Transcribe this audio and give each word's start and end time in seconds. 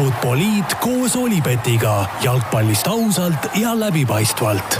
Futboliit 0.00 0.78
koos 0.80 1.12
Olipetiga 1.20 2.06
jalgpallist 2.24 2.86
ausalt 2.88 3.50
ja 3.60 3.74
läbipaistvalt. 3.76 4.78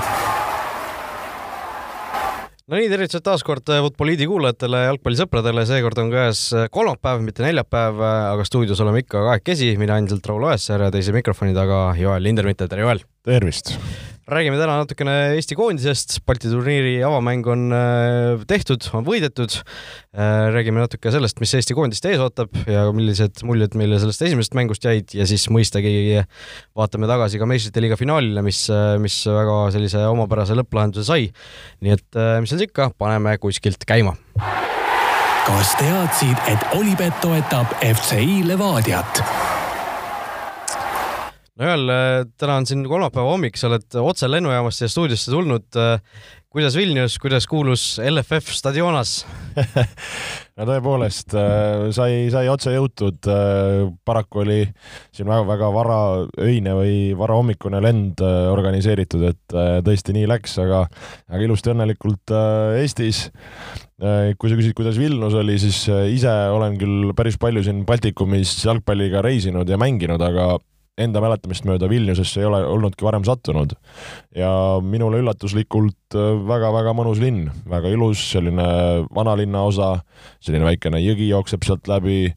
No 2.64 2.78
nii, 2.78 2.86
tervitused 2.88 3.26
taas 3.26 3.44
kord 3.44 3.68
Futboliidi 3.68 4.24
kuulajatele, 4.30 4.80
jalgpallisõpradele, 4.86 5.66
seekord 5.68 6.00
on 6.00 6.08
käes 6.14 6.46
kolmapäev, 6.72 7.20
mitte 7.26 7.44
neljapäev, 7.44 8.00
aga 8.30 8.48
stuudios 8.48 8.80
oleme 8.80 9.04
ikka 9.04 9.26
kahekesi, 9.26 9.74
mina 9.82 10.00
endiselt 10.00 10.24
Raul 10.30 10.48
Oessar 10.48 10.86
ja 10.86 10.88
teise 10.94 11.12
mikrofoni 11.12 11.52
taga 11.52 11.90
Joel 12.00 12.24
Lindermitte, 12.24 12.70
tere 12.70 12.88
Joel! 12.88 13.04
Tervist! 13.24 13.76
räägime 14.30 14.58
täna 14.60 14.76
natukene 14.78 15.14
Eesti 15.34 15.56
koondisest, 15.58 16.20
Balti 16.26 16.50
turniiri 16.50 16.92
avamäng 17.06 17.46
on 17.50 17.64
äh, 17.74 18.44
tehtud, 18.48 18.86
on 18.94 19.04
võidetud. 19.06 19.56
Äh, 20.14 20.50
räägime 20.54 20.82
natuke 20.82 21.10
sellest, 21.10 21.40
mis 21.42 21.54
Eesti 21.58 21.74
koondist 21.74 22.06
ees 22.06 22.22
ootab 22.22 22.54
ja 22.70 22.86
millised 22.94 23.42
muljed 23.46 23.74
meile 23.78 23.98
sellest 24.02 24.22
esimesest 24.28 24.54
mängust 24.58 24.86
jäid 24.86 25.16
ja 25.16 25.26
siis 25.26 25.48
mõistagi 25.50 26.22
vaatame 26.78 27.10
tagasi 27.10 27.42
ka 27.42 27.50
meistrite 27.50 27.82
liiga 27.82 27.98
finaalile, 28.00 28.44
mis, 28.46 28.64
mis 29.02 29.20
väga 29.26 29.60
sellise 29.74 30.06
omapärase 30.12 30.58
lõpplahenduse 30.58 31.08
sai. 31.10 31.30
nii 31.82 31.96
et 31.98 32.18
äh, 32.18 32.36
mis 32.42 32.54
seal 32.54 32.68
ikka, 32.68 32.92
paneme 32.98 33.34
kuskilt 33.42 33.82
käima. 33.88 34.14
kas 35.46 35.74
teadsid, 35.80 36.38
et 36.52 36.76
Olipet 36.78 37.18
toetab 37.24 37.80
FCI 37.82 38.44
Levadiat? 38.46 39.49
No 41.60 41.68
Joel, 41.68 41.88
äh, 41.92 42.24
täna 42.40 42.58
on 42.60 42.66
siin 42.68 42.84
kolmapäeva 42.88 43.34
hommik, 43.34 43.58
sa 43.60 43.68
oled 43.68 44.00
otse 44.00 44.28
lennujaamast 44.30 44.80
siia 44.80 44.92
stuudiosse 44.92 45.32
tulnud. 45.32 45.68
Äh, 45.76 45.98
kuidas 46.50 46.74
Vilnius, 46.74 47.14
kuidas 47.22 47.44
kuulus 47.46 47.82
LFF 48.02 48.48
stadionas 48.56 49.20
no 50.58 50.64
tõepoolest 50.66 51.36
äh, 51.38 51.84
sai, 51.94 52.24
sai 52.32 52.48
otse 52.50 52.72
jõutud. 52.74 53.28
paraku 54.08 54.40
oli 54.42 54.56
siin 55.14 55.28
väga-väga 55.30 55.68
varaöine 55.76 56.72
või 56.74 56.96
varahommikune 57.18 57.78
lend 57.84 58.24
organiseeritud, 58.24 59.28
et 59.28 59.54
tõesti 59.86 60.16
nii 60.16 60.26
läks, 60.32 60.56
aga, 60.64 60.82
aga 61.30 61.44
ilusti 61.46 61.70
õnnelikult 61.70 62.34
Eestis 62.80 63.28
kui 64.00 64.50
sa 64.50 64.56
küsid, 64.56 64.74
kuidas 64.74 64.98
Vilnius 64.98 65.36
oli, 65.38 65.58
siis 65.60 65.84
ise 66.16 66.34
olen 66.50 66.80
küll 66.80 67.12
päris 67.14 67.38
palju 67.38 67.62
siin 67.62 67.84
Baltikumis 67.86 68.56
jalgpalliga 68.64 69.22
reisinud 69.22 69.70
ja 69.70 69.78
mänginud, 69.78 70.24
aga 70.24 70.56
enda 71.00 71.20
mäletamist 71.22 71.66
mööda 71.68 71.88
Vilniusesse 71.90 72.42
ei 72.42 72.48
ole 72.48 72.60
olnudki 72.66 73.04
varem 73.06 73.24
sattunud. 73.26 73.74
ja 74.36 74.50
minule 74.82 75.20
üllatuslikult 75.22 76.14
väga-väga 76.14 76.92
äh, 76.92 76.96
mõnus 76.96 77.20
linn, 77.22 77.48
väga 77.68 77.90
ilus, 77.92 78.22
selline 78.32 78.66
vanalinna 79.14 79.62
osa, 79.66 79.90
selline 80.42 80.66
väikene 80.68 81.00
jõgi 81.02 81.30
jookseb 81.30 81.64
sealt 81.66 81.88
läbi, 81.90 82.32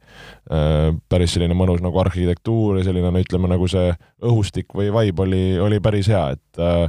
äh, 0.51 0.91
päris 1.09 1.35
selline 1.35 1.57
mõnus 1.57 1.83
nagu 1.83 1.99
arhitektuur 2.03 2.79
ja 2.79 2.87
selline 2.87 3.11
no 3.11 3.23
ütleme, 3.23 3.49
nagu 3.51 3.67
see 3.71 3.91
õhustik 4.23 4.73
või 4.77 4.91
vibe 4.93 5.27
oli, 5.27 5.43
oli 5.59 5.81
päris 5.83 6.09
hea, 6.11 6.29
et 6.37 6.63
äh, 6.63 6.87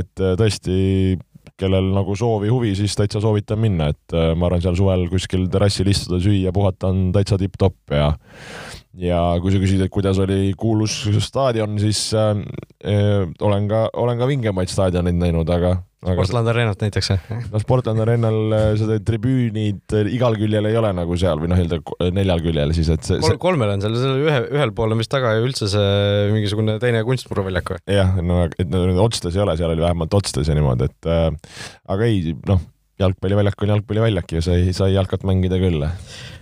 et 0.00 0.12
tõesti 0.14 1.18
kellel 1.60 1.90
nagu 1.92 2.14
soovi, 2.16 2.48
huvi, 2.48 2.70
siis 2.76 2.94
täitsa 2.96 3.20
soovitan 3.20 3.58
minna, 3.60 3.90
et 3.92 4.14
ma 4.38 4.46
arvan, 4.48 4.62
seal 4.64 4.78
suvel 4.78 5.02
kuskil 5.12 5.44
terrassil 5.52 5.90
istuda, 5.92 6.16
süüa, 6.24 6.52
puhata 6.56 6.88
on 6.88 7.10
täitsa 7.12 7.36
tipp-topp 7.40 7.92
ja 7.92 8.06
ja 8.98 9.20
kui 9.42 9.52
sa 9.54 9.60
küsid, 9.62 9.82
et 9.84 9.92
kuidas 9.92 10.18
oli 10.22 10.50
kuulus 10.58 11.02
staadion, 11.22 11.78
siis 11.82 12.08
äh, 12.16 12.32
äh, 12.82 13.28
olen 13.40 13.68
ka, 13.70 13.86
olen 14.00 14.18
ka 14.18 14.28
vingemaid 14.30 14.72
staadioneid 14.72 15.18
näinud, 15.20 15.50
aga, 15.54 15.76
aga 16.02 16.16
Sportland 16.24 16.50
Arenat 16.50 16.82
näiteks, 16.82 17.10
jah? 17.12 17.28
no 17.52 17.60
Sportland 17.62 18.02
Arenal 18.02 18.56
äh, 18.56 18.64
seda 18.80 18.98
tribüünid 19.06 19.94
äh, 19.94 20.10
igal 20.16 20.34
küljel 20.40 20.66
ei 20.70 20.78
ole 20.80 20.90
nagu 20.96 21.18
seal 21.20 21.42
või 21.42 21.52
noh, 21.52 21.62
öelda 21.62 22.10
neljal 22.16 22.42
küljel 22.42 22.74
siis, 22.76 22.90
et 22.90 23.06
see, 23.06 23.20
see... 23.22 23.38
kolmel 23.42 23.76
on 23.76 23.84
seal, 23.84 23.94
seal 24.00 24.26
ühe, 24.26 24.42
ühel 24.58 24.74
pool 24.74 24.96
on 24.96 25.02
vist 25.02 25.12
taga 25.12 25.36
ju 25.38 25.46
üldse 25.46 25.70
see 25.70 26.26
mingisugune 26.34 26.80
teine 26.82 27.04
kunstmuruväljak 27.06 27.76
või? 27.76 27.84
jah, 27.94 28.18
no 28.26 28.42
et 28.50 28.66
no, 28.66 28.84
otstes 29.06 29.38
ei 29.38 29.46
ole, 29.46 29.54
seal 29.60 29.76
oli 29.76 29.86
vähemalt 29.86 30.18
otstes 30.18 30.50
ja 30.50 30.58
niimoodi, 30.58 30.90
et 30.90 31.10
äh, 31.14 31.30
aga 31.94 32.10
ei, 32.10 32.34
noh, 32.50 32.66
jalgpalliväljak 33.00 33.64
on 33.64 33.74
jalgpalliväljak 33.74 34.36
ja 34.36 34.44
sai, 34.44 34.74
sai 34.76 34.92
jalkat 34.94 35.24
mängida 35.28 35.58
küll. 35.60 35.84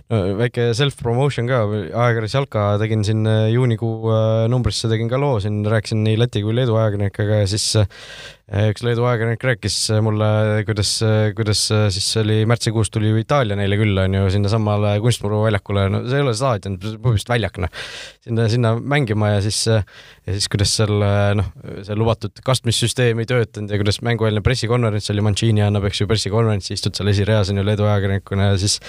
Väike 0.09 0.71
self-promotion 0.73 1.45
ka, 1.45 1.59
ajakirjas 1.69 2.33
Jalka 2.33 2.63
tegin 2.81 3.03
siin 3.05 3.27
äh, 3.29 3.51
juunikuu 3.53 4.09
äh, 4.09 4.45
numbrisse 4.49 4.89
tegin 4.89 5.09
ka 5.11 5.19
loo 5.21 5.37
siin, 5.43 5.59
rääkisin 5.69 6.01
nii 6.01 6.17
Läti 6.17 6.41
kui 6.41 6.55
Leedu 6.57 6.79
ajakirjanikega 6.79 7.43
ja 7.43 7.49
siis 7.51 7.67
äh, 7.77 7.85
üks 8.49 8.81
Leedu 8.81 9.03
ajakirjanik 9.05 9.43
rääkis 9.45 9.75
mulle, 10.01 10.27
kuidas, 10.65 10.95
kuidas 11.37 11.59
siis 11.93 12.07
oli 12.17 12.39
märtsikuus 12.49 12.89
tuli 12.89 13.11
ju 13.11 13.19
Itaalia 13.21 13.53
neile 13.59 13.77
külla, 13.77 14.07
on 14.07 14.15
ju, 14.17 14.29
sinnasamale 14.33 14.95
kunstmuruväljakule, 15.03 15.83
no 15.93 15.99
see 16.07 16.17
ei 16.17 16.25
ole 16.25 16.33
staadion, 16.33 16.79
põhimõtteliselt 16.81 17.29
väljak, 17.29 17.59
noh. 17.61 17.83
sinna, 18.25 18.47
sinna 18.49 18.71
mängima 18.81 19.35
ja 19.35 19.43
siis, 19.45 19.59
ja 19.69 19.83
siis 20.33 20.49
kuidas 20.49 20.73
seal 20.79 20.95
noh, 21.37 21.51
see 21.85 21.97
lubatud 21.99 22.41
kastmissüsteem 22.45 23.21
ei 23.21 23.29
töötanud 23.29 23.69
ja 23.69 23.77
kuidas 23.81 24.01
mängueelne 24.05 24.41
pressikonverents 24.45 25.13
oli, 25.13 25.25
Mancini 25.29 25.63
annab, 25.65 25.85
eks 25.91 26.01
ju, 26.01 26.09
pressikonverentsi, 26.09 26.73
istud 26.79 26.97
seal 26.97 27.13
esireas, 27.13 27.53
on 27.53 27.61
ju, 27.61 27.67
Leedu 27.69 27.85
ajakirjanikuna 27.85 28.49
ja 28.49 28.57
siis 28.61 28.79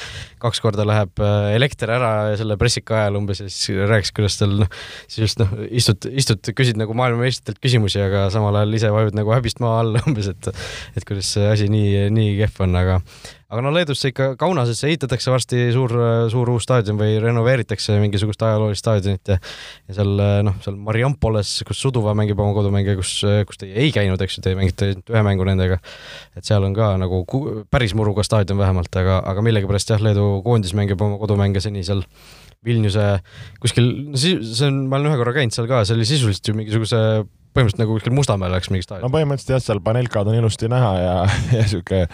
kaks 0.41 0.65
korda 0.65 0.88
läheb 0.88 1.20
elekter 1.53 1.93
ära 1.99 2.15
selle 2.41 2.56
pressika 2.60 3.03
ajal 3.03 3.20
umbes 3.20 3.44
ja 3.44 3.50
siis 3.53 3.76
rääkis, 3.93 4.16
kuidas 4.16 4.41
tal 4.41 4.56
noh, 4.62 4.72
siis 5.04 5.26
just 5.26 5.44
noh, 5.44 5.53
istud, 5.69 6.09
istud, 6.09 6.53
küsid 6.56 6.81
nagu 6.81 6.97
maailmameistritelt 6.97 7.60
küsimusi, 7.60 8.00
aga 8.00 8.31
samal 8.32 8.56
ajal 8.62 8.81
ise 8.81 8.97
vajud 8.97 9.20
nagu 9.20 9.37
häbi 9.37 9.50
ripist 9.50 9.61
maa 9.62 9.81
alla 9.83 10.00
umbes, 10.06 10.31
et 10.31 10.50
et 10.97 11.05
kuidas 11.06 11.34
see 11.34 11.47
asi 11.50 11.69
nii, 11.71 12.09
nii 12.15 12.38
kehv 12.38 12.65
on, 12.65 12.75
aga 12.78 13.00
aga 13.50 13.62
no 13.65 13.72
Leedusse 13.75 14.12
ikka 14.12 14.37
Kaunasesse 14.38 14.87
ehitatakse 14.87 15.31
varsti 15.33 15.71
suur, 15.75 15.93
suur 16.31 16.50
uus 16.53 16.66
staadion 16.66 16.99
või 17.00 17.16
renoveeritakse 17.22 17.97
mingisugust 18.03 18.43
ajaloolist 18.47 18.84
staadionit 18.84 19.33
ja 19.33 19.38
ja 19.88 19.97
seal 19.97 20.12
noh, 20.47 20.59
seal 20.62 20.77
Mariampoles, 20.78 21.56
kus 21.66 21.81
Suduva 21.83 22.15
mängib 22.15 22.38
oma 22.38 22.55
kodumänge, 22.55 22.94
kus, 23.00 23.16
kus 23.49 23.59
teie 23.61 23.75
ei 23.83 23.91
käinud, 23.94 24.22
eks 24.22 24.38
ju, 24.38 24.44
teie 24.47 24.59
mängite 24.59 24.93
ühe 25.00 25.25
mängu 25.27 25.47
nendega. 25.49 25.81
et 26.37 26.47
seal 26.47 26.65
on 26.67 26.77
ka 26.77 26.93
nagu 27.00 27.25
päris 27.71 27.97
muruga 27.99 28.22
staadion 28.27 28.61
vähemalt, 28.61 28.94
aga, 29.03 29.19
aga 29.27 29.43
millegipärast 29.47 29.97
jah, 29.97 30.05
Leedu 30.05 30.44
koondis 30.47 30.77
mängib 30.78 31.03
oma 31.03 31.19
kodumänge 31.19 31.62
seni 31.65 31.82
seal 31.87 32.05
Vilniuse 32.61 33.22
kuskil, 33.56 33.87
see 34.21 34.67
on, 34.69 34.82
ma 34.91 34.99
olen 34.99 35.09
ühe 35.09 35.19
korra 35.22 35.32
käinud 35.32 35.55
seal 35.56 35.67
ka, 35.67 35.81
see 35.88 35.97
oli 35.97 36.05
sisuliselt 36.05 36.50
ju 36.50 36.59
mingisuguse 36.59 36.99
põhimõtteliselt 37.50 37.83
nagu 37.83 37.97
kuskil 37.97 38.15
Mustamäel 38.15 38.55
oleks 38.55 38.71
mingi 38.71 38.87
staadion. 38.87 39.06
no 39.06 39.12
põhimõtteliselt 39.15 39.55
jah, 39.56 39.62
seal 39.65 39.83
panelkad 39.84 40.31
on 40.31 40.38
ilusti 40.38 40.71
näha 40.71 40.91
ja, 41.00 41.15
ja 41.59 41.66
sihuke 41.71 42.05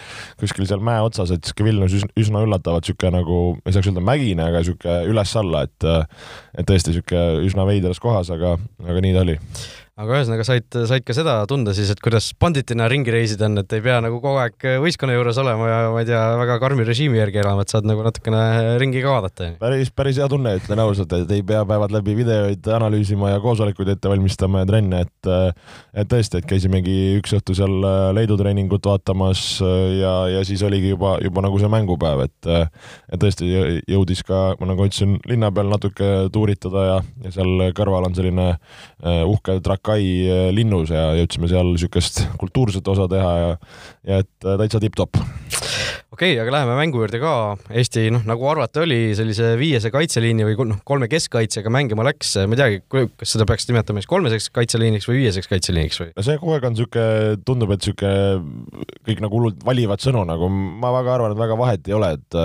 kuskil 0.41 0.67
seal 0.69 0.83
mäe 0.83 1.01
otsas, 1.05 1.33
et 1.35 1.45
sihuke 1.45 1.67
Vilnius 1.67 1.97
üsna 2.17 2.43
üllatavalt 2.45 2.89
sihuke 2.89 3.11
nagu, 3.13 3.41
ei 3.65 3.75
saaks 3.75 3.91
öelda 3.91 4.03
mägine, 4.05 4.47
aga 4.49 4.63
sihuke 4.65 5.01
üles-alla, 5.11 5.65
et 5.67 5.89
et 6.57 6.67
tõesti 6.69 6.95
sihuke 6.95 7.25
üsna 7.45 7.67
veidras 7.69 8.01
kohas, 8.03 8.31
aga, 8.33 8.55
aga 8.87 9.03
nii 9.05 9.13
ta 9.15 9.25
oli 9.27 9.37
aga 9.97 10.19
ühesõnaga 10.19 10.43
said, 10.45 10.67
said 10.69 11.05
ka 11.05 11.13
seda 11.17 11.35
tunda 11.49 11.73
siis, 11.73 11.89
et 11.89 12.01
kuidas 12.03 12.27
banditina 12.37 12.85
ringi 12.91 13.09
reisida 13.13 13.47
on, 13.47 13.57
et 13.63 13.73
ei 13.73 13.81
pea 13.81 13.95
nagu 14.05 14.19
kogu 14.21 14.37
aeg 14.43 14.65
võistkonna 14.83 15.15
juures 15.15 15.39
olema 15.41 15.69
ja 15.71 15.79
ma 15.89 16.03
ei 16.03 16.09
tea, 16.09 16.19
väga 16.37 16.57
karmi 16.61 16.85
režiimi 16.85 17.17
järgi 17.17 17.41
elama, 17.41 17.65
et 17.65 17.73
saad 17.73 17.87
nagu 17.89 18.05
natukene 18.05 18.41
ringi 18.77 19.01
ka 19.01 19.15
vaadata. 19.15 19.47
päris, 19.61 19.89
päris 19.89 20.19
hea 20.21 20.27
tunne, 20.29 20.53
ütlen 20.59 20.81
ausalt, 20.83 21.15
et 21.17 21.33
ei 21.33 21.41
pea 21.47 21.63
päevad 21.65 21.95
läbi 21.95 22.13
videoid 22.19 22.69
analüüsima 22.77 23.31
ja 23.33 23.39
koosolekuid 23.41 23.89
ette 23.95 24.11
valmistama 24.11 24.61
ja 24.61 24.69
trenne, 24.69 25.01
et 25.07 25.31
et 25.97 26.11
tõesti, 26.11 26.43
et 26.43 26.49
käisimegi 26.49 26.97
üks 27.17 27.33
õhtu 27.39 27.57
seal 27.57 27.89
Leedu 28.13 28.37
treeningut 28.37 28.85
vaatamas 28.85 29.47
ja, 29.97 30.13
ja 30.29 30.45
siis 30.45 30.61
oligi 30.67 30.93
juba, 30.93 31.15
juba 31.25 31.41
nagu 31.47 31.57
see 31.57 31.73
mängupäev, 31.73 32.27
et 32.27 32.51
et 32.53 33.17
tõesti 33.17 33.49
jõudis 33.89 34.21
ka, 34.27 34.45
ma 34.61 34.69
nagu 34.75 34.85
ütlesin, 34.85 35.17
linna 35.25 35.49
peal 35.49 35.73
natuke 35.73 36.13
tuuritada 36.33 36.85
ja, 36.85 37.01
ja 37.25 37.33
seal 37.39 37.71
kõrval 37.73 38.11
on 38.11 38.17
selline 38.17 38.47
uhke 39.25 39.57
trakk 39.65 39.86
Kai 39.87 40.03
eh, 40.27 40.49
linnus 40.55 40.91
ja 40.91 41.11
jõudsime 41.17 41.49
seal 41.51 41.71
niisugust 41.71 42.23
kultuurset 42.41 42.87
osa 42.91 43.07
teha 43.11 43.33
ja, 43.39 43.51
ja 44.07 44.21
et 44.23 44.47
eh, 44.47 44.57
täitsa 44.63 44.81
tipp-topp. 44.83 45.19
okei 46.11 46.33
okay,, 46.33 46.39
aga 46.41 46.53
läheme 46.57 46.75
mängu 46.79 46.99
juurde 47.01 47.21
ka. 47.21 47.33
Eesti, 47.71 48.07
noh, 48.13 48.25
nagu 48.27 48.49
arvata 48.51 48.83
oli, 48.83 49.13
sellise 49.17 49.53
viiese 49.59 49.91
kaitseliini 49.93 50.47
või 50.47 50.57
noh, 50.73 50.81
kolme 50.87 51.09
keskkaitsjaga 51.11 51.71
mängima 51.73 52.05
läks, 52.07 52.33
ma 52.43 52.57
ei 52.57 52.61
teagi, 52.63 52.81
kas 52.91 53.35
seda 53.35 53.47
peaks 53.49 53.69
nimetama 53.69 54.03
siis 54.03 54.11
kolmeseks 54.11 54.49
kaitseliiniks 54.57 55.07
või 55.09 55.21
viieseks 55.23 55.51
kaitseliiniks 55.51 56.01
või? 56.03 56.11
no 56.17 56.27
see 56.27 56.41
kogu 56.41 56.57
aeg 56.57 56.67
on 56.67 56.75
niisugune, 56.75 57.39
tundub, 57.47 57.73
et 57.75 57.87
niisugune 57.87 58.91
kõik 59.07 59.23
nagu 59.23 59.39
hullult 59.39 59.63
valivad 59.67 60.03
sõnu, 60.03 60.25
nagu 60.27 60.51
ma 60.51 60.91
väga 60.99 61.15
arvan, 61.15 61.33
et 61.35 61.41
väga 61.45 61.59
vahet 61.63 61.89
ei 61.89 61.97
ole, 61.97 62.13
et 62.19 62.39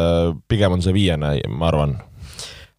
pigem 0.51 0.79
on 0.79 0.85
see 0.85 0.95
viiene, 0.95 1.37
ma 1.51 1.71
arvan 1.73 1.99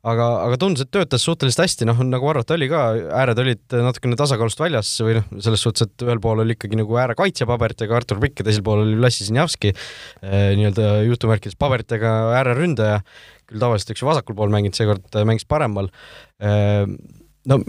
aga, 0.04 0.28
aga 0.48 0.58
tundus, 0.60 0.84
et 0.84 0.92
töötas 0.94 1.24
suhteliselt 1.24 1.64
hästi, 1.64 1.88
noh, 1.88 2.02
nagu 2.08 2.28
arvata 2.30 2.58
oli 2.58 2.68
ka, 2.72 2.82
ääred 3.22 3.40
olid 3.44 3.76
natukene 3.88 4.18
tasakaalust 4.20 4.60
väljas 4.60 4.92
või 5.04 5.18
noh, 5.20 5.30
selles 5.46 5.64
suhtes, 5.64 5.88
et 5.88 6.06
ühel 6.06 6.22
pool 6.24 6.44
oli 6.44 6.58
ikkagi 6.58 6.80
nagu 6.80 7.00
äärekaitsja 7.00 7.48
paberitega 7.50 7.98
Artur 7.98 8.20
Pikk 8.24 8.44
ja 8.44 8.50
teisel 8.50 8.66
pool 8.68 8.84
oli 8.84 9.00
Lassi 9.00 9.28
Sinjavski 9.28 9.72
eh, 9.74 10.52
nii-öelda 10.60 10.92
jutumärkides 11.08 11.58
paberitega 11.60 12.14
ääreründaja, 12.42 13.02
küll 13.50 13.64
tavaliselt, 13.64 13.96
ju, 13.96 14.10
vasakul 14.10 14.38
pool 14.38 14.54
mänginud, 14.54 14.76
seekord 14.78 15.20
mängis 15.30 15.48
paremal. 15.48 15.92
Eh, 16.44 16.84
no 17.50 17.60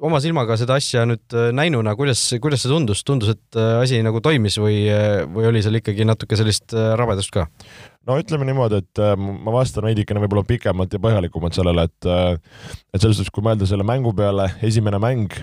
oma 0.00 0.20
silmaga 0.22 0.56
seda 0.60 0.78
asja 0.80 1.04
nüüd 1.08 1.36
äh, 1.36 1.50
näinuna, 1.56 1.92
kuidas, 1.98 2.22
kuidas 2.42 2.62
see 2.64 2.72
tundus, 2.72 3.02
tundus, 3.06 3.34
et 3.34 3.58
äh, 3.58 3.80
asi 3.82 4.00
nagu 4.04 4.22
toimis 4.24 4.56
või, 4.62 4.84
või 5.34 5.50
oli 5.50 5.62
seal 5.64 5.76
ikkagi 5.80 6.06
natuke 6.08 6.38
sellist 6.40 6.72
rabedust 6.72 7.34
ka? 7.34 7.48
No 8.08 8.18
ütleme 8.20 8.48
niimoodi, 8.48 8.80
et 8.80 9.02
ma 9.20 9.54
vastan 9.54 9.86
veidikene 9.88 10.22
võib-olla 10.22 10.46
pikemalt 10.48 10.94
ja 10.96 11.02
põhjalikumalt 11.02 11.56
sellele, 11.56 11.86
et 11.88 12.10
et 12.10 13.00
selles 13.00 13.20
suhtes, 13.20 13.32
kui 13.34 13.44
mõelda 13.44 13.68
selle 13.68 13.86
mängu 13.86 14.14
peale, 14.16 14.50
esimene 14.66 15.00
mäng, 15.02 15.36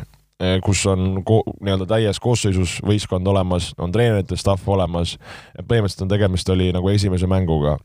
kus 0.66 0.84
on 0.90 1.22
nii-öelda 1.24 1.88
täies 1.90 2.20
koosseisus 2.22 2.76
võistkond 2.86 3.26
olemas, 3.28 3.72
on 3.82 3.94
treenerite 3.94 4.38
staff 4.38 4.68
olemas, 4.70 5.16
põhimõtteliselt 5.58 6.06
on 6.06 6.12
tegemist, 6.12 6.52
oli 6.54 6.70
nagu 6.76 6.92
esimese 6.94 7.30
mänguga. 7.30 7.78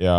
Ja 0.00 0.18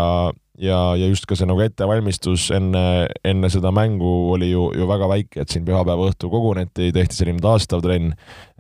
ja, 0.58 0.78
ja 0.96 1.08
just 1.10 1.28
ka 1.30 1.38
see 1.38 1.48
nagu 1.50 1.62
ettevalmistus 1.64 2.48
enne, 2.56 2.84
enne 3.28 3.50
seda 3.54 3.72
mängu 3.76 4.12
oli 4.34 4.52
ju, 4.52 4.70
ju 4.78 4.88
väga 4.90 5.10
väike, 5.12 5.44
et 5.44 5.54
siin 5.54 5.66
pühapäeva 5.68 6.10
õhtul 6.10 6.32
koguneti, 6.34 6.92
tehti 6.96 7.20
selline 7.20 7.44
taastav 7.44 7.84
trenn, 7.86 8.14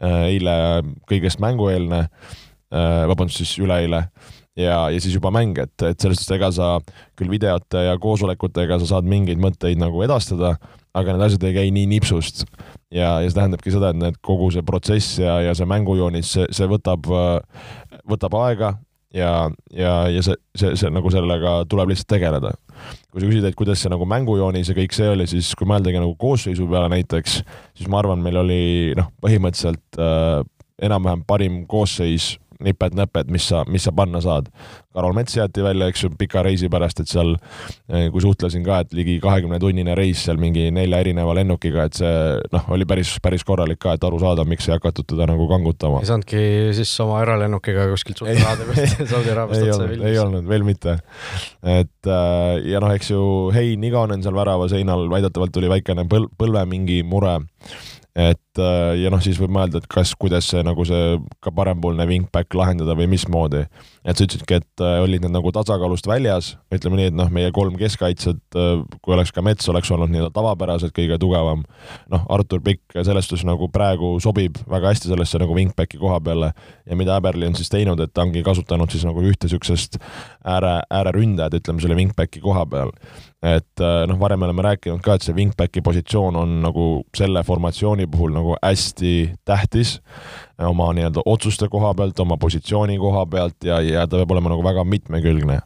äh, 0.03 0.25
eile 0.33 0.55
kõigest 1.09 1.41
mängueelne, 1.43 2.05
äh, 2.05 3.03
vabandust, 3.09 3.41
siis 3.41 3.55
üleeile, 3.63 4.05
ja, 4.55 4.77
ja 4.89 5.01
siis 5.01 5.15
juba 5.17 5.31
mäng, 5.35 5.57
et, 5.61 5.75
et 5.83 5.99
selles 5.99 6.21
suhtes 6.21 6.37
ega 6.37 6.49
sa 6.55 6.71
küll 7.19 7.31
videote 7.31 7.85
ja 7.87 7.97
koosolekutega 8.01 8.79
sa 8.81 8.95
saad 8.95 9.09
mingeid 9.09 9.41
mõtteid 9.41 9.79
nagu 9.81 10.03
edastada, 10.05 10.55
aga 10.95 11.15
need 11.15 11.27
asjad 11.27 11.45
ei 11.49 11.57
käi 11.57 11.75
nii 11.75 11.89
nipsust. 11.97 12.45
ja, 12.91 13.19
ja 13.19 13.29
see 13.29 13.37
tähendabki 13.39 13.73
seda, 13.73 13.91
et 13.91 13.99
need, 13.99 14.19
kogu 14.23 14.51
see 14.55 14.65
protsess 14.65 15.19
ja, 15.19 15.39
ja 15.43 15.55
see 15.57 15.67
mängujoonis, 15.67 16.35
see, 16.37 16.49
see 16.55 16.69
võtab, 16.71 17.09
võtab 18.07 18.37
aega 18.45 18.75
ja, 19.15 19.49
ja, 19.75 19.93
ja 20.11 20.23
see, 20.23 20.37
see, 20.55 20.73
see 20.79 20.91
nagu 20.93 21.11
sellega 21.11 21.57
tuleb 21.71 21.91
lihtsalt 21.91 22.11
tegeleda. 22.15 22.53
kui 23.11 23.21
sa 23.21 23.27
küsid, 23.27 23.47
et 23.47 23.57
kuidas 23.57 23.83
see 23.83 23.91
nagu 23.91 24.07
mängujoonis 24.07 24.71
ja 24.71 24.77
kõik 24.77 24.95
see 24.95 25.11
oli, 25.11 25.27
siis 25.31 25.53
kui 25.55 25.67
mõeldagi 25.69 25.99
nagu 25.99 26.15
koosseisu 26.19 26.67
peale 26.71 26.91
näiteks, 26.95 27.37
siis 27.75 27.91
ma 27.91 28.01
arvan, 28.01 28.23
meil 28.23 28.39
oli 28.43 28.63
noh, 28.97 29.11
põhimõtteliselt 29.23 29.99
äh, 29.99 30.41
enam-vähem 30.83 31.23
parim 31.27 31.63
koosseis 31.71 32.35
niped-näped, 32.63 33.31
mis 33.33 33.47
sa, 33.51 33.63
mis 33.67 33.85
sa 33.87 33.93
panna 33.95 34.21
saad. 34.23 34.49
Karol 34.95 35.15
Mets 35.17 35.35
jäeti 35.35 35.63
välja, 35.63 35.89
eks 35.91 36.05
ju, 36.05 36.09
pika 36.17 36.43
reisi 36.45 36.69
pärast, 36.71 37.01
et 37.03 37.11
seal, 37.11 37.33
eh, 37.91 38.07
kui 38.13 38.23
suhtlesin 38.23 38.63
ka, 38.63 38.79
et 38.85 38.93
ligi 38.95 39.17
kahekümne 39.23 39.59
tunnine 39.59 39.95
reis 39.97 40.23
seal 40.23 40.39
mingi 40.41 40.69
nelja 40.75 41.01
erineva 41.03 41.35
lennukiga, 41.35 41.87
et 41.89 41.99
see 41.99 42.13
noh, 42.53 42.69
oli 42.75 42.87
päris, 42.87 43.15
päris 43.23 43.43
korralik 43.47 43.81
ka, 43.83 43.97
et 43.97 44.07
aru 44.07 44.21
saada, 44.23 44.45
miks 44.47 44.69
ei 44.69 44.75
hakatud 44.77 45.07
teda 45.11 45.27
nagu 45.31 45.49
kangutama. 45.51 45.99
ei 46.03 46.09
saanudki 46.09 46.45
siis 46.77 46.93
oma 47.03 47.19
eralennukiga 47.25 47.89
kuskilt 47.91 48.23
Saudi 49.11 49.33
Araabiast 49.33 49.67
otse 49.67 49.89
Vilnius? 49.89 50.07
ei 50.09 50.19
olnud, 50.21 50.47
veel 50.47 50.63
mitte. 50.67 50.97
et 51.61 52.07
äh, 52.07 52.63
ja 52.71 52.79
noh, 52.83 52.93
eks 52.95 53.11
ju, 53.11 53.21
Hein 53.55 53.83
Igonen 53.83 54.23
seal 54.23 54.37
värava 54.37 54.69
seinal 54.71 55.09
väidetavalt 55.11 55.59
oli 55.59 55.75
väikene 55.75 56.07
põl-, 56.09 56.29
põlve 56.39 56.63
mingi 56.71 57.01
mure 57.03 57.35
et 58.15 58.59
äh, 58.63 58.93
ja 59.01 59.09
noh, 59.11 59.19
siis 59.19 59.35
võib 59.41 59.51
mõelda, 59.51 59.81
et 59.81 59.87
kas, 59.91 60.13
kuidas 60.15 60.47
see 60.47 60.61
nagu 60.63 60.85
see 60.87 61.17
ka 61.43 61.51
parempoolne 61.51 62.05
wingback 62.07 62.55
lahendada 62.55 62.95
või 62.95 63.09
mismoodi. 63.11 63.65
et 64.05 64.15
sa 64.15 64.23
ütlesidki, 64.23 64.61
et 64.61 64.83
äh, 64.83 65.01
olid 65.03 65.25
need 65.25 65.33
nagu 65.35 65.51
tasakaalust 65.51 66.07
väljas, 66.07 66.53
ütleme 66.71 67.01
nii, 67.01 67.09
et 67.11 67.17
noh, 67.17 67.27
meie 67.33 67.51
kolm 67.51 67.75
keskkaitset, 67.79 68.39
äh, 68.55 68.85
kui 69.03 69.17
oleks 69.17 69.35
ka 69.35 69.43
Mets, 69.43 69.67
oleks 69.69 69.91
olnud 69.91 70.13
nii-öelda 70.13 70.31
tavapäraselt 70.31 70.95
kõige 70.95 71.19
tugevam. 71.19 71.65
noh, 72.11 72.25
Artur 72.31 72.63
Pikk 72.63 72.95
selles 73.03 73.27
suhtes 73.27 73.43
nagu 73.43 73.67
praegu 73.67 74.15
sobib 74.23 74.61
väga 74.71 74.93
hästi 74.93 75.11
sellesse 75.11 75.41
nagu 75.43 75.57
wingbacki 75.57 75.99
koha 75.99 76.21
peale 76.23 76.53
ja 76.85 76.95
mida 76.95 77.19
Äberli 77.19 77.51
on 77.51 77.59
siis 77.59 77.69
teinud, 77.69 77.99
et 77.99 78.13
ta 78.15 78.23
ongi 78.23 78.43
kasutanud 78.43 78.91
siis 78.91 79.03
nagu 79.03 79.19
ühte 79.19 79.49
niisugusest 79.49 79.99
ääre, 80.47 80.79
ääreründajat, 80.89 81.59
ütleme 81.59 81.83
selle 81.83 81.99
wingbacki 81.99 82.39
koha 82.39 82.63
peal 82.65 82.95
et 83.43 83.83
äh, 83.83 84.05
noh, 84.09 84.19
varem 84.19 84.39
me 84.39 84.47
oleme 84.47 84.63
rääkinud 84.65 85.03
ka, 85.05 85.17
et 85.17 85.25
see 85.25 85.35
wingbacki 85.37 85.83
positsioon 85.85 86.37
on 86.39 86.55
nagu 86.63 86.85
selle 87.15 87.43
formatsiooni 87.45 88.07
puhul 88.11 88.33
nagu 88.35 88.55
hästi 88.61 89.11
tähtis 89.45 89.99
oma 90.57 90.91
nii-öelda 90.95 91.25
otsuste 91.25 91.67
koha 91.69 91.93
pealt, 91.93 92.19
oma 92.23 92.39
positsiooni 92.41 92.97
koha 92.97 93.25
pealt 93.29 93.67
ja, 93.67 93.81
ja 93.83 94.07
ta 94.07 94.21
peab 94.21 94.33
olema 94.37 94.55
nagu 94.55 94.63
väga 94.65 94.87
mitmekülgne 94.87 95.59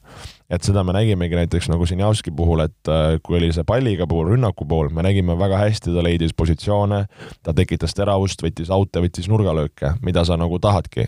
et 0.49 0.65
seda 0.65 0.81
me 0.83 0.93
nägimegi 0.95 1.37
näiteks 1.37 1.69
nagu 1.69 1.85
Sinjavski 1.85 2.33
puhul, 2.35 2.63
et 2.65 2.89
äh, 2.89 3.19
kui 3.23 3.37
oli 3.37 3.51
see 3.53 3.65
palliga 3.67 4.07
pool, 4.09 4.31
rünnaku 4.33 4.65
pool, 4.69 4.89
me 4.93 5.05
nägime 5.05 5.37
väga 5.37 5.61
hästi, 5.61 5.93
ta 5.93 6.03
leidis 6.05 6.33
positsioone, 6.37 7.03
ta 7.45 7.53
tekitas 7.55 7.93
teravust, 7.97 8.41
võttis 8.43 8.73
aute, 8.73 9.03
võttis 9.03 9.29
nurgalööke, 9.29 9.93
mida 10.05 10.25
sa 10.25 10.39
nagu 10.41 10.59
tahadki. 10.61 11.05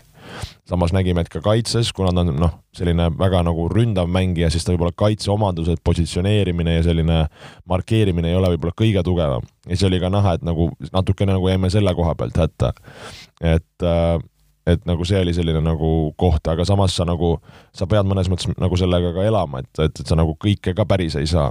Samas 0.68 0.92
nägime, 0.94 1.24
et 1.24 1.30
ka 1.32 1.42
kaitses, 1.44 1.92
kuna 1.96 2.12
ta 2.14 2.24
on 2.24 2.34
noh, 2.38 2.56
selline 2.76 3.08
väga 3.18 3.42
nagu 3.46 3.68
ründav 3.72 4.10
mängija, 4.10 4.50
siis 4.50 4.64
ta 4.64 4.74
võib-olla 4.74 4.94
kaitseomadused, 4.96 5.82
positsioneerimine 5.84 6.78
ja 6.78 6.84
selline 6.86 7.22
markeerimine 7.68 8.32
ei 8.32 8.38
ole 8.38 8.54
võib-olla 8.54 8.76
kõige 8.78 9.04
tugevam. 9.06 9.46
ja 9.66 9.76
siis 9.76 9.86
oli 9.90 10.00
ka 10.02 10.10
näha, 10.12 10.36
et 10.38 10.44
nagu 10.46 10.70
natukene 10.92 11.36
nagu 11.36 11.48
jäime 11.48 11.70
selle 11.70 11.94
koha 11.94 12.14
pealt 12.18 12.38
hätta. 12.44 12.72
et 13.40 13.88
äh, 13.88 14.18
et 14.66 14.84
nagu 14.86 15.04
see 15.06 15.18
oli 15.18 15.34
selline 15.34 15.58
nagu 15.64 16.12
koht, 16.20 16.46
aga 16.46 16.64
samas 16.64 16.94
sa 16.94 17.06
nagu, 17.08 17.34
sa 17.74 17.88
pead 17.90 18.06
mõnes 18.06 18.30
mõttes 18.30 18.46
nagu 18.54 18.78
sellega 18.78 19.10
ka 19.16 19.24
elama, 19.26 19.62
et, 19.64 19.72
et, 19.82 20.00
et 20.00 20.06
sa 20.06 20.18
nagu 20.18 20.36
kõike 20.38 20.74
ka 20.78 20.86
päris 20.86 21.16
ei 21.18 21.26
saa. 21.26 21.50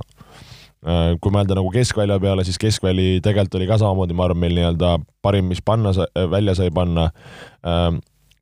Äh, 0.81 1.11
kui 1.21 1.33
mõelda 1.33 1.53
nagu 1.57 1.69
keskvälja 1.73 2.17
peale, 2.23 2.45
siis 2.47 2.57
keskväli 2.61 3.19
tegelikult 3.21 3.59
oli 3.59 3.67
ka 3.69 3.77
samamoodi, 3.81 4.15
ma 4.17 4.25
arvan, 4.29 4.39
meil 4.41 4.55
nii-öelda 4.57 4.95
parim, 5.21 5.51
mis 5.51 5.61
panna, 5.61 5.91
välja 6.31 6.55
sai 6.57 6.71
panna. 6.73 7.11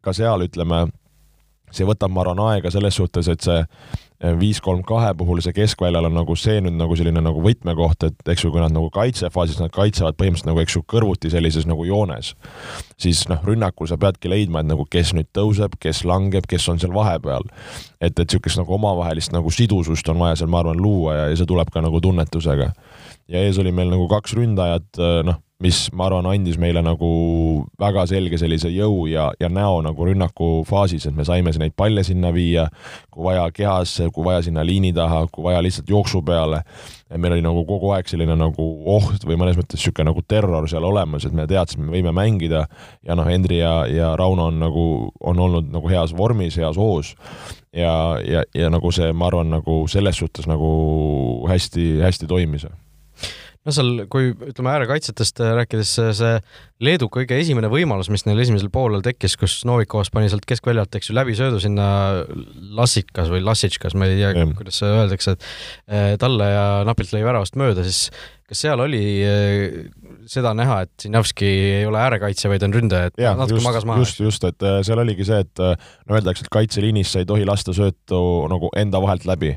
Ka 0.06 0.14
seal 0.16 0.46
ütleme, 0.46 0.86
see 1.76 1.88
võtab, 1.88 2.14
ma 2.14 2.24
arvan, 2.24 2.40
aega 2.54 2.72
selles 2.72 2.96
suhtes, 2.96 3.28
et 3.32 3.44
see 3.46 3.64
viis 4.20 4.60
kolm 4.60 4.82
kahe 4.84 5.14
puhul 5.16 5.40
see 5.40 5.56
keskväljal 5.56 6.10
on 6.10 6.18
nagu 6.18 6.36
see 6.36 6.58
nüüd 6.60 6.76
nagu 6.76 6.96
selline 7.00 7.22
nagu 7.24 7.40
võtmekoht, 7.44 8.04
et 8.04 8.32
eks 8.34 8.44
ju, 8.44 8.52
kui 8.52 8.60
nad 8.60 8.74
nagu 8.76 8.90
kaitsefaasis, 8.92 9.62
nad 9.64 9.72
kaitsevad 9.72 10.18
põhimõtteliselt 10.20 10.50
nagu 10.50 10.60
eks 10.60 10.76
ju 10.76 10.84
kõrvuti 10.92 11.32
sellises 11.32 11.68
nagu 11.70 11.86
joones, 11.88 12.34
siis 13.00 13.24
noh, 13.32 13.40
rünnakul 13.48 13.88
sa 13.88 13.96
peadki 14.02 14.32
leidma, 14.32 14.60
et 14.60 14.72
nagu 14.74 14.84
kes 14.92 15.14
nüüd 15.16 15.32
tõuseb, 15.36 15.80
kes 15.80 16.04
langeb, 16.10 16.50
kes 16.52 16.68
on 16.68 16.84
seal 16.84 16.92
vahepeal. 16.96 17.48
et, 18.02 18.12
et 18.12 18.26
niisugust 18.26 18.60
nagu 18.60 18.76
omavahelist 18.76 19.32
nagu 19.32 19.52
sidusust 19.52 20.12
on 20.12 20.20
vaja 20.20 20.42
seal, 20.42 20.52
ma 20.52 20.66
arvan, 20.66 20.84
luua 20.84 21.16
ja, 21.16 21.28
ja 21.32 21.40
see 21.40 21.48
tuleb 21.48 21.72
ka 21.72 21.80
nagu 21.82 22.02
tunnetusega. 22.04 22.74
ja 23.32 23.46
ees 23.48 23.58
oli 23.58 23.72
meil 23.72 23.88
nagu 23.88 24.12
kaks 24.12 24.36
ründajat, 24.36 25.00
noh 25.24 25.40
mis 25.60 25.90
ma 25.92 26.06
arvan, 26.08 26.28
andis 26.32 26.56
meile 26.60 26.80
nagu 26.80 27.08
väga 27.80 28.06
selge 28.08 28.38
sellise 28.40 28.70
jõu 28.72 29.10
ja, 29.12 29.26
ja 29.42 29.50
näo 29.52 29.82
nagu 29.84 30.06
rünnakufaasis, 30.08 31.10
et 31.10 31.18
me 31.18 31.26
saime 31.28 31.52
neid 31.60 31.76
palle 31.76 32.04
sinna 32.08 32.32
viia, 32.32 32.70
kui 33.12 33.26
vaja 33.28 33.44
kehasse, 33.52 34.08
kui 34.16 34.24
vaja 34.24 34.46
sinna 34.48 34.64
liini 34.64 34.94
taha, 34.96 35.26
kui 35.28 35.44
vaja 35.50 35.60
lihtsalt 35.66 35.92
jooksu 35.92 36.24
peale. 36.24 36.64
meil 37.18 37.34
oli 37.34 37.44
nagu 37.44 37.66
kogu 37.66 37.92
aeg 37.92 38.08
selline 38.08 38.38
nagu 38.40 38.66
oht 38.96 39.28
või 39.28 39.36
mõnes 39.36 39.60
mõttes 39.60 39.82
niisugune 39.82 40.08
nagu 40.12 40.24
terror 40.24 40.70
seal 40.70 40.86
olemas, 40.88 41.26
et 41.26 41.36
me 41.36 41.48
teadsime, 41.48 41.90
me 41.90 41.98
võime 41.98 42.14
mängida. 42.16 42.68
Ja 43.04 43.16
noh, 43.20 43.28
Hendri 43.28 43.60
ja, 43.60 43.86
ja 43.90 44.16
Rauno 44.16 44.48
on 44.48 44.60
nagu, 44.64 44.84
on 45.20 45.40
olnud 45.40 45.74
nagu 45.74 45.90
heas 45.92 46.16
vormis, 46.16 46.56
heas 46.56 46.78
hoos. 46.78 47.16
Ja, 47.76 48.16
ja, 48.24 48.46
ja 48.56 48.70
nagu 48.72 48.92
see, 48.96 49.12
ma 49.12 49.28
arvan, 49.28 49.52
nagu 49.52 49.82
selles 49.92 50.22
suhtes 50.22 50.48
nagu 50.48 50.70
hästi-hästi 51.50 52.30
toimis 52.30 52.70
no 53.70 53.76
seal, 53.76 54.04
kui 54.12 54.32
ütleme 54.34 54.72
äärekaitsetest 54.74 55.42
äh, 55.44 55.54
rääkides, 55.60 55.94
see 56.18 56.34
Leedu 56.84 57.10
kõige 57.12 57.38
esimene 57.40 57.70
võimalus, 57.72 58.10
mis 58.14 58.26
neil 58.26 58.40
esimesel 58.42 58.72
poolel 58.74 59.04
tekkis, 59.06 59.36
kus 59.40 59.60
Novikovas 59.68 60.12
pani 60.14 60.32
sealt 60.32 60.48
keskväljalt, 60.50 60.96
eks 60.96 61.12
ju, 61.12 61.16
läbisöödu 61.18 61.60
sinna 61.62 61.88
Lassikas 62.78 63.32
või 63.32 63.44
Lassitškas, 63.46 63.98
ma 64.00 64.10
ei 64.10 64.22
tea, 64.22 64.48
kuidas 64.58 64.82
öeldakse, 64.88 65.36
et 65.36 65.48
äh, 65.92 66.14
talle 66.22 66.50
ja 66.50 66.68
napilt 66.88 67.14
lõi 67.14 67.26
väravast 67.28 67.60
mööda, 67.60 67.86
siis 67.88 68.10
kas 68.50 68.64
seal 68.66 68.82
oli 68.82 69.04
äh, 69.28 70.09
seda 70.30 70.52
näha, 70.58 70.82
et 70.86 71.04
Sinjavski 71.04 71.48
ei 71.48 71.86
ole 71.88 72.00
äärekaitse, 72.02 72.50
vaid 72.52 72.64
on 72.66 72.74
ründaja, 72.76 73.10
et 73.10 73.22
ja, 73.22 73.34
natuke 73.38 73.58
just, 73.58 73.66
magas 73.66 73.88
maha? 73.88 74.04
just, 74.04 74.22
just, 74.22 74.46
et 74.46 74.66
äh, 74.66 74.80
seal 74.86 75.02
oligi 75.02 75.26
see, 75.28 75.40
et 75.46 75.62
äh, 75.64 75.90
no 76.10 76.18
öeldakse, 76.18 76.46
et 76.46 76.52
kaitseliinis 76.54 77.14
sa 77.14 77.24
ei 77.24 77.28
tohi 77.30 77.48
lasta 77.50 77.74
söötu 77.76 78.22
nagu 78.52 78.70
enda 78.78 79.02
vahelt 79.02 79.26
läbi. 79.30 79.56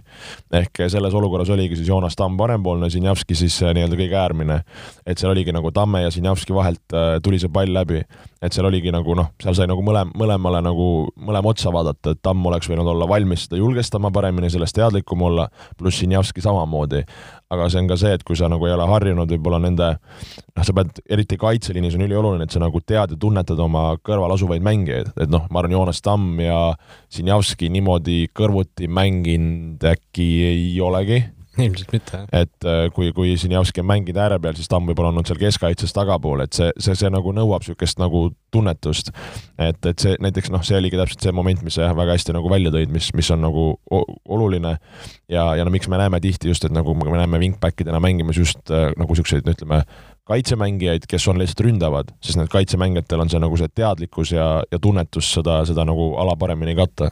ehk 0.52 0.82
selles 0.92 1.14
olukorras 1.14 1.50
oligi 1.52 1.76
siis 1.76 1.88
Joonas 1.88 2.16
Tamm 2.16 2.36
parempoolne, 2.40 2.90
Sinjavski 2.90 3.36
siis 3.38 3.58
nii-öelda 3.62 3.98
kõige 3.98 4.18
äärmine. 4.18 4.60
et 5.06 5.18
seal 5.18 5.32
oligi 5.32 5.52
nagu 5.52 5.72
Tamme 5.72 6.02
ja 6.02 6.10
Sinjavski 6.10 6.54
vahelt 6.54 6.96
tuli 7.22 7.38
see 7.38 7.52
pall 7.52 7.72
läbi. 7.72 8.02
et 8.42 8.52
seal 8.52 8.66
oligi 8.66 8.90
nagu 8.92 9.14
noh, 9.14 9.32
seal 9.42 9.54
sai 9.54 9.68
nagu 9.70 9.84
mõlem-, 9.84 10.10
mõlemale 10.18 10.62
nagu 10.64 10.88
mõlema 11.16 11.52
otsa 11.52 11.72
vaadata, 11.72 12.16
et 12.16 12.22
Tamm 12.22 12.46
oleks 12.46 12.70
võinud 12.70 12.88
olla 12.88 13.08
valmis 13.08 13.46
seda 13.46 13.60
julgestama 13.60 14.10
paremini, 14.10 14.50
sellest 14.50 14.76
teadlikum 14.76 15.22
olla, 15.28 15.48
pluss 15.78 16.02
Sinjavski 16.02 16.40
samamoodi 16.42 17.04
aga 17.52 17.68
see 17.70 17.82
on 17.82 17.90
ka 17.90 17.98
see, 18.00 18.14
et 18.16 18.24
kui 18.26 18.38
sa 18.38 18.48
nagu 18.52 18.66
ei 18.68 18.74
ole 18.74 18.86
harjunud 18.88 19.34
võib-olla 19.34 19.60
nende, 19.62 19.90
noh, 19.98 20.64
sa 20.64 20.74
pead, 20.76 21.02
eriti 21.12 21.38
kaitseliinis 21.40 21.98
on 21.98 22.06
ülioluline, 22.06 22.46
et 22.48 22.54
sa 22.54 22.62
nagu 22.62 22.80
tead 22.80 23.14
ja 23.14 23.20
tunnetad 23.20 23.60
oma 23.60 23.90
kõrval 24.04 24.34
asuvaid 24.36 24.64
mängijaid, 24.64 25.12
et 25.20 25.32
noh, 25.32 25.44
ma 25.50 25.62
arvan, 25.62 25.76
Joonas 25.76 26.02
Tamm 26.04 26.40
ja 26.42 26.58
Sinjavski 27.12 27.70
niimoodi 27.72 28.24
kõrvuti 28.36 28.88
mänginud 28.88 29.84
äkki 29.92 30.28
ei 30.48 30.66
olegi 30.82 31.22
ilmselt 31.66 31.92
mitte, 31.92 32.22
et 32.32 32.64
äh, 32.64 32.86
kui, 32.94 33.10
kui 33.12 33.34
Sinjavski 33.36 33.82
on 33.82 33.88
mänginud 33.90 34.20
ääre 34.22 34.38
peal, 34.40 34.56
siis 34.56 34.70
Tamm 34.72 34.88
võib-olla 34.88 35.10
olnud 35.12 35.28
seal 35.28 35.40
keskkaitses 35.40 35.92
tagapool, 35.92 36.40
et 36.44 36.56
see, 36.56 36.70
see, 36.80 36.94
see 36.96 37.10
nagu 37.12 37.34
nõuab 37.36 37.60
niisugust 37.60 38.00
nagu 38.00 38.24
tunnetust. 38.52 39.10
et, 39.60 39.78
et 39.86 40.04
see 40.04 40.14
näiteks 40.22 40.48
noh, 40.52 40.64
see 40.64 40.78
oligi 40.78 40.96
täpselt 41.00 41.26
see 41.26 41.34
moment, 41.36 41.60
mis 41.66 41.76
sa 41.76 41.86
jah, 41.86 41.96
väga 41.96 42.16
hästi 42.16 42.36
nagu 42.36 42.48
välja 42.52 42.72
tõid, 42.72 42.92
mis, 42.92 43.10
mis 43.18 43.30
on 43.34 43.44
nagu 43.44 43.66
oluline. 43.92 44.78
Ja, 45.32 45.50
ja 45.58 45.66
no 45.66 45.72
miks 45.74 45.90
me 45.92 46.00
näeme 46.00 46.20
tihti 46.24 46.48
just, 46.48 46.64
et 46.64 46.72
nagu 46.72 46.94
me 46.96 47.10
näeme 47.10 47.40
wingbackidena 47.42 48.00
mängimas 48.00 48.40
just 48.40 48.72
äh, 48.72 48.88
nagu 48.96 49.12
niisuguseid, 49.12 49.44
no 49.44 49.56
ütleme, 49.56 49.82
kaitsemängijaid, 50.28 51.04
kes 51.10 51.26
on 51.28 51.40
lihtsalt 51.42 51.66
ründavad, 51.66 52.14
sest 52.24 52.40
need 52.40 52.48
kaitsemängijatel 52.52 53.24
on 53.24 53.32
see 53.32 53.42
nagu 53.42 53.58
see 53.60 53.68
teadlikkus 53.74 54.32
ja, 54.32 54.48
ja 54.72 54.80
tunnetus 54.80 55.34
seda, 55.36 55.60
seda 55.68 55.84
nagu 55.88 56.14
ala 56.22 56.36
paremini 56.38 56.76
katta 56.78 57.10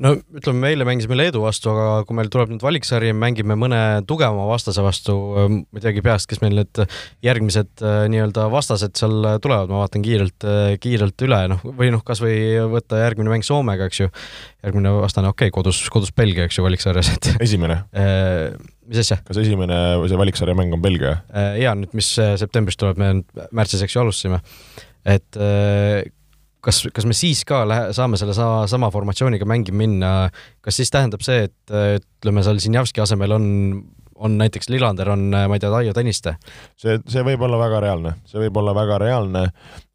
no 0.00 0.12
ütleme, 0.16 0.58
me 0.62 0.70
eile 0.72 0.86
mängisime 0.88 1.16
Leedu 1.18 1.42
vastu, 1.44 1.70
aga 1.72 2.04
kui 2.08 2.16
meil 2.16 2.30
tuleb 2.32 2.52
nüüd 2.52 2.64
valiksari, 2.64 3.12
mängime 3.16 3.56
mõne 3.58 3.80
tugevama 4.08 4.46
vastase 4.48 4.84
vastu, 4.84 5.16
ma 5.52 5.80
ei 5.80 5.84
teagi 5.84 6.04
peast, 6.04 6.28
kes 6.30 6.40
meil 6.44 6.56
need 6.60 6.82
järgmised 7.24 7.84
äh, 7.84 7.98
nii-öelda 8.12 8.46
vastased 8.52 8.96
seal 8.98 9.28
tulevad, 9.44 9.72
ma 9.72 9.82
vaatan 9.82 10.04
kiirelt, 10.04 10.46
äh, 10.48 10.76
kiirelt 10.82 11.26
üle, 11.26 11.40
noh, 11.52 11.64
või 11.80 11.92
noh, 11.94 12.04
kasvõi 12.06 12.36
võtta 12.72 13.02
järgmine 13.02 13.34
mäng 13.34 13.46
Soomega, 13.46 13.90
eks 13.90 14.04
ju. 14.04 14.12
järgmine 14.64 14.94
vastane, 15.02 15.32
okei 15.32 15.50
okay,, 15.50 15.56
kodus, 15.58 15.82
kodus 15.92 16.14
Belgia, 16.16 16.46
eks 16.48 16.60
ju, 16.60 16.66
valiksarjas, 16.66 17.12
et. 17.16 17.34
esimene 17.46 17.82
äh, 17.92 18.56
mis 18.88 19.02
asja? 19.04 19.20
kas 19.26 19.42
esimene 19.44 19.76
see 20.08 20.18
valiksarja 20.20 20.56
mäng 20.58 20.74
on 20.74 20.82
Belgia? 20.84 21.18
jaa, 21.60 21.76
nüüd, 21.78 21.92
mis 21.98 22.14
septembris 22.16 22.80
tuleb, 22.80 22.98
me 23.00 23.14
märtsis, 23.54 23.84
eks 23.84 23.96
ju, 23.96 24.06
alustasime. 24.06 24.42
et 25.04 25.40
kas, 26.62 26.82
kas 26.94 27.06
me 27.08 27.16
siis 27.16 27.42
ka 27.48 27.62
lähe, 27.68 27.90
saame 27.96 28.20
selle 28.20 28.36
sama, 28.36 28.66
sama 28.70 28.90
formatsiooniga 28.94 29.48
mängima 29.48 29.82
minna, 29.82 30.12
kas 30.64 30.78
siis 30.80 30.92
tähendab 30.94 31.24
see, 31.26 31.48
et 31.48 31.74
ütleme, 31.98 32.44
seal 32.46 32.60
Sinjavski 32.62 33.02
asemel 33.02 33.36
on, 33.36 33.46
on 34.22 34.38
näiteks 34.38 34.70
Lillander, 34.70 35.10
on, 35.14 35.26
ma 35.32 35.58
ei 35.58 35.62
tea, 35.62 35.72
Taio 35.72 35.94
Tõniste? 35.96 36.36
see, 36.78 36.98
see 37.10 37.24
võib 37.26 37.42
olla 37.48 37.58
väga 37.60 37.82
reaalne, 37.86 38.16
see 38.30 38.44
võib 38.44 38.62
olla 38.62 38.74
väga 38.78 39.00
reaalne, 39.02 39.46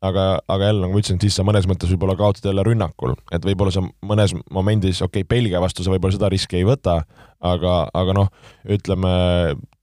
aga, 0.01 0.25
aga 0.48 0.70
jälle, 0.70 0.84
nagu 0.84 0.94
ma 0.94 1.01
ütlesin, 1.01 1.20
siis 1.22 1.38
sa 1.38 1.46
mõnes 1.48 1.66
mõttes 1.70 1.89
võib-olla 1.94 2.18
kaotad 2.20 2.46
jälle 2.50 2.66
rünnakul, 2.66 3.16
et 3.34 3.46
võib-olla 3.46 3.74
sa 3.74 3.82
mõnes 3.82 4.36
momendis, 4.54 5.01
okei 5.01 5.24
okay,, 5.24 5.30
Belgia 5.30 5.62
vastu 5.63 5.86
sa 5.86 5.94
võib-olla 5.94 6.18
seda 6.18 6.30
riski 6.34 6.60
ei 6.60 6.68
võta, 6.68 7.00
aga, 7.42 7.80
aga 7.94 8.22
noh, 8.22 8.30
ütleme 8.77 9.16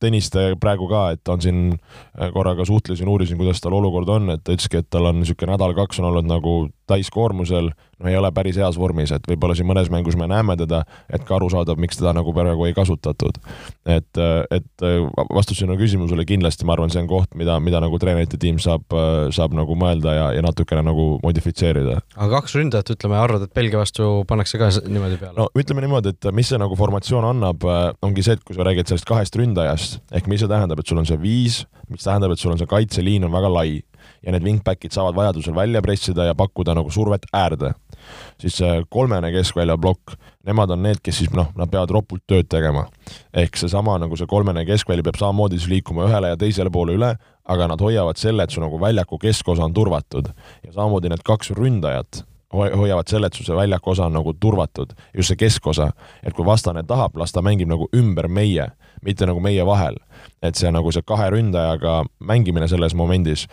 Tõniste 0.05 0.51
praegu 0.61 0.85
ka, 0.91 1.15
et 1.15 1.31
on 1.33 1.41
siin 1.41 1.59
äh, 1.73 2.29
korraga 2.35 2.67
suhtlesin, 2.69 3.09
uurisin, 3.09 3.39
kuidas 3.41 3.63
tal 3.65 3.73
olukord 3.79 4.11
on, 4.13 4.27
et 4.35 4.43
ta 4.45 4.53
ütleski, 4.53 4.83
et 4.83 4.89
tal 4.93 5.09
on 5.09 5.23
niisugune 5.23 5.55
nädal-kaks 5.55 6.03
on 6.03 6.11
olnud 6.11 6.29
nagu 6.29 6.55
täiskoormusel, 6.91 7.71
no 7.73 8.11
ei 8.11 8.19
ole 8.19 8.29
päris 8.37 8.59
heas 8.61 8.77
vormis, 8.77 9.15
et 9.15 9.25
võib-olla 9.31 9.57
siin 9.57 9.71
mõnes 9.71 9.89
mängus 9.89 10.19
me 10.21 10.29
näeme 10.29 10.59
teda, 10.61 10.83
et 11.09 11.25
ka 11.25 11.39
arusaadav, 11.39 11.81
miks 11.81 11.97
teda 11.97 12.13
nagu 12.13 12.35
praegu 12.37 12.67
ei 12.69 12.77
kasutatud. 12.77 13.39
et, 13.89 14.21
et 14.53 14.85
vastus 15.33 15.63
sinu 15.63 15.79
küsimusele 15.81 16.27
kindlasti, 16.29 16.69
ma 16.69 16.77
arvan, 16.77 16.93
see 16.93 17.01
on 17.01 17.09
koht, 17.09 17.33
mida, 17.39 17.57
mida 17.65 17.81
nagu 17.81 17.97
treenerite 18.03 18.37
tiim 18.43 18.61
saab, 18.61 18.85
saab 19.33 19.57
nagu 19.57 19.79
mõelda 19.79 20.04
ja, 20.13 20.27
ja 20.37 20.43
natukene 20.45 20.83
nagu 20.85 21.07
modifitseerida. 21.23 22.01
aga 22.17 22.29
kaks 22.41 22.57
ründajat, 22.59 22.95
ütleme, 22.97 23.17
arvad, 23.21 23.47
et 23.47 23.55
Belgia 23.57 23.81
vastu 23.81 24.11
pannakse 24.29 24.61
ka 24.61 24.71
niimoodi 24.85 25.21
peale? 25.21 25.37
no 25.39 25.49
ütleme 25.59 25.85
niimoodi, 25.87 26.15
et 26.15 26.31
mis 26.37 26.53
see 26.53 26.61
nagu 26.61 26.77
formatsioon 26.79 27.29
annab, 27.33 27.65
ongi 28.05 28.27
see, 28.27 28.37
et 28.39 28.45
kui 28.45 28.57
sa 28.57 28.67
räägid 28.67 28.91
sellest 28.91 29.09
kahest 29.09 29.41
ründajast, 29.41 30.01
ehk 30.13 30.29
mis 30.31 30.45
see 30.45 30.51
tähendab, 30.51 30.83
et 30.83 30.91
sul 30.91 31.01
on 31.01 31.09
see 31.09 31.21
viis, 31.21 31.63
mis 31.89 32.05
tähendab, 32.05 32.35
et 32.35 32.43
sul 32.43 32.53
on 32.55 32.61
see 32.61 32.71
kaitseliin 32.71 33.25
on 33.25 33.35
väga 33.35 33.53
lai 33.53 33.81
ja 34.27 34.33
need 34.33 34.45
wingback'id 34.45 34.95
saavad 34.95 35.17
vajadusel 35.17 35.55
välja 35.55 35.83
pressida 35.83 36.25
ja 36.25 36.35
pakkuda 36.35 36.75
nagu 36.75 36.91
survet 36.91 37.27
äärde. 37.33 37.75
siis 38.41 38.57
see 38.57 38.83
kolmene 38.89 39.31
keskvälja 39.33 39.79
plokk, 39.79 40.17
nemad 40.47 40.71
on 40.71 40.83
need, 40.83 41.01
kes 41.03 41.19
siis 41.19 41.31
noh, 41.33 41.49
nad 41.57 41.71
peavad 41.71 41.91
ropult 41.91 42.23
tööd 42.27 42.49
tegema. 42.49 42.87
ehk 43.33 43.57
seesama 43.57 43.99
nagu 43.99 44.17
see 44.17 44.27
kolmene 44.27 44.65
keskväli 44.65 45.03
peab 45.03 45.17
samamoodi 45.21 45.59
siis 45.59 45.71
liikuma 45.71 46.09
ühele 46.09 46.35
ja 46.35 46.37
teisele 46.37 46.71
poole 46.71 46.99
üle, 46.99 47.15
aga 47.45 47.69
nad 47.69 47.81
hoiavad 47.81 48.17
selle, 48.17 48.45
et 48.45 48.51
su 48.51 48.61
nagu 48.61 48.81
väljaku 48.81 49.19
keskosa 49.19 49.65
on 49.65 49.75
turvatud. 49.75 50.29
ja 50.65 50.73
samamoodi 50.73 51.09
need 51.09 51.25
kaks 51.25 51.51
ründajat 51.51 52.25
hoiavad 52.55 53.09
selle, 53.09 53.27
et 53.27 53.35
sul 53.35 53.47
see 53.47 53.57
väljaku 53.57 53.91
osa 53.91 54.07
on 54.07 54.15
nagu 54.19 54.35
turvatud, 54.41 54.93
just 55.15 55.33
see 55.33 55.39
keskosa, 55.39 55.91
et 56.23 56.35
kui 56.37 56.47
vastane 56.47 56.85
tahab, 56.87 57.17
las 57.19 57.35
ta 57.35 57.43
mängib 57.43 57.71
nagu 57.71 57.89
ümber 57.97 58.29
meie, 58.29 58.69
mitte 59.03 59.27
nagu 59.27 59.43
meie 59.43 59.67
vahel. 59.67 59.99
Et 60.45 60.59
see 60.61 60.73
nagu 60.75 60.93
see 60.93 61.05
kahe 61.07 61.31
ründajaga 61.35 62.03
mängimine 62.21 62.69
selles 62.69 62.95
momendis 62.95 63.47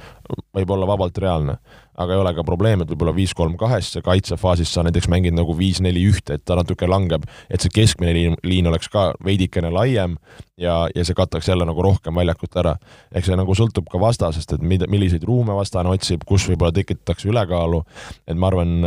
võib 0.56 0.76
olla 0.76 0.90
vabalt 0.90 1.18
reaalne 1.24 1.58
aga 2.02 2.16
ei 2.16 2.22
ole 2.22 2.34
ka 2.36 2.44
probleem, 2.48 2.82
et 2.82 2.92
võib-olla 2.92 3.14
viis-kolm-kahest 3.16 3.98
ja 3.98 4.04
kaitsefaasis 4.06 4.72
sa 4.74 4.84
näiteks 4.86 5.10
mängid 5.12 5.36
nagu 5.36 5.54
viis-neli-ühte, 5.58 6.38
et 6.38 6.46
ta 6.48 6.56
natuke 6.60 6.88
langeb, 6.90 7.26
et 7.52 7.64
see 7.64 7.74
keskmine 7.74 8.14
liin, 8.16 8.38
liin 8.48 8.70
oleks 8.72 8.90
ka 8.92 9.10
veidikene 9.26 9.72
laiem 9.74 10.16
ja, 10.62 10.86
ja 10.96 11.06
see 11.08 11.18
kataks 11.18 11.50
jälle 11.52 11.68
nagu 11.68 11.84
rohkem 11.84 12.16
väljakut 12.16 12.56
ära. 12.62 12.76
eks 13.12 13.28
see 13.30 13.38
nagu 13.40 13.56
sõltub 13.58 13.90
ka 13.92 14.00
vastasest, 14.02 14.56
et 14.56 14.64
mida, 14.64 14.88
milliseid 14.92 15.26
ruume 15.28 15.56
vastane 15.58 15.92
otsib, 15.92 16.24
kus 16.28 16.48
võib-olla 16.50 16.74
tekitatakse 16.76 17.30
ülekaalu, 17.30 17.84
et 18.28 18.40
ma 18.40 18.52
arvan, 18.52 18.78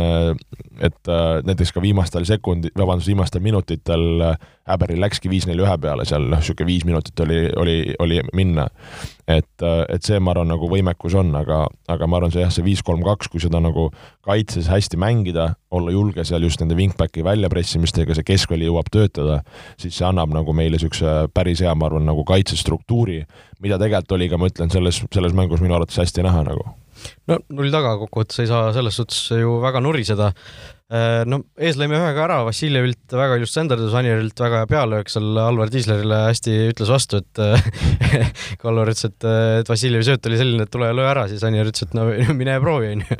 et 0.81 1.11
äh, 1.11 1.25
näiteks 1.45 1.75
ka 1.75 1.83
viimastel 1.83 2.25
sekundi, 2.25 2.73
vabandust, 2.77 3.11
viimastel 3.11 3.43
minutitel 3.45 4.35
Häberil 4.65 4.97
läkski 4.97 5.29
viis-neli 5.29 5.61
ühe 5.61 5.75
peale 5.77 6.07
seal, 6.09 6.25
noh, 6.25 6.41
niisugune 6.41 6.65
viis 6.65 6.85
minutit 6.89 7.19
oli, 7.21 7.37
oli, 7.61 7.75
oli 7.99 8.21
minna. 8.33 8.67
et, 9.27 9.61
äh, 9.61 9.83
et 9.89 10.05
see, 10.05 10.19
ma 10.21 10.35
arvan, 10.35 10.51
nagu 10.53 10.67
võimekus 10.69 11.15
on, 11.17 11.31
aga, 11.33 11.63
aga 11.89 12.07
ma 12.07 12.19
arvan, 12.19 12.33
see 12.33 12.43
jah, 12.43 12.51
see 12.53 12.65
viis-kolm-kaks, 12.67 13.31
kui 13.33 13.41
seda 13.41 13.57
nagu 13.63 13.87
kaitses 14.25 14.69
hästi 14.69 14.99
mängida, 15.01 15.47
olla 15.73 15.93
julge 15.95 16.21
seal 16.29 16.45
just 16.45 16.61
nende 16.61 16.77
wingbacki 16.77 17.25
väljapressimistega, 17.25 18.13
see 18.13 18.27
keskväli 18.27 18.69
jõuab 18.69 18.91
töötada, 18.93 19.41
siis 19.81 19.97
see 19.97 20.05
annab 20.05 20.29
nagu 20.35 20.53
meile 20.53 20.77
niisuguse 20.77 21.31
päris 21.33 21.65
hea, 21.65 21.73
ma 21.73 21.89
arvan, 21.89 22.05
nagu 22.05 22.21
kaitsestruktuuri, 22.27 23.23
mida 23.65 23.81
tegelikult 23.81 24.17
oli 24.19 24.29
ka, 24.29 24.37
ma 24.37 24.53
ütlen, 24.53 24.73
selles, 24.73 25.01
selles 25.09 25.37
mängus 25.37 25.63
minu 25.63 25.79
arvates 25.79 25.97
hästi 26.03 26.25
näha 26.25 26.45
nagu 26.45 26.75
no 27.29 27.37
null 27.53 27.73
taga 27.73 27.95
kokkuvõttes 28.01 28.43
ei 28.43 28.49
saa 28.49 28.71
selles 28.75 28.97
suhtes 28.99 29.19
ju 29.41 29.59
väga 29.63 29.81
nuriseda. 29.83 30.31
Äh, 30.85 31.23
no 31.25 31.39
ees 31.57 31.79
lõime 31.81 31.97
ühe 31.97 32.09
ka 32.13 32.21
ära, 32.27 32.35
Vassiljevilt 32.45 33.13
väga 33.17 33.39
ilus 33.39 33.55
senderdus, 33.55 33.95
Anijarilt 33.97 34.37
väga 34.37 34.59
hea 34.61 34.67
pealöök 34.69 35.09
seal 35.09 35.39
Alvar 35.41 35.71
Tiislerile 35.73 36.19
hästi 36.27 36.53
ütles 36.69 36.91
vastu, 36.93 37.23
et 37.23 37.41
Kalvar 38.61 38.91
ütles, 38.93 39.07
et, 39.09 39.25
et 39.63 39.71
Vassiljevi 39.71 40.05
sööt 40.05 40.29
oli 40.29 40.37
selline, 40.37 40.67
et 40.67 40.73
tule 40.75 40.91
ja 40.91 40.93
löö 40.93 41.07
ära, 41.09 41.25
siis 41.31 41.41
Anijar 41.47 41.71
ütles, 41.71 41.87
et 41.87 41.97
no 41.97 42.05
mine 42.41 42.59
proovi, 42.61 42.91
onju. 42.99 43.17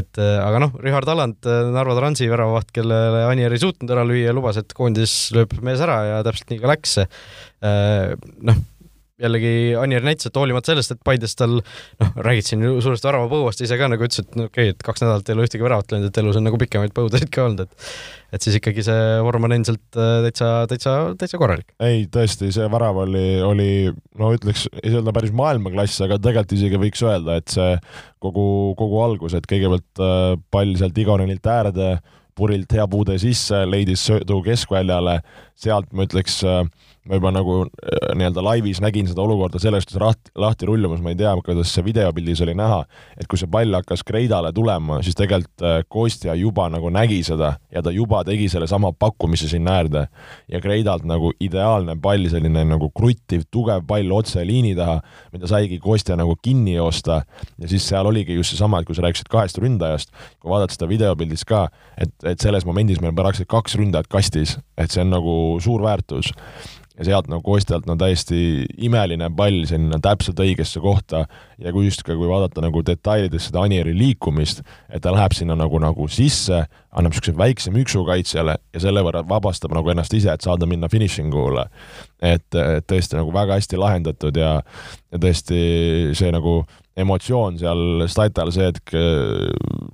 et 0.00 0.22
aga 0.22 0.64
noh, 0.64 0.72
Richard 0.80 1.12
Alland, 1.12 1.50
Narva 1.76 1.98
Transi 2.00 2.30
väravavaht, 2.32 2.72
kellele 2.72 3.26
Anijar 3.28 3.52
ei 3.52 3.64
suutnud 3.66 3.92
ära 3.92 4.06
lüüa, 4.08 4.32
lubas, 4.32 4.62
et 4.64 4.72
koondis 4.72 5.18
lööb 5.36 5.52
mees 5.60 5.84
ära 5.84 6.00
ja 6.08 6.22
täpselt 6.24 6.54
nii 6.54 6.64
ka 6.64 6.72
läks. 6.72 7.02
Äh, 7.04 8.14
noh 8.48 8.64
jällegi 9.24 9.54
Anier 9.80 10.04
näitas, 10.06 10.30
et 10.30 10.36
hoolimata 10.38 10.72
sellest, 10.72 10.94
et 10.94 11.04
Paides 11.04 11.36
tal 11.38 11.58
noh, 11.58 12.12
räägid 12.26 12.48
siin 12.50 12.66
suuresti 12.84 13.08
väravapõuast, 13.08 13.64
ise 13.64 13.78
ka 13.80 13.88
nagu 13.92 14.06
ütles, 14.06 14.24
et 14.24 14.36
no 14.38 14.48
okei 14.50 14.70
okay,, 14.70 14.76
et 14.76 14.84
kaks 14.86 15.04
nädalat 15.04 15.30
ei 15.30 15.36
ole 15.36 15.48
ühtegi 15.48 15.66
väravat 15.66 15.94
löönud, 15.94 16.10
et 16.10 16.20
elus 16.22 16.38
on 16.40 16.46
nagu 16.48 16.60
pikemaid 16.60 16.94
põudasid 16.96 17.32
ka 17.34 17.48
olnud, 17.48 17.64
et 17.66 17.88
et 18.34 18.42
siis 18.42 18.58
ikkagi 18.58 18.82
see 18.82 19.02
vorm 19.22 19.46
on 19.46 19.54
endiselt 19.54 19.98
äh, 19.98 20.16
täitsa, 20.26 20.48
täitsa, 20.70 20.94
täitsa 21.18 21.38
korralik. 21.38 21.68
ei, 21.82 22.06
tõesti, 22.10 22.50
see 22.54 22.66
värav 22.72 22.98
oli, 23.04 23.26
oli 23.46 23.68
no 24.18 24.32
ütleks, 24.34 24.66
ei 24.80 24.90
saa 24.90 25.00
öelda 25.00 25.14
päris 25.14 25.34
maailmaklass, 25.36 26.00
aga 26.06 26.18
tegelikult 26.18 26.56
isegi 26.58 26.80
võiks 26.82 27.04
öelda, 27.06 27.38
et 27.40 27.54
see 27.54 27.76
kogu, 28.24 28.46
kogu 28.78 29.00
algus, 29.04 29.36
et 29.38 29.46
kõigepealt 29.50 30.02
äh, 30.02 30.34
pall 30.54 30.74
sealt 30.80 30.98
Igonenilt 30.98 31.46
äärde, 31.46 31.94
purilt 32.34 32.72
hea 32.74 32.86
puude 32.90 33.16
sisse, 33.22 33.62
leidis 33.68 34.02
söödu 34.08 34.40
keskväljale, 34.46 35.20
sealt 35.58 35.92
ma 35.94 36.08
ütleks 36.08 36.40
äh, 36.48 36.64
ma 37.04 37.18
juba 37.18 37.30
nagu 37.34 37.54
äh, 37.66 38.12
nii-öelda 38.16 38.42
laivis 38.44 38.80
nägin 38.80 39.08
seda 39.08 39.20
olukorda 39.24 39.60
sellest 39.60 39.92
lahti, 40.00 40.30
lahti 40.40 40.68
rullumas, 40.68 41.02
ma 41.04 41.12
ei 41.12 41.18
tea, 41.20 41.34
kuidas 41.44 41.72
see 41.74 41.84
videopildis 41.84 42.40
oli 42.46 42.54
näha, 42.56 42.78
et 43.20 43.28
kui 43.28 43.40
see 43.40 43.50
pall 43.52 43.76
hakkas 43.76 44.00
Kreidale 44.08 44.54
tulema, 44.56 45.02
siis 45.04 45.18
tegelikult 45.18 45.64
äh, 45.68 45.82
Kostja 45.92 46.32
juba 46.40 46.70
nagu 46.72 46.88
nägi 46.94 47.20
seda 47.26 47.54
ja 47.74 47.82
ta 47.84 47.92
juba 47.92 48.22
tegi 48.24 48.48
sellesama 48.48 48.94
pakkumise 48.96 49.50
sinna 49.52 49.74
äärde. 49.82 50.06
ja 50.48 50.60
Kreidalt 50.64 51.04
nagu 51.04 51.32
ideaalne 51.40 51.98
pall, 52.00 52.24
selline 52.32 52.62
nagu 52.64 52.88
kruttiv, 52.96 53.44
tugev 53.52 53.84
pall 53.86 54.12
otse 54.12 54.44
liini 54.46 54.72
taha, 54.76 55.02
mida 55.32 55.50
saigi 55.50 55.78
Kostja 55.78 56.16
nagu 56.16 56.38
kinni 56.40 56.78
joosta 56.78 57.20
ja 57.58 57.68
siis 57.68 57.84
seal 57.88 58.06
oligi 58.06 58.38
just 58.38 58.54
seesama, 58.54 58.80
et 58.80 58.88
kui 58.88 58.96
sa 58.96 59.04
rääkisid 59.04 59.28
kahest 59.28 59.60
ründajast, 59.60 60.14
kui 60.40 60.48
vaadata 60.54 60.72
seda 60.72 60.88
videopildis 60.88 61.44
ka, 61.44 61.66
et, 62.00 62.14
et 62.24 62.40
selles 62.40 62.64
momendis 62.64 63.02
meil 63.04 63.12
praktiliselt 63.12 63.52
kaks 63.52 63.76
ründajat 63.76 64.08
kastis, 64.08 64.56
et 64.80 64.88
see 64.90 65.04
on 65.04 65.12
nagu 65.12 65.36
suur 65.60 65.84
väärtus 65.84 66.32
ja 66.98 67.06
sealt 67.08 67.26
nagu 67.30 67.42
Kostjalt 67.42 67.88
no 67.88 67.96
täiesti 67.98 68.64
imeline 68.86 69.26
pall 69.36 69.64
sinna 69.66 69.98
täpselt 70.02 70.38
õigesse 70.40 70.82
kohta 70.82 71.24
ja 71.58 71.72
kui 71.74 71.88
just 71.88 72.04
ka, 72.06 72.14
kui 72.14 72.28
vaadata 72.30 72.62
nagu 72.62 72.84
detailides 72.86 73.48
seda 73.48 73.64
Anieri 73.66 73.94
liikumist, 73.98 74.62
et 74.88 75.02
ta 75.02 75.12
läheb 75.14 75.34
sinna 75.34 75.56
nagu, 75.58 75.80
nagu 75.82 76.06
sisse, 76.08 76.62
annab 76.94 77.14
niisuguse 77.14 77.34
väikse 77.38 77.74
müksu 77.74 78.04
kaitsjale 78.06 78.56
ja 78.74 78.84
selle 78.84 79.02
võrra 79.06 79.24
vabastab 79.26 79.74
nagu 79.74 79.90
ennast 79.90 80.14
ise, 80.14 80.30
et 80.30 80.46
saada 80.46 80.68
minna 80.70 80.90
finišingule. 80.90 81.66
et, 82.22 82.46
et 82.54 82.86
tõesti 82.86 83.18
nagu 83.18 83.34
väga 83.34 83.58
hästi 83.58 83.76
lahendatud 83.80 84.36
ja, 84.38 84.54
ja 85.12 85.20
tõesti 85.20 86.14
see 86.14 86.30
nagu 86.32 86.62
emotsioon 86.94 87.56
seal 87.58 88.04
Statal 88.10 88.52
see 88.54 88.68
hetk, 88.68 88.92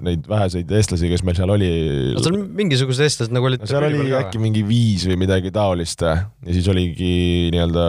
neid 0.04 0.26
väheseid 0.28 0.72
eestlasi, 0.76 1.08
kes 1.08 1.22
meil 1.24 1.38
seal 1.38 1.52
oli. 1.54 1.70
no 2.12 2.24
seal 2.24 2.36
mingisugused 2.58 3.06
eestlased 3.06 3.32
nagu 3.32 3.48
olid 3.48 3.64
no,. 3.64 3.68
seal 3.70 3.86
oli 3.88 4.12
äkki 4.18 4.40
mingi 4.42 4.62
viis 4.68 5.06
või 5.08 5.16
midagi 5.22 5.52
taolist 5.54 6.04
ja 6.04 6.18
siis 6.44 6.68
oligi 6.72 7.48
nii-öelda 7.54 7.86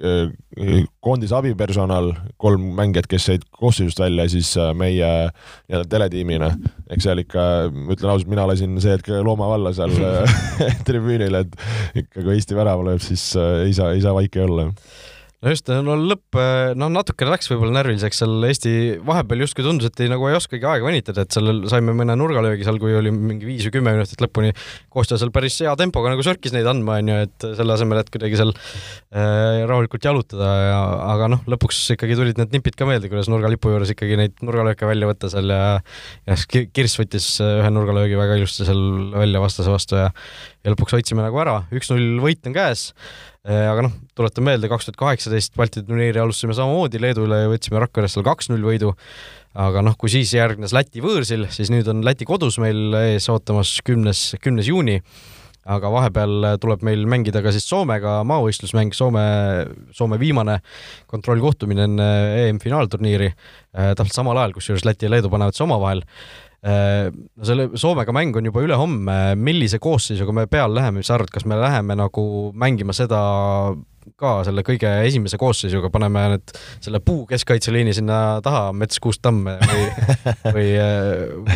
äh, 0.00 0.88
koondise 1.04 1.36
abipersonal, 1.36 2.12
kolm 2.40 2.70
mängijat, 2.78 3.08
kes 3.10 3.28
jäid 3.34 3.46
koosseisust 3.52 4.00
välja, 4.00 4.26
siis 4.32 4.54
äh, 4.56 4.72
meie 4.76 5.12
nii-öelda 5.28 5.88
teletiimina. 5.90 6.52
eks 6.88 7.08
seal 7.08 7.20
ikka, 7.20 7.48
ma 7.68 7.96
ütlen 7.96 8.14
ausalt, 8.14 8.32
mina 8.32 8.48
lasin 8.48 8.80
see 8.80 8.96
hetk 8.96 9.12
looma 9.26 9.50
valla 9.52 9.74
seal 9.76 9.92
tribüünil, 10.88 11.42
et 11.42 11.58
ikka 12.00 12.22
kui 12.22 12.38
Eesti 12.38 12.56
värava 12.56 12.88
lööb, 12.88 13.04
siis 13.04 13.34
ei 13.36 13.76
saa, 13.76 13.92
ei 13.92 14.00
saa 14.04 14.16
vaiki 14.16 14.40
olla 14.44 14.70
no 15.44 15.52
just, 15.52 15.68
no 15.84 15.94
lõpp, 15.98 16.38
no 16.78 16.88
natukene 16.92 17.34
läks 17.34 17.50
võib-olla 17.50 17.78
närviliseks 17.78 18.22
seal 18.22 18.46
Eesti, 18.48 18.72
vahepeal 19.04 19.44
justkui 19.44 19.64
tundus, 19.66 19.90
et 19.90 20.02
ei 20.04 20.10
nagu 20.12 20.26
ei 20.28 20.36
oskagi 20.38 20.64
aega 20.68 20.86
venitada, 20.88 21.24
et 21.24 21.36
seal 21.36 21.64
saime 21.70 21.94
mõne 21.96 22.16
nurgalöögi 22.18 22.64
seal, 22.66 22.78
kui 22.82 22.94
oli 22.96 23.12
mingi 23.14 23.48
viis 23.48 23.66
või 23.68 23.74
kümme 23.76 23.94
minutit 23.96 24.24
lõpuni. 24.24 24.54
Kosta 24.92 25.18
seal 25.20 25.32
päris 25.34 25.58
hea 25.62 25.74
tempoga 25.80 26.12
nagu 26.12 26.24
sörkis 26.24 26.54
neid 26.56 26.68
andma, 26.70 26.98
onju, 27.02 27.18
et 27.26 27.48
selle 27.60 27.76
asemel, 27.76 28.00
et 28.00 28.12
kuidagi 28.14 28.40
seal 28.40 28.54
äh, 28.54 29.64
rahulikult 29.68 30.08
jalutada 30.08 30.50
ja, 30.62 30.80
aga 31.10 31.30
noh, 31.34 31.44
lõpuks 31.50 31.82
ikkagi 31.96 32.18
tulid 32.18 32.40
need 32.40 32.56
nipid 32.56 32.78
ka 32.78 32.88
meelde, 32.88 33.10
kuidas 33.12 33.28
nurgalipu 33.32 33.74
juures 33.74 33.92
ikkagi 33.94 34.18
neid 34.20 34.40
nurgalööke 34.44 34.88
välja 34.88 35.10
võtta 35.10 35.32
seal 35.32 35.52
ja 35.52 35.62
ja 36.24 36.38
siis 36.38 36.70
Kirss 36.74 36.98
võttis 37.00 37.28
ühe 37.44 37.70
nurgalöögi 37.74 38.16
väga 38.18 38.38
ilusti 38.40 38.66
seal 38.66 38.82
välja 39.14 39.42
vastase 39.42 39.72
vastu 39.72 40.00
ja 40.00 40.10
ja 40.64 40.72
lõpuks 40.72 40.96
hoidsime 40.96 41.24
nagu 41.24 41.38
ära, 41.42 41.58
üks-null 41.76 42.22
võit 42.24 42.46
on 42.48 42.56
käes 42.56 42.88
aga 43.44 43.84
noh, 43.84 43.94
tuletan 44.16 44.46
meelde, 44.46 44.70
kaks 44.72 44.88
tuhat 44.88 45.00
kaheksateist 45.00 45.56
Balti 45.58 45.82
turniiri 45.84 46.20
alustasime 46.22 46.56
samamoodi 46.56 47.00
Leedu 47.02 47.26
üle 47.26 47.42
ja 47.42 47.50
võtsime 47.52 47.82
Rakveres 47.82 48.16
seal 48.16 48.24
kaks-null 48.24 48.64
võidu. 48.64 48.94
aga 49.54 49.84
noh, 49.84 49.94
kui 50.00 50.10
siis 50.10 50.32
järgnes 50.34 50.72
Läti 50.72 51.02
võõrsil, 51.04 51.44
siis 51.52 51.70
nüüd 51.70 51.88
on 51.92 52.00
Läti 52.06 52.24
kodus 52.24 52.56
meil 52.58 52.96
ees 53.04 53.28
ootamas 53.28 53.76
kümnes, 53.84 54.34
kümnes 54.40 54.70
juuni. 54.72 55.02
aga 55.64 55.88
vahepeal 55.88 56.58
tuleb 56.60 56.82
meil 56.84 57.06
mängida 57.08 57.40
ka 57.42 57.52
siis 57.52 57.64
Soomega 57.68 58.18
maavõistlusmäng, 58.28 58.92
Soome, 58.92 59.20
Soome 59.92 60.18
viimane 60.20 60.58
kontrollkohtumine 61.06 61.86
enne 61.88 62.08
EM-finaalturniiri. 62.48 63.30
Äh, 63.76 63.94
täpselt 63.96 64.16
samal 64.16 64.40
ajal, 64.40 64.56
kusjuures 64.56 64.84
Läti 64.84 65.04
ja 65.04 65.14
Leedu 65.14 65.32
panevad 65.32 65.56
see 65.56 65.64
omavahel 65.64 66.04
Äh, 66.04 66.53
no 66.64 67.44
selle 67.44 67.66
Soomega 67.76 68.12
mäng 68.16 68.36
on 68.38 68.46
juba 68.48 68.62
ülehomme, 68.64 69.16
millise 69.36 69.76
koosseisuga 69.82 70.32
me 70.32 70.46
peale 70.48 70.78
läheme, 70.78 71.02
mis 71.02 71.10
sa 71.10 71.18
arvad, 71.18 71.32
kas 71.34 71.44
me 71.44 71.58
läheme 71.60 71.96
nagu 71.98 72.24
mängima 72.56 72.96
seda 72.96 73.20
ka 74.20 74.36
selle 74.46 74.64
kõige 74.66 74.90
esimese 75.08 75.38
koosseisuga, 75.40 75.90
paneme 75.94 76.24
need, 76.34 76.54
selle 76.84 77.00
puu 77.04 77.24
keskkaitseliini 77.30 77.94
sinna 77.96 78.18
taha, 78.44 78.68
Mets, 78.76 79.00
Kuusk, 79.02 79.22
Tamm 79.24 79.48
või, 79.48 79.86
või, 80.56 80.68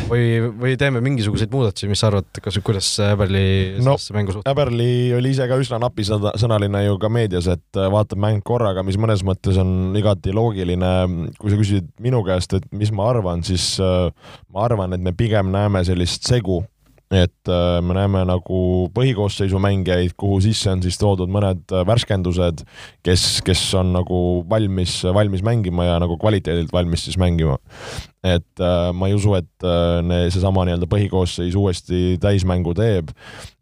või, 0.08 0.24
või 0.62 0.76
teeme 0.80 1.02
mingisuguseid 1.04 1.52
muudatusi, 1.52 1.90
mis 1.90 2.02
sa 2.02 2.10
arvad, 2.10 2.30
kas, 2.44 2.58
kuidas 2.64 2.90
Äberli 3.04 3.44
no, 3.84 3.96
mängu 4.16 4.34
suhtub? 4.34 4.48
Äberli 4.50 5.12
oli 5.18 5.34
ise 5.34 5.48
ka 5.50 5.58
üsna 5.60 5.80
napisõnaline 5.82 6.84
ju 6.86 6.98
ka 7.02 7.12
meedias, 7.12 7.50
et 7.52 7.82
vaatab 7.94 8.20
mäng 8.22 8.44
korraga, 8.46 8.84
mis 8.86 8.98
mõnes 9.00 9.24
mõttes 9.26 9.60
on 9.60 9.96
igati 9.98 10.34
loogiline. 10.36 10.94
kui 11.38 11.52
sa 11.52 11.60
küsid 11.60 11.92
minu 12.02 12.22
käest, 12.26 12.54
et 12.56 12.66
mis 12.72 12.92
ma 12.94 13.10
arvan, 13.12 13.44
siis 13.46 13.76
äh, 13.82 14.08
ma 14.54 14.66
arvan, 14.66 14.94
et 14.96 15.04
me 15.04 15.14
pigem 15.16 15.52
näeme 15.54 15.84
sellist 15.86 16.26
segu 16.28 16.62
et 17.10 17.48
äh, 17.48 17.78
me 17.80 17.96
näeme 17.96 18.24
nagu 18.28 18.60
põhikoosseisu 18.96 19.60
mängijaid, 19.62 20.12
kuhu 20.20 20.42
sisse 20.44 20.70
on 20.74 20.82
siis 20.84 20.98
toodud 21.00 21.30
mõned 21.32 21.64
äh, 21.72 21.84
värskendused, 21.88 22.64
kes, 23.06 23.26
kes 23.46 23.62
on 23.80 23.94
nagu 23.96 24.20
valmis, 24.50 25.00
valmis 25.16 25.44
mängima 25.46 25.88
ja 25.88 25.96
nagu 26.02 26.18
kvaliteedilt 26.20 26.72
valmis 26.74 27.06
siis 27.08 27.16
mängima 27.20 27.56
et 28.24 28.60
äh, 28.60 28.90
ma 28.92 29.06
ei 29.08 29.14
usu, 29.14 29.34
et 29.38 29.66
äh, 29.66 30.26
seesama 30.32 30.64
nii-öelda 30.66 30.88
põhikoosseis 30.90 31.54
uuesti 31.58 32.16
täismängu 32.22 32.74
teeb, 32.74 33.12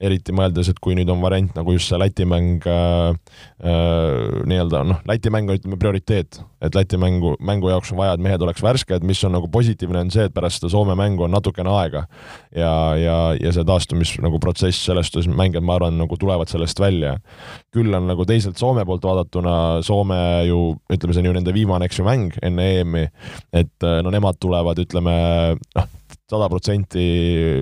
eriti 0.00 0.32
mõeldes, 0.36 0.70
et 0.72 0.80
kui 0.80 0.96
nüüd 0.96 1.10
on 1.12 1.20
variant 1.20 1.52
nagu 1.58 1.74
just 1.76 1.90
see 1.90 2.00
Läti 2.00 2.24
mäng 2.28 2.64
äh, 2.64 3.12
äh, 3.60 4.40
nii-öelda 4.48 4.82
noh, 4.88 5.02
Läti 5.08 5.32
mäng 5.32 5.50
on 5.52 5.60
ütleme 5.60 5.78
prioriteet, 5.80 6.40
et 6.64 6.78
Läti 6.78 6.96
mängu, 7.00 7.34
mängu 7.40 7.68
jaoks 7.72 7.92
on 7.92 8.00
vaja, 8.00 8.16
et 8.16 8.24
mehed 8.24 8.42
oleks 8.46 8.64
värsked, 8.64 9.04
mis 9.04 9.20
on 9.28 9.36
nagu 9.36 9.50
positiivne, 9.52 10.06
on 10.06 10.14
see, 10.14 10.24
et 10.30 10.36
pärast 10.36 10.62
seda 10.62 10.72
Soome 10.72 10.96
mängu 10.96 11.26
on 11.26 11.36
natukene 11.36 11.72
aega 11.76 12.06
ja, 12.56 12.72
ja, 13.00 13.18
ja 13.36 13.52
see 13.52 13.66
taastumis 13.68 14.14
nagu 14.24 14.40
protsess 14.40 14.88
selles 14.88 15.12
suhtes, 15.12 15.28
mängijad, 15.28 15.66
ma 15.68 15.76
arvan, 15.76 16.00
nagu 16.00 16.16
tulevad 16.20 16.48
sellest 16.48 16.80
välja. 16.80 17.18
küll 17.76 17.92
on 17.92 18.08
nagu 18.08 18.24
teiselt 18.24 18.56
Soome 18.56 18.86
poolt 18.88 19.04
vaadatuna, 19.04 19.82
Soome 19.84 20.18
ju 20.48 20.60
ütleme, 20.92 21.12
see 21.12 21.20
on 21.20 21.28
ju 21.28 21.36
nende 21.36 21.52
viimane, 21.52 21.84
eks 21.88 22.00
ju, 22.00 22.08
mäng 22.08 22.32
enne 22.44 22.70
EM-i, 22.80 23.04
et 23.52 23.84
äh, 23.84 24.00
no 24.04 24.12
nemad 24.14 24.40
tulevad, 24.46 24.78
ütleme 24.86 25.16
noh, 25.58 25.90
sada 26.30 26.48
protsenti 26.50 27.06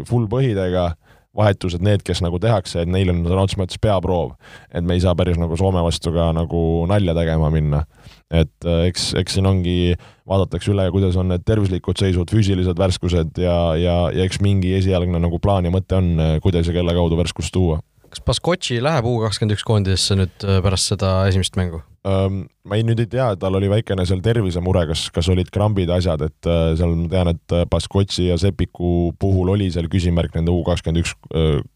full 0.08 0.28
põhidega, 0.30 0.92
vahetused 1.34 1.82
need, 1.82 2.02
kes 2.06 2.20
nagu 2.22 2.38
tehakse, 2.42 2.84
et 2.84 2.90
neil 2.90 3.10
on 3.10 3.24
sõna 3.24 3.42
otseses 3.42 3.58
mõttes 3.58 3.80
peaproov. 3.82 4.34
et 4.70 4.84
me 4.86 4.94
ei 4.94 5.02
saa 5.02 5.14
päris 5.18 5.38
nagu 5.40 5.56
Soome 5.58 5.82
vastu 5.82 6.12
ka 6.14 6.30
nagu 6.36 6.60
nalja 6.90 7.14
tegema 7.14 7.50
minna. 7.50 7.84
et 8.30 8.66
äh, 8.66 8.86
eks, 8.88 9.12
eks 9.18 9.38
siin 9.38 9.46
ongi, 9.46 9.94
vaadatakse 10.30 10.70
üle, 10.72 10.86
kuidas 10.94 11.16
on 11.16 11.28
need 11.32 11.44
tervislikud 11.46 11.98
seisud, 11.98 12.30
füüsilised 12.30 12.78
värskused 12.78 13.38
ja, 13.42 13.56
ja, 13.78 13.96
ja 14.14 14.24
eks 14.24 14.40
mingi 14.40 14.74
esialgne 14.78 15.18
nagu 15.22 15.38
plaan 15.42 15.66
ja 15.66 15.74
mõte 15.74 15.98
on, 15.98 16.14
äh, 16.18 16.36
kuidas 16.42 16.70
ja 16.70 16.76
kelle 16.76 16.94
kaudu 16.94 17.18
värskust 17.18 17.54
tuua. 17.54 17.80
kas 18.08 18.22
Baskotši 18.22 18.78
läheb 18.82 19.10
U 19.10 19.18
kakskümmend 19.26 19.58
üks 19.58 19.66
koondisesse 19.66 20.18
nüüd 20.22 20.46
äh, 20.46 20.62
pärast 20.62 20.94
seda 20.94 21.16
esimest 21.30 21.58
mängu? 21.58 21.82
Ma 22.04 22.76
ei, 22.76 22.84
nüüd 22.84 23.00
ei 23.00 23.08
tea, 23.08 23.26
tal 23.40 23.56
oli 23.56 23.68
väikene 23.72 24.04
seal 24.04 24.20
tervisemure, 24.24 24.82
kas, 24.90 25.06
kas 25.14 25.28
olid 25.32 25.48
krambid, 25.52 25.88
asjad, 25.92 26.20
et 26.26 26.48
seal 26.76 26.92
ma 26.98 27.08
tean, 27.12 27.30
et 27.32 27.54
Baskotši 27.70 28.26
ja 28.26 28.36
Sepiku 28.40 29.14
puhul 29.20 29.54
oli 29.54 29.70
seal 29.72 29.88
küsimärk 29.92 30.36
nende 30.36 30.52
U 30.52 30.60
kakskümmend 30.66 31.00
üks 31.00 31.14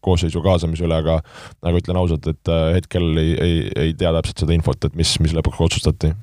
koosseisu 0.05 0.43
kaasamise 0.45 0.85
üle, 0.85 0.99
aga 1.01 1.19
aga 1.65 1.81
ütlen 1.81 1.97
ausalt, 1.97 2.29
et 2.29 2.51
hetkel 2.75 3.09
ei, 3.21 3.31
ei, 3.41 3.55
ei 3.87 3.95
tea 3.97 4.11
täpselt 4.19 4.43
seda 4.45 4.53
infot, 4.53 4.85
et 4.85 4.97
mis, 4.99 5.15
mis 5.23 5.33
lõpuks 5.37 5.63
otsustati. 5.65 6.13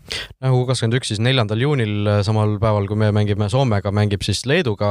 U 0.47 0.62
kakskümmend 0.69 1.01
üks 1.01 1.11
siis 1.11 1.23
neljandal 1.23 1.66
juunil, 1.66 2.12
samal 2.27 2.57
päeval, 2.62 2.87
kui 2.90 3.03
me 3.03 3.11
mängime 3.14 3.51
Soomega, 3.51 3.90
mängib 3.95 4.23
siis 4.27 4.45
Leeduga 4.47 4.88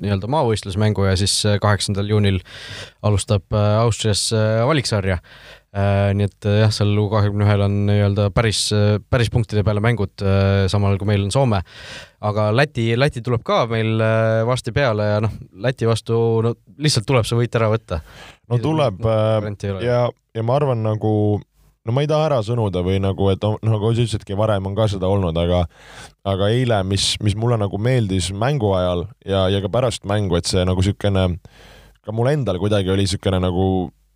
nii-öelda 0.00 0.32
maavõistlusmängu 0.32 1.08
ja 1.10 1.16
siis 1.20 1.38
kaheksandal 1.60 2.08
juunil 2.08 2.40
alustab 3.04 3.52
Austrias 3.52 4.30
valiksarja 4.32 5.20
nii 5.76 6.26
et 6.26 6.46
äh, 6.48 6.60
jah, 6.62 6.72
seal 6.72 6.94
U 6.96 7.06
kahekümne 7.12 7.44
ühel 7.44 7.64
on 7.66 7.74
nii-öelda 7.88 8.28
päris, 8.34 8.66
äh, 8.72 8.96
päris 9.12 9.28
punktide 9.32 9.64
peale 9.66 9.82
mängud, 9.84 10.14
samal 10.72 10.96
kui 11.00 11.10
meil 11.10 11.26
on 11.26 11.32
Soome. 11.34 11.62
aga 12.20 12.48
Läti, 12.54 12.88
Läti 12.96 13.22
tuleb 13.22 13.42
ka 13.44 13.64
meil 13.70 14.00
varsti 14.48 14.72
peale 14.72 15.10
ja 15.10 15.18
noh, 15.24 15.34
Läti 15.62 15.88
vastu 15.88 16.16
no 16.44 16.54
lihtsalt 16.80 17.06
tuleb 17.08 17.28
see 17.28 17.38
võit 17.38 17.58
ära 17.58 17.68
võtta. 17.72 18.00
no 18.48 18.58
tuleb 18.62 19.04
no, 19.04 19.82
ja, 19.84 20.06
ja 20.08 20.46
ma 20.46 20.56
arvan 20.56 20.82
nagu 20.86 21.12
no 21.86 21.94
ma 21.94 22.02
ei 22.02 22.10
taha 22.10 22.30
ära 22.30 22.38
sõnuda 22.42 22.82
või 22.86 22.98
nagu, 23.02 23.28
et 23.30 23.44
nagu 23.44 23.92
sa 23.92 24.00
ütlesidki, 24.00 24.36
varem 24.38 24.66
on 24.66 24.74
ka 24.78 24.88
seda 24.90 25.10
olnud, 25.10 25.36
aga 25.38 25.66
aga 26.26 26.50
eile, 26.54 26.80
mis, 26.88 27.14
mis 27.22 27.36
mulle 27.38 27.58
nagu 27.60 27.78
meeldis 27.78 28.32
mängu 28.34 28.72
ajal 28.78 29.06
ja, 29.28 29.46
ja 29.52 29.60
ka 29.62 29.70
pärast 29.72 30.08
mängu, 30.08 30.38
et 30.38 30.48
see 30.50 30.64
nagu 30.66 30.82
niisugune 30.82 31.28
ka 32.06 32.14
mul 32.14 32.30
endal 32.30 32.58
kuidagi 32.62 32.90
oli 32.90 33.06
niisugune 33.06 33.42
nagu 33.42 33.68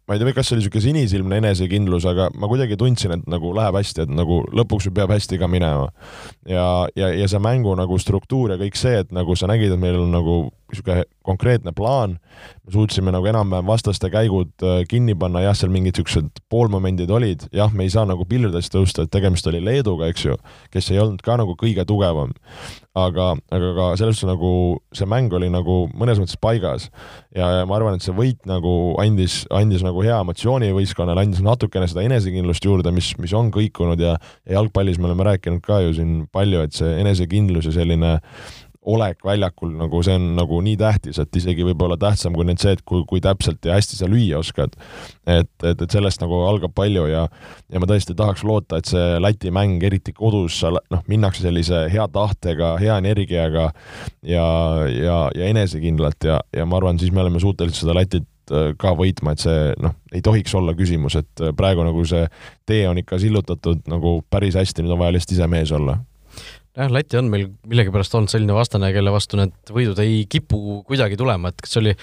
ma 0.08 0.16
ei 0.16 0.22
tea, 0.22 0.34
kas 0.34 0.48
see 0.48 0.56
oli 0.56 0.64
niisugune 0.64 0.84
sinisilmne 0.84 1.40
enesekindlus, 1.42 2.06
aga 2.10 2.30
ma 2.34 2.48
kuidagi 2.50 2.78
tundsin, 2.80 3.14
et 3.18 3.28
nagu 3.30 3.52
läheb 3.56 3.76
hästi, 3.78 4.06
et 4.06 4.14
nagu 4.14 4.40
lõpuks 4.56 4.90
peab 4.94 5.12
hästi 5.14 5.38
ka 5.40 5.48
minema. 5.50 5.90
ja, 6.48 6.86
ja, 6.96 7.12
ja 7.14 7.28
see 7.30 7.42
mängu 7.42 7.74
nagu 7.78 7.98
struktuur 7.98 8.54
ja 8.54 8.58
kõik 8.60 8.78
see, 8.78 9.04
et 9.04 9.12
nagu 9.14 9.36
sa 9.36 9.50
nägid, 9.50 9.72
et 9.72 9.80
meil 9.80 10.00
on 10.00 10.10
nagu 10.14 10.38
niisugune 10.74 11.04
konkreetne 11.26 11.72
plaan, 11.76 12.16
me 12.64 12.72
suutsime 12.74 13.12
nagu 13.14 13.26
enam-vähem 13.30 13.68
vastaste 13.68 14.10
käigud 14.12 14.50
äh, 14.64 14.82
kinni 14.88 15.14
panna, 15.18 15.42
jah, 15.44 15.56
seal 15.56 15.72
mingid 15.72 15.98
niisugused 15.98 16.42
poolmomendid 16.52 17.10
olid, 17.12 17.46
jah, 17.56 17.72
me 17.72 17.86
ei 17.86 17.92
saa 17.92 18.06
nagu 18.08 18.24
pilvedest 18.28 18.72
tõusta, 18.74 19.04
et 19.04 19.12
tegemist 19.12 19.46
oli 19.50 19.62
Leeduga, 19.64 20.08
eks 20.10 20.26
ju, 20.26 20.38
kes 20.74 20.90
ei 20.94 21.00
olnud 21.02 21.22
ka 21.24 21.36
nagu 21.40 21.56
kõige 21.60 21.84
tugevam. 21.88 22.32
aga, 23.00 23.36
aga 23.54 23.68
ka 23.76 23.84
selles 24.00 24.18
suhtes 24.18 24.26
nagu 24.26 24.80
see 24.96 25.06
mäng 25.06 25.30
oli 25.32 25.46
nagu 25.52 25.84
mõnes 25.94 26.18
mõttes 26.18 26.38
paigas. 26.40 26.88
Ja, 27.30 27.60
ja 27.60 27.66
ma 27.68 27.76
arvan, 27.76 27.94
et 27.94 28.02
see 28.02 28.14
võit 28.14 28.42
nagu 28.50 28.96
andis, 28.98 29.44
andis 29.54 29.84
nagu 29.86 30.02
hea 30.02 30.16
emotsiooni 30.18 30.72
võistkonnale, 30.74 31.22
andis 31.22 31.44
natukene 31.46 31.86
seda 31.88 32.02
enesekindlust 32.02 32.66
juurde, 32.66 32.90
mis, 32.94 33.12
mis 33.22 33.34
on 33.36 33.52
kõikunud. 33.54 34.02
Ja, 34.02 34.16
ja 34.42 34.58
jalgpallis 34.58 34.98
me 34.98 35.06
oleme 35.10 35.28
rääkinud 35.30 35.62
ka 35.64 35.80
ju 35.84 35.94
siin 36.00 36.16
palju, 36.34 36.64
et 36.66 36.76
see 36.76 36.98
enesekindlus 37.04 37.70
ja 37.70 37.76
selline 37.78 38.16
olek 38.88 39.24
väljakul 39.24 39.72
nagu 39.76 40.00
see 40.04 40.14
on 40.16 40.30
nagu 40.38 40.60
nii 40.64 40.78
tähtis, 40.80 41.18
et 41.20 41.36
isegi 41.36 41.64
võib-olla 41.68 41.98
tähtsam 42.00 42.32
kui 42.36 42.46
nüüd 42.48 42.62
see, 42.62 42.72
et 42.76 42.82
kui, 42.88 43.02
kui 43.08 43.20
täpselt 43.20 43.66
ja 43.68 43.76
hästi 43.76 43.98
sa 43.98 44.08
lüüa 44.08 44.40
oskad. 44.40 44.76
et, 45.26 45.50
et, 45.62 45.82
et 45.82 45.90
sellest 45.90 46.22
nagu 46.22 46.40
algab 46.48 46.72
palju 46.74 47.04
ja, 47.10 47.26
ja 47.68 47.82
ma 47.82 47.88
tõesti 47.90 48.16
tahaks 48.16 48.44
loota, 48.44 48.80
et 48.80 48.88
see 48.88 49.20
Läti 49.20 49.52
mäng, 49.52 49.82
eriti 49.84 50.14
kodus, 50.16 50.62
noh, 50.64 51.04
minnakse 51.10 51.44
sellise 51.44 51.84
hea 51.92 52.08
tahtega, 52.08 52.74
hea 52.80 52.96
energiaga 53.02 53.70
ja, 54.24 54.48
ja, 54.88 55.20
ja 55.36 55.52
enesekindlalt 55.52 56.24
ja, 56.24 56.40
ja 56.56 56.64
ma 56.66 56.80
arvan, 56.80 56.98
siis 56.98 57.12
me 57.12 57.20
oleme 57.20 57.42
suutelised 57.42 57.84
seda 57.84 57.98
Lätit 58.00 58.28
äh, 58.48 58.72
ka 58.80 58.94
võitma, 58.96 59.36
et 59.36 59.44
see 59.44 59.74
noh, 59.82 59.98
ei 60.14 60.24
tohiks 60.24 60.56
olla 60.56 60.72
küsimus, 60.78 61.20
et 61.20 61.48
praegu 61.56 61.84
nagu 61.84 62.06
see 62.08 62.24
tee 62.64 62.86
on 62.88 62.98
ikka 63.02 63.20
sillutatud 63.20 63.84
nagu 63.92 64.22
päris 64.32 64.56
hästi, 64.56 64.86
nüüd 64.86 64.96
on 64.96 65.04
vaja 65.04 65.18
lihtsalt 65.18 65.36
ise 65.36 65.52
mees 65.52 65.76
olla 65.76 66.00
jah, 66.78 66.90
Läti 66.92 67.18
on 67.18 67.28
meil 67.32 67.48
millegipärast 67.68 68.14
olnud 68.14 68.30
selline 68.30 68.54
vastane, 68.54 68.90
kelle 68.94 69.12
vastu 69.14 69.38
need 69.40 69.72
võidud 69.74 69.98
ei 70.02 70.22
kipu 70.30 70.80
kuidagi 70.86 71.18
tulema, 71.18 71.50
et 71.50 71.62
kas 71.62 71.74
see 71.74 71.80
oli, 71.82 71.94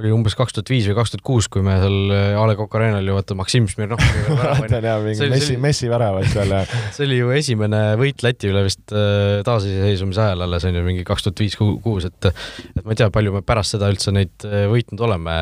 oli 0.00 0.12
umbes 0.14 0.36
kaks 0.38 0.56
tuhat 0.56 0.72
viis 0.72 0.88
või 0.88 0.96
kaks 0.98 1.14
tuhat 1.14 1.24
kuus, 1.26 1.48
kui 1.52 1.64
me 1.66 1.76
seal 1.82 2.14
äh, 2.14 2.38
A 2.40 2.46
Le 2.48 2.56
Coq 2.58 2.76
Arena'l 2.78 3.10
ju 3.10 3.16
vaata 3.16 3.36
Maksim 3.38 3.68
Smirnov 3.70 4.02
mäletan 4.30 4.88
jah, 4.88 5.02
mingi 5.04 5.30
Messi, 5.32 5.58
Messi 5.60 5.90
väravad 5.92 6.28
seal 6.32 6.54
ja 6.56 6.62
see 6.96 7.08
oli 7.08 7.20
ju 7.20 7.34
esimene 7.36 7.82
võit 8.00 8.24
Läti 8.24 8.52
üle 8.52 8.64
vist 8.66 8.94
äh, 8.94 9.42
taasiseseisvumise 9.46 10.24
ajal 10.28 10.46
alles 10.48 10.68
on 10.68 10.80
ju 10.80 10.86
mingi 10.86 11.04
kaks 11.06 11.28
tuhat 11.28 11.44
viis, 11.44 11.58
kuus, 11.58 12.08
et 12.08 12.30
et 12.32 12.82
ma 12.84 12.94
ei 12.94 13.02
tea, 13.02 13.10
palju 13.12 13.36
me 13.36 13.44
pärast 13.44 13.76
seda 13.76 13.92
üldse 13.92 14.14
neid 14.14 14.48
äh, 14.48 14.64
võitnud 14.72 15.04
oleme 15.04 15.36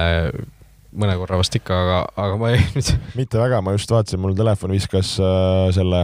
mõne 0.93 1.15
korra 1.17 1.39
vast 1.41 1.55
ikka, 1.57 1.77
aga, 1.85 1.99
aga 2.21 2.37
ma 2.41 2.51
ei 2.53 2.61
nüüd. 2.75 2.91
mitte 3.19 3.41
väga, 3.41 3.61
ma 3.65 3.75
just 3.75 3.93
vaatasin, 3.93 4.21
mul 4.23 4.35
telefon 4.37 4.75
viskas 4.75 5.15
äh, 5.23 5.71
selle 5.75 6.03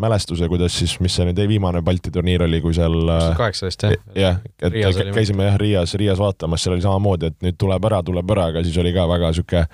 mälestuse, 0.00 0.48
kuidas 0.50 0.76
siis, 0.80 0.96
mis 1.04 1.16
see 1.16 1.26
nüüd 1.28 1.40
viimane 1.50 1.82
Balti 1.84 2.12
turniir 2.14 2.44
oli, 2.46 2.62
kui 2.64 2.74
seal. 2.76 2.96
Äh, 3.04 3.26
kaheksateist 3.38 3.86
jah? 3.86 3.96
jah, 4.16 4.40
et 4.60 4.72
Riias 4.74 5.00
käisime 5.14 5.48
jah 5.48 5.58
Riias, 5.60 5.94
Riias 6.00 6.20
vaatamas, 6.22 6.64
seal 6.64 6.76
oli 6.76 6.84
samamoodi, 6.84 7.32
et 7.32 7.38
nüüd 7.46 7.60
tuleb 7.60 7.88
ära, 7.90 8.00
tuleb 8.06 8.34
ära, 8.36 8.48
aga 8.54 8.64
siis 8.66 8.80
oli 8.80 8.94
ka 8.96 9.06
väga 9.10 9.32
sihuke 9.36 9.64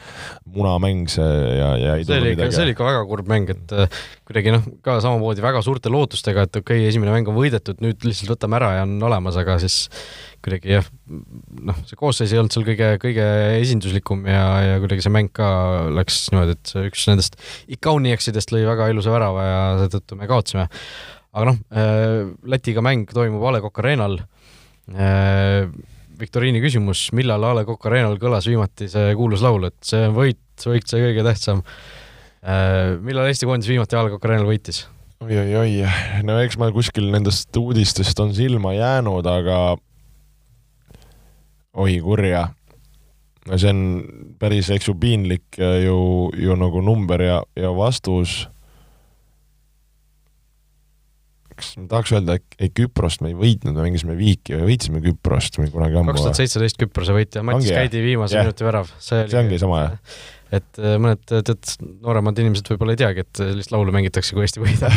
munamäng 0.56 1.10
see 1.12 1.30
ja, 1.60 1.72
ja 1.80 1.96
ei 2.00 2.06
see 2.08 2.20
oli 2.20 2.34
ikka, 2.34 2.50
see 2.54 2.66
oli 2.66 2.76
ikka 2.76 2.88
väga 2.90 3.02
kurb 3.10 3.30
mäng, 3.30 3.52
et 3.54 3.76
äh, 3.76 4.00
kuidagi 4.26 4.54
noh, 4.56 4.70
ka 4.84 4.98
samamoodi 5.04 5.44
väga 5.44 5.62
suurte 5.66 5.92
lootustega, 5.92 6.48
et 6.48 6.62
okei 6.62 6.82
okay,, 6.82 6.90
esimene 6.90 7.14
mäng 7.14 7.30
on 7.30 7.38
võidetud, 7.38 7.78
nüüd 7.84 8.02
lihtsalt 8.06 8.34
võtame 8.34 8.58
ära 8.58 8.78
ja 8.80 8.86
on 8.88 8.98
olemas, 9.06 9.38
aga 9.38 9.60
siis 9.62 9.84
kuidagi 10.44 10.76
jah, 10.76 10.86
noh, 11.68 11.78
see 11.88 11.98
koosseis 11.98 12.32
ei 12.34 12.40
olnud 12.40 12.54
seal 12.54 12.66
kõige, 12.66 12.92
kõige 13.02 13.26
esinduslikum 13.60 14.24
ja, 14.28 14.44
ja 14.64 14.78
kuidagi 14.82 15.04
see 15.04 15.12
mäng 15.14 15.32
ka 15.34 15.48
läks 15.94 16.26
niimoodi, 16.32 16.56
et 16.56 16.72
üks 16.86 17.06
nendest 17.10 17.38
Ikaunieksidest 17.76 18.54
lõi 18.54 18.64
väga 18.68 18.88
ilusa 18.92 19.12
värava 19.14 19.44
ja 19.46 19.60
seetõttu 19.82 20.18
me 20.20 20.30
kaotasime. 20.30 20.68
aga 21.36 21.50
noh, 21.50 21.60
äh, 21.74 22.22
Lätiga 22.48 22.84
mäng 22.84 23.12
toimub 23.12 23.44
A 23.44 23.56
Le 23.56 23.62
Coq 23.64 23.82
Arena'l. 23.82 24.18
Äh, 24.94 25.68
viktoriini 26.16 26.62
küsimus, 26.64 27.10
millal 27.16 27.44
A 27.44 27.54
Le 27.58 27.66
Coq 27.68 27.88
Arena'l 27.90 28.18
kõlas 28.22 28.48
viimati 28.48 28.90
see 28.92 29.14
kuulus 29.18 29.44
laul, 29.44 29.68
et 29.68 29.78
see 29.84 30.06
on 30.08 30.16
võit, 30.16 30.42
võit 30.64 30.88
see 30.88 31.02
kõige 31.02 31.24
tähtsam. 31.26 31.64
Äh, 32.46 32.96
millal 33.04 33.28
Eesti 33.28 33.48
koondis 33.48 33.72
viimati 33.72 33.98
A 33.98 34.06
Le 34.06 34.14
Coq 34.14 34.28
Arena'l 34.28 34.48
võitis? 34.48 34.86
oi-oi-oi, 35.24 35.80
no 36.28 36.36
eks 36.44 36.58
ma 36.60 36.68
kuskil 36.74 37.08
nendest 37.12 37.56
uudistest 37.56 38.18
on 38.20 38.34
silma 38.36 38.74
jäänud, 38.76 39.24
aga 39.24 39.60
oi 41.76 41.96
kurja. 42.04 42.48
no 43.46 43.60
see 43.60 43.70
on 43.70 43.80
päris, 44.40 44.70
eks 44.74 44.88
ju, 44.90 44.96
piinlik 44.98 45.58
ju, 45.58 45.96
ju 46.34 46.58
nagu 46.58 46.82
number 46.84 47.22
ja, 47.22 47.40
ja 47.58 47.72
vastus. 47.76 48.46
kas 51.56 51.70
ma 51.80 51.86
tahaks 51.88 52.12
öelda, 52.12 52.36
et 52.36 52.56
ei 52.60 52.72
Küprost 52.76 53.22
me 53.24 53.30
ei 53.32 53.36
võitnud, 53.38 53.72
me 53.72 53.86
mängisime 53.86 54.16
viiki 54.18 54.58
või 54.58 54.72
võitsime 54.72 55.00
Küprost 55.04 55.56
või 55.56 55.70
kunagi 55.72 55.96
ammu. 55.96 56.12
kaks 56.12 56.26
tuhat 56.26 56.40
seitseteist 56.42 56.80
Küprose 56.82 57.16
võit 57.16 57.38
ja 57.38 57.44
Mats 57.46 57.68
Käidi 57.70 58.02
viimase 58.04 58.36
yeah. 58.36 58.44
minuti 58.44 58.66
värav. 58.66 58.90
see, 58.98 59.24
see 59.30 59.40
ongi 59.40 59.60
sama, 59.62 59.84
jah? 59.86 60.18
Et 60.54 60.78
äh, 60.78 60.94
mõned 61.02 61.22
tead, 61.26 61.70
nooremad 62.04 62.38
inimesed 62.38 62.68
võib-olla 62.70 62.94
ei 62.94 63.00
teagi, 63.00 63.24
et 63.24 63.40
sellist 63.40 63.72
laulu 63.74 63.94
mängitakse, 63.94 64.36
kui 64.36 64.44
Eesti 64.44 64.62
võidab 64.62 64.94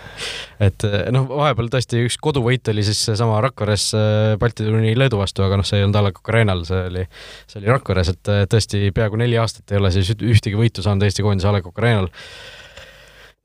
et 0.66 0.86
äh, 0.86 1.06
noh, 1.14 1.26
vahepeal 1.30 1.70
tõesti 1.72 2.04
üks 2.06 2.18
koduvõit 2.22 2.70
oli 2.70 2.84
siis 2.86 3.00
seesama 3.08 3.40
Rakveres 3.44 3.88
äh, 3.98 4.34
Balti 4.40 4.66
turniiri 4.66 4.98
Leedu 4.98 5.18
vastu, 5.18 5.42
aga 5.46 5.58
noh, 5.58 5.66
see 5.66 5.80
ei 5.80 5.86
olnud 5.86 5.98
A 5.98 6.04
Le 6.06 6.12
Coq 6.14 6.30
Arena'l, 6.30 6.62
see 6.68 6.84
oli, 6.92 7.06
see 7.50 7.62
oli 7.62 7.72
Rakveres, 7.72 8.12
et 8.14 8.32
tõesti 8.52 8.84
peaaegu 8.94 9.18
neli 9.20 9.40
aastat 9.42 9.74
ei 9.74 9.80
ole 9.80 9.90
siis 9.94 10.12
ühtegi 10.14 10.58
võitu 10.58 10.86
saanud 10.86 11.08
Eesti 11.08 11.26
koondis 11.26 11.48
A 11.48 11.56
Le 11.56 11.64
Coq 11.66 11.82
Arena'l 11.82 12.12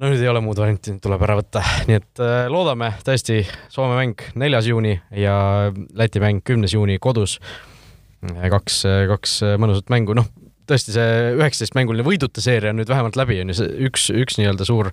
no 0.02 0.10
nüüd 0.10 0.22
ei 0.22 0.30
ole 0.30 0.42
muud 0.46 0.58
varianti, 0.62 0.94
tuleb 1.02 1.26
ära 1.26 1.38
võtta, 1.38 1.64
nii 1.90 1.98
et 1.98 2.22
äh, 2.22 2.46
loodame 2.54 2.94
tõesti, 3.06 3.42
Soome 3.74 3.98
mäng 3.98 4.22
neljas 4.38 4.70
juuni 4.70 4.96
ja 5.18 5.36
Läti 5.98 6.22
mäng 6.22 6.46
kümnes 6.46 6.78
juuni 6.78 7.00
kodus. 7.02 7.40
kaks, 8.22 8.84
kaks 9.10 9.40
mõnusat 9.58 9.90
mängu, 9.90 10.14
noh, 10.14 10.28
tõesti 10.70 10.96
see 10.96 11.34
üheksateistmänguline 11.38 12.06
võiduta 12.06 12.44
seeria 12.44 12.74
on 12.74 12.80
nüüd 12.82 12.90
vähemalt 12.92 13.18
läbi, 13.20 13.40
on 13.44 13.52
ju, 13.52 13.58
see 13.62 13.88
üks, 13.88 14.10
üks 14.14 14.38
nii-öelda 14.40 14.68
suur, 14.68 14.92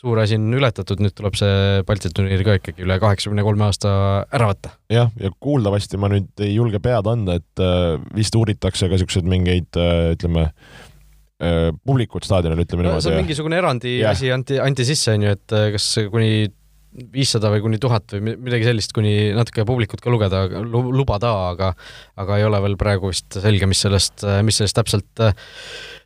suur 0.00 0.20
asi 0.22 0.38
on 0.38 0.46
ületatud, 0.58 1.02
nüüd 1.02 1.16
tuleb 1.18 1.36
see 1.38 1.82
Balti 1.88 2.12
turniir 2.14 2.44
ka 2.46 2.56
ikkagi 2.60 2.86
üle 2.86 2.98
kaheksakümne 3.02 3.44
kolme 3.46 3.68
aasta 3.68 3.92
ära 4.34 4.52
võtta. 4.52 4.76
jah, 4.92 5.12
ja 5.20 5.32
kuuldavasti 5.42 6.00
ma 6.00 6.12
nüüd 6.12 6.44
ei 6.44 6.54
julge 6.54 6.82
pead 6.84 7.10
anda, 7.10 7.38
et 7.42 7.64
äh, 7.64 7.98
vist 8.16 8.38
uuritakse 8.38 8.88
ka 8.88 8.96
niisuguseid 8.96 9.28
mingeid 9.28 9.80
äh, 9.80 10.12
ütleme 10.16 10.48
äh,, 10.48 11.68
publikut 11.84 12.28
staadionil, 12.28 12.64
ütleme 12.64 12.86
no, 12.86 12.92
niimoodi. 12.92 13.06
see 13.08 13.14
on 13.14 13.22
mingisugune 13.24 13.62
erandi 13.62 13.98
yeah. 13.98 14.16
asi 14.16 14.32
anti, 14.34 14.60
anti 14.62 14.88
sisse, 14.88 15.16
on 15.16 15.28
ju, 15.28 15.36
et 15.38 15.60
kas 15.76 15.92
kuni 16.12 16.50
viissada 16.92 17.50
või 17.52 17.62
kuni 17.64 17.80
tuhat 17.80 18.12
või 18.14 18.36
midagi 18.36 18.66
sellist, 18.68 18.92
kuni 18.96 19.32
natuke 19.36 19.64
publikut 19.68 20.02
ka 20.04 20.12
lugeda, 20.12 20.44
lubada, 20.68 21.32
aga 21.52 21.72
aga 22.20 22.38
ei 22.38 22.46
ole 22.46 22.60
veel 22.66 22.76
praegu 22.80 23.12
vist 23.12 23.40
selge, 23.40 23.68
mis 23.70 23.80
sellest, 23.84 24.26
mis 24.44 24.60
sellest 24.60 24.76
täpselt, 24.76 25.24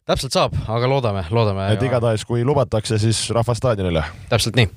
täpselt 0.06 0.36
saab, 0.36 0.56
aga 0.70 0.90
loodame, 0.90 1.26
loodame. 1.34 1.70
et 1.74 1.82
igatahes, 1.82 2.24
kui 2.28 2.44
lubatakse, 2.46 3.00
siis 3.02 3.26
rahvas 3.34 3.58
staadionile. 3.62 4.04
täpselt 4.30 4.58
nii. 4.60 4.70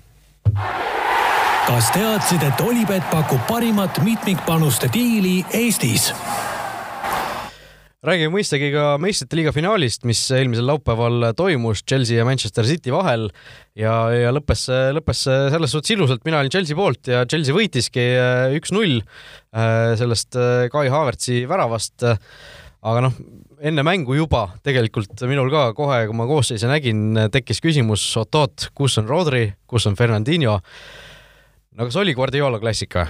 kas 1.70 1.92
teadsid, 1.94 2.44
et 2.44 2.62
Olipet 2.66 3.06
pakub 3.14 3.46
parimat 3.48 4.02
mitmikpanuste 4.04 4.90
diili 4.94 5.44
Eestis? 5.54 6.10
Räägime 8.06 8.32
mõistagi 8.32 8.70
ka 8.72 8.84
meistrite 9.02 9.36
liiga 9.36 9.52
finaalist, 9.52 10.06
mis 10.08 10.22
eelmisel 10.32 10.70
laupäeval 10.70 11.34
toimus 11.38 11.82
Chelsea 11.84 12.20
ja 12.20 12.26
Manchester 12.28 12.68
City 12.68 12.94
vahel 12.96 13.28
ja, 13.76 13.92
ja 14.16 14.32
lõppes, 14.32 14.68
lõppes 14.96 15.26
selles 15.28 15.76
suhtes 15.76 15.96
ilusalt, 15.98 16.24
mina 16.28 16.40
olin 16.40 16.54
Chelsea 16.54 16.78
poolt 16.80 17.12
ja 17.12 17.26
Chelsea 17.28 17.56
võitiski 17.56 18.06
äh, 18.16 18.56
üks-null 18.56 19.02
äh, 19.02 19.98
sellest 20.00 20.40
äh, 20.40 20.70
Kai 20.72 20.88
Havertzi 20.94 21.44
väravast. 21.50 22.08
aga 22.80 23.04
noh, 23.04 23.20
enne 23.60 23.84
mängu 23.84 24.16
juba 24.16 24.46
tegelikult 24.64 25.20
minul 25.28 25.52
ka 25.52 25.74
kohe, 25.76 26.06
kui 26.08 26.16
ma 26.16 26.28
koosseisu 26.30 26.72
nägin, 26.72 27.26
tekkis 27.34 27.60
küsimus 27.60 28.06
oot-oot, 28.22 28.70
kus 28.72 28.96
on 29.02 29.12
Rodri, 29.12 29.50
kus 29.68 29.90
on 29.92 30.00
Fernandinho. 30.00 30.62
no 31.76 31.90
kas 31.90 32.00
oli 32.00 32.16
Guardiola 32.16 32.64
klassika? 32.64 33.10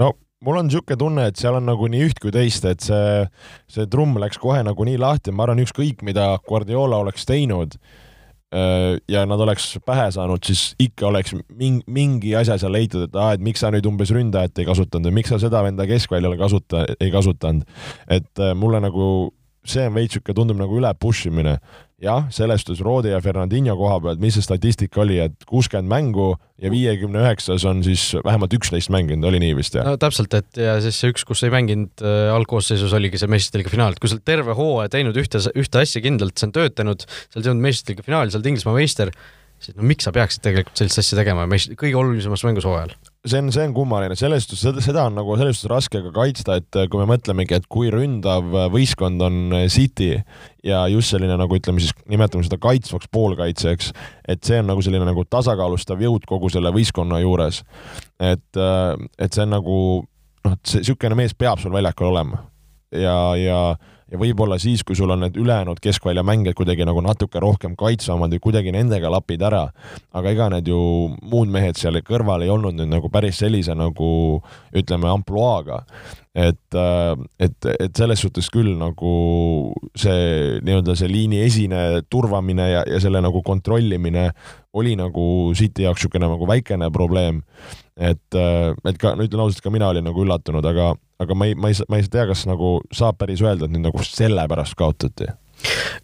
no 0.00 0.14
mul 0.44 0.60
on 0.60 0.68
niisugune 0.68 1.00
tunne, 1.00 1.26
et 1.30 1.40
seal 1.40 1.58
on 1.58 1.68
nagu 1.68 1.88
nii 1.90 2.08
üht 2.08 2.22
kui 2.22 2.32
teist, 2.34 2.66
et 2.68 2.84
see, 2.84 3.26
see 3.70 3.86
trumm 3.90 4.18
läks 4.22 4.40
kohe 4.42 4.62
nagu 4.66 4.86
nii 4.86 4.98
lahti, 5.00 5.34
ma 5.34 5.46
arvan, 5.46 5.62
ükskõik 5.64 6.04
mida 6.06 6.34
Guardiola 6.48 7.00
oleks 7.04 7.26
teinud 7.28 7.76
äh, 8.54 8.96
ja 9.10 9.24
nad 9.28 9.40
oleks 9.44 9.72
pähe 9.86 10.10
saanud, 10.14 10.44
siis 10.46 10.72
ikka 10.82 11.08
oleks 11.10 11.36
mingi, 11.48 11.84
mingi 11.86 12.34
asja 12.38 12.58
seal 12.60 12.74
leitud, 12.76 13.08
et 13.08 13.16
aa, 13.20 13.34
et 13.36 13.44
miks 13.44 13.64
sa 13.64 13.72
nüüd 13.74 13.88
umbes 13.88 14.12
ründajat 14.14 14.62
ei 14.62 14.68
kasutanud 14.68 15.10
või 15.10 15.20
miks 15.22 15.32
sa 15.34 15.40
seda 15.42 15.64
venda 15.66 15.88
keskväljal 15.90 16.36
kasuta, 16.40 16.84
ei 16.98 17.14
kasutanud. 17.14 17.64
et 18.08 18.44
äh, 18.44 18.54
mulle 18.58 18.82
nagu 18.84 19.08
see 19.64 19.86
on 19.88 19.96
veits 19.96 20.14
niisugune, 20.14 20.36
tundub 20.36 20.60
nagu 20.60 20.78
üle 20.78 20.90
push 21.00 21.28
imine 21.30 21.58
jah, 22.04 22.26
sellest 22.34 22.70
Rode 22.82 23.12
ja 23.12 23.20
Fernandinho 23.24 23.76
koha 23.78 23.98
pealt, 24.02 24.22
mis 24.22 24.36
see 24.36 24.44
statistika 24.44 25.02
oli, 25.04 25.18
et 25.24 25.46
kuuskümmend 25.48 25.90
mängu 25.90 26.32
ja 26.60 26.70
viiekümne 26.72 27.22
üheksas 27.22 27.64
on 27.68 27.82
siis 27.86 28.10
vähemalt 28.24 28.54
üksteist 28.56 28.92
mänginud, 28.94 29.26
oli 29.30 29.40
nii 29.42 29.54
vist, 29.58 29.78
jah? 29.78 29.86
no 29.88 29.96
täpselt, 30.00 30.34
et 30.36 30.60
ja 30.60 30.76
siis 30.84 30.98
see 31.00 31.14
üks, 31.14 31.24
kus 31.28 31.44
ei 31.46 31.54
mänginud 31.54 32.04
äh, 32.04 32.32
algkoosseisus, 32.34 32.94
oligi 32.96 33.20
see 33.20 33.30
meistrite 33.30 33.62
liiga 33.62 33.72
finaal, 33.72 33.96
et 33.96 34.02
kui 34.02 34.10
sa 34.10 34.18
oled 34.18 34.26
terve 34.28 34.58
hooaja 34.58 34.92
teinud 34.96 35.18
ühte, 35.20 35.40
ühte 35.54 35.82
asja 35.82 36.04
kindlalt, 36.04 36.36
see 36.38 36.50
on 36.50 36.54
töötanud, 36.58 37.06
sa 37.06 37.40
oled 37.40 37.50
jõudnud 37.50 37.68
meistrite 37.68 37.94
liiga 37.94 38.08
finaali, 38.10 38.34
sa 38.34 38.40
oled 38.40 38.52
Inglismaa 38.52 38.76
meister, 38.76 39.14
siis 39.62 39.78
no 39.78 39.88
miks 39.88 40.08
sa 40.08 40.14
peaksid 40.14 40.44
tegelikult 40.44 40.82
sellist 40.82 41.04
asja 41.04 41.20
tegema 41.22 41.48
meist-, 41.50 41.76
kõige 41.80 42.00
olulisemas 42.00 42.46
mängus 42.46 42.68
hooajal? 42.68 42.94
See 43.24 43.40
on, 43.40 43.50
see 43.54 43.64
on 43.64 43.74
kummaline, 43.76 44.16
selles 44.18 44.44
suhtes, 44.44 44.62
seda, 44.66 44.82
seda 44.84 45.04
on 45.08 45.16
nagu 45.18 45.36
selles 45.40 45.58
suhtes 45.58 45.72
raske 45.72 46.02
ka 46.04 46.12
kaitsta, 46.14 46.58
et 46.60 46.78
kui 46.92 47.00
me 47.00 47.08
mõtlemegi, 47.14 47.56
et 47.56 47.68
kui 47.72 47.90
ründav 47.92 48.50
võistkond 48.72 49.22
on 49.24 49.58
City 49.72 50.10
ja 50.66 50.84
just 50.92 51.14
selline 51.14 51.38
nagu 51.40 51.56
ütleme 51.56 51.82
siis, 51.82 51.94
nimetame 52.10 52.44
seda 52.46 52.60
kaitsvaks 52.62 53.08
poolkaitsjaks, 53.14 53.92
et 54.28 54.44
see 54.44 54.60
on 54.60 54.68
nagu 54.72 54.84
selline 54.84 55.08
nagu 55.08 55.24
tasakaalustav 55.24 56.02
jõud 56.04 56.26
kogu 56.28 56.52
selle 56.52 56.72
võistkonna 56.74 57.22
juures. 57.24 57.62
et, 58.20 58.62
et 59.18 59.30
see 59.30 59.46
on 59.46 59.54
nagu 59.56 59.78
noh, 60.44 60.58
see 60.66 60.84
niisugune 60.84 61.18
mees 61.18 61.36
peab 61.36 61.62
sul 61.62 61.72
väljakul 61.74 62.12
olema 62.12 62.44
ja, 62.92 63.16
ja 63.40 63.60
ja 64.12 64.20
võib-olla 64.20 64.58
siis, 64.60 64.84
kui 64.84 64.96
sul 64.98 65.12
on 65.14 65.24
need 65.24 65.36
ülejäänud 65.40 65.80
keskvälja 65.82 66.24
mängijad 66.26 66.56
kuidagi 66.58 66.86
nagu 66.86 67.02
natuke 67.04 67.40
rohkem 67.40 67.76
kaitsvamad 67.78 68.34
või 68.36 68.42
kuidagi 68.48 68.74
nendega 68.74 69.10
lapid 69.12 69.42
ära, 69.46 69.64
aga 70.12 70.34
ega 70.34 70.50
need 70.52 70.68
ju 70.68 70.80
muud 71.22 71.52
mehed 71.52 71.78
seal 71.80 72.00
kõrval 72.04 72.44
ei 72.44 72.52
olnud 72.52 72.76
nüüd 72.78 72.92
nagu 72.92 73.10
päris 73.12 73.40
sellise 73.40 73.76
nagu 73.78 74.42
ütleme, 74.74 75.08
ampluaaga. 75.10 75.84
et, 76.34 76.74
äh, 76.74 77.14
et, 77.38 77.66
et 77.78 77.96
selles 77.96 78.20
suhtes 78.20 78.48
küll 78.50 78.74
nagu 78.76 79.72
see 79.94 80.58
nii-öelda 80.66 80.96
see 80.98 81.08
liini 81.08 81.38
esine 81.44 82.02
turvamine 82.10 82.68
ja, 82.70 82.82
ja 82.90 82.98
selle 83.00 83.20
nagu 83.22 83.42
kontrollimine 83.42 84.32
oli 84.74 84.96
nagu 84.98 85.52
City 85.54 85.86
jaoks 85.86 86.02
niisugune 86.02 86.26
nagu 86.26 86.46
väikene 86.50 86.90
probleem. 86.90 87.42
et, 87.96 88.34
äh, 88.34 88.74
et 88.84 88.98
ka, 88.98 89.14
no 89.14 89.22
ütlen 89.22 89.40
ausalt, 89.40 89.62
ka 89.62 89.70
mina 89.70 89.88
olin 89.88 90.04
nagu 90.04 90.24
üllatunud, 90.24 90.66
aga, 90.66 90.96
aga 91.24 91.38
ma 91.38 91.48
ei, 91.50 91.56
ma 91.58 91.72
ei, 91.72 91.78
ma 91.88 92.00
ei 92.00 92.10
tea, 92.10 92.26
kas 92.30 92.44
nagu 92.50 92.76
saab 92.94 93.18
päris 93.20 93.42
öelda, 93.44 93.66
et 93.66 93.74
nüüd 93.74 93.88
nagu 93.88 94.04
sellepärast 94.04 94.76
kaotati. 94.78 95.32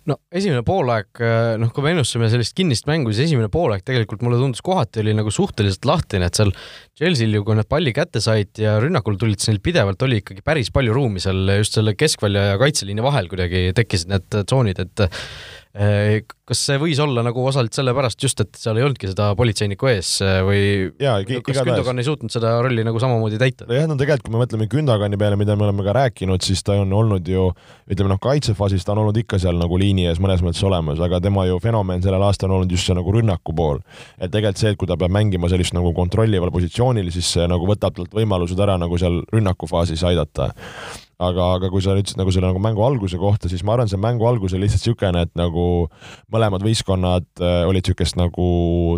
No 0.09 0.17
esimene 0.33 0.63
poolaeg, 0.65 1.09
äh, 1.21 1.55
noh, 1.61 1.73
kui 1.75 1.85
me 1.85 1.93
ennustasime 1.93 2.31
sellist 2.33 2.55
kinnist 2.57 2.87
mängu, 2.89 3.13
siis 3.13 3.29
esimene 3.29 3.51
poolaeg 3.53 3.83
tegelikult 3.85 4.23
mulle 4.25 4.39
tundus 4.41 4.63
kohati 4.65 5.03
oli 5.03 5.13
nagu 5.17 5.33
suhteliselt 5.35 5.85
lahtine, 5.89 6.31
et 6.31 6.39
seal 6.39 6.53
Chelsea'l 6.97 7.37
ju, 7.37 7.45
kui 7.45 7.59
nad 7.59 7.69
palli 7.69 7.93
kätte 7.97 8.23
said 8.25 8.61
ja 8.63 8.79
rünnakul 8.81 9.19
tulid, 9.21 9.41
siis 9.41 9.53
neil 9.53 9.63
pidevalt 9.65 10.03
oli 10.07 10.23
ikkagi 10.23 10.45
päris 10.47 10.73
palju 10.73 10.95
ruumi 10.97 11.23
seal 11.23 11.57
just 11.59 11.77
selle 11.77 11.97
keskvälja 11.99 12.53
ja 12.53 12.61
kaitseliini 12.63 13.05
vahel 13.05 13.29
kuidagi 13.33 13.67
tekkisid 13.77 14.15
need 14.15 14.41
tsoonid, 14.41 14.81
et 14.87 15.05
äh, 15.07 16.23
kas 16.51 16.63
see 16.67 16.79
võis 16.83 16.99
olla 17.03 17.23
nagu 17.23 17.43
osalt 17.47 17.77
sellepärast 17.77 18.25
just, 18.25 18.41
et 18.43 18.59
seal 18.59 18.79
ei 18.79 18.85
olnudki 18.87 19.11
seda 19.11 19.31
politseinikku 19.39 19.91
ees 19.91 20.17
või 20.47 20.63
Jaa, 20.99 21.21
kas 21.47 21.61
Gündogan 21.63 22.03
ei 22.03 22.07
suutnud 22.07 22.35
seda 22.35 22.57
rolli 22.65 22.83
nagu 22.87 22.99
samamoodi 23.03 23.39
täita? 23.39 23.69
jah, 23.71 23.87
no 23.91 23.95
tegelikult, 24.01 24.27
kui 24.27 24.35
me 24.35 24.43
mõtleme 24.43 24.67
Gündogani 24.71 25.21
peale, 25.21 25.39
mida 25.39 25.55
me 25.59 25.69
oleme 25.69 25.85
ka 25.87 25.95
rääkinud, 26.01 26.43
siis 26.43 26.65
ta 26.67 26.75
on 26.81 26.91
olnud 26.97 27.29
ju 27.31 27.51
ütleme 27.91 28.11
noh, 28.11 28.21
kaitsefaasis 28.23 28.87
ta 28.87 28.97
on 28.97 29.05
olnud 29.05 29.21
ikka 29.23 29.39
seal 29.43 29.61
nagu 29.61 29.79
liini 29.79 30.09
ees 30.11 30.19
mõnes 30.23 30.43
mõttes 30.43 30.65
olemas, 30.67 31.03
aga 31.07 31.21
tema 31.23 31.47
ju 31.47 31.61
fenomen 31.63 32.03
sellel 32.03 32.25
aastal 32.27 32.51
on 32.51 32.61
olnud 32.61 32.75
just 32.75 32.91
see 32.91 32.99
nagu 32.99 33.15
rünnaku 33.15 33.55
pool. 33.55 33.79
et 34.19 34.33
tegelikult 34.33 34.65
see, 34.65 34.75
et 34.75 34.81
kui 34.81 34.91
ta 34.91 34.99
peab 34.99 35.15
mängima 35.15 35.51
sellist 35.53 35.77
nagu 35.77 35.95
kontrollival 35.95 36.51
positsioonil, 36.55 37.13
siis 37.15 37.31
see 37.37 37.47
nagu 37.51 37.69
võtab 37.71 37.95
talt 37.95 38.17
võimalused 38.17 38.59
ära 38.59 38.75
nagu 38.81 38.99
seal 38.99 39.23
rünnakufaasis 39.31 40.03
aidata 40.11 40.51
aga, 41.21 41.47
aga 41.59 41.71
kui 41.73 41.83
sa 41.85 41.95
ütlesid 41.99 42.19
nagu 42.21 42.33
selle 42.33 42.49
nagu 42.49 42.63
mängu 42.63 42.83
alguse 42.85 43.21
kohta, 43.21 43.51
siis 43.53 43.63
ma 43.67 43.75
arvan, 43.77 43.91
see 43.91 44.01
mängu 44.01 44.27
algus 44.29 44.55
oli 44.57 44.65
lihtsalt 44.65 44.87
niisugune, 44.87 45.25
et 45.27 45.33
nagu 45.39 45.65
mõlemad 46.41 46.65
võistkonnad 46.65 47.29
äh, 47.45 47.61
olid 47.69 47.85
niisugust 47.85 48.17
nagu 48.17 48.47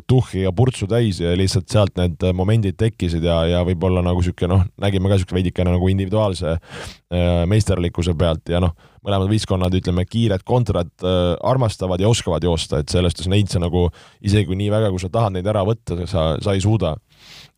tuhhi 0.07 0.46
ja 0.46 0.52
purtsu 0.55 0.87
täis 0.90 1.18
ja 1.22 1.35
lihtsalt 1.38 1.68
sealt 1.72 1.98
need 1.98 2.22
momendid 2.38 2.78
tekkisid 2.78 3.24
ja, 3.26 3.42
ja 3.50 3.64
võib-olla 3.66 4.05
nagu 4.05 4.22
niisugune 4.22 4.55
noh, 4.55 4.64
nägime 4.83 5.11
ka 5.11 5.18
niisugune 5.18 5.40
veidikene 5.40 5.74
nagu 5.74 5.90
individuaalse 5.90 6.55
äh, 6.55 7.42
meisterlikkuse 7.50 8.14
pealt 8.18 8.55
ja 8.55 8.62
noh, 8.62 8.76
mõlemad 9.02 9.31
võistkonnad, 9.31 9.74
ütleme, 9.74 10.05
kiired 10.07 10.44
kontrad 10.46 10.90
äh, 11.02 11.35
armastavad 11.48 12.02
ja 12.02 12.11
oskavad 12.11 12.44
joosta, 12.46 12.83
et 12.83 12.92
selles 12.92 13.14
suhtes 13.14 13.31
neid 13.31 13.50
sa 13.50 13.62
nagu 13.62 13.88
isegi 14.22 14.46
kui 14.48 14.59
nii 14.61 14.70
väga, 14.72 14.92
kui 14.94 15.02
sa 15.02 15.11
tahad 15.12 15.35
neid 15.37 15.48
ära 15.50 15.64
võtta, 15.66 15.98
sa, 16.11 16.33
sa 16.42 16.55
ei 16.55 16.62
suuda. 16.62 16.94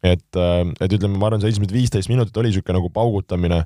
Et, 0.05 0.25
äh, 0.37 0.63
et 0.81 0.97
ütleme, 0.97 1.19
ma 1.21 1.29
arvan, 1.29 1.43
see 1.43 1.53
esimesed 1.55 1.75
viisteist 1.75 2.13
minutit 2.13 2.37
oli 2.41 2.51
niisugune 2.51 2.79
nagu 2.79 2.91
paugutamine, 2.93 3.61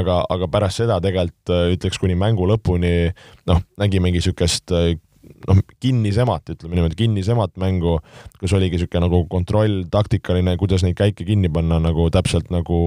aga, 0.00 0.22
aga 0.32 0.48
pärast 0.52 0.82
seda 0.82 0.98
tegelikult 1.04 1.52
äh, 1.52 1.74
ütleks 1.76 2.00
kuni 2.00 2.16
mängu 2.18 2.48
lõpuni 2.48 3.12
noh, 3.48 3.62
nägimegi 3.80 4.22
niisugust 4.22 4.72
äh, 4.76 4.94
noh, 5.48 5.62
kinnisemat, 5.82 6.54
ütleme 6.54 6.78
niimoodi, 6.78 6.98
kinnisemat 6.98 7.56
mängu, 7.60 7.98
kus 8.40 8.54
oligi 8.56 8.78
niisugune 8.78 9.06
nagu 9.06 9.22
kontroll, 9.30 9.84
taktikaline, 9.92 10.56
kuidas 10.60 10.84
neid 10.86 10.98
käike 10.98 11.26
kinni 11.28 11.50
panna 11.52 11.80
nagu 11.82 12.08
täpselt 12.14 12.52
nagu, 12.54 12.80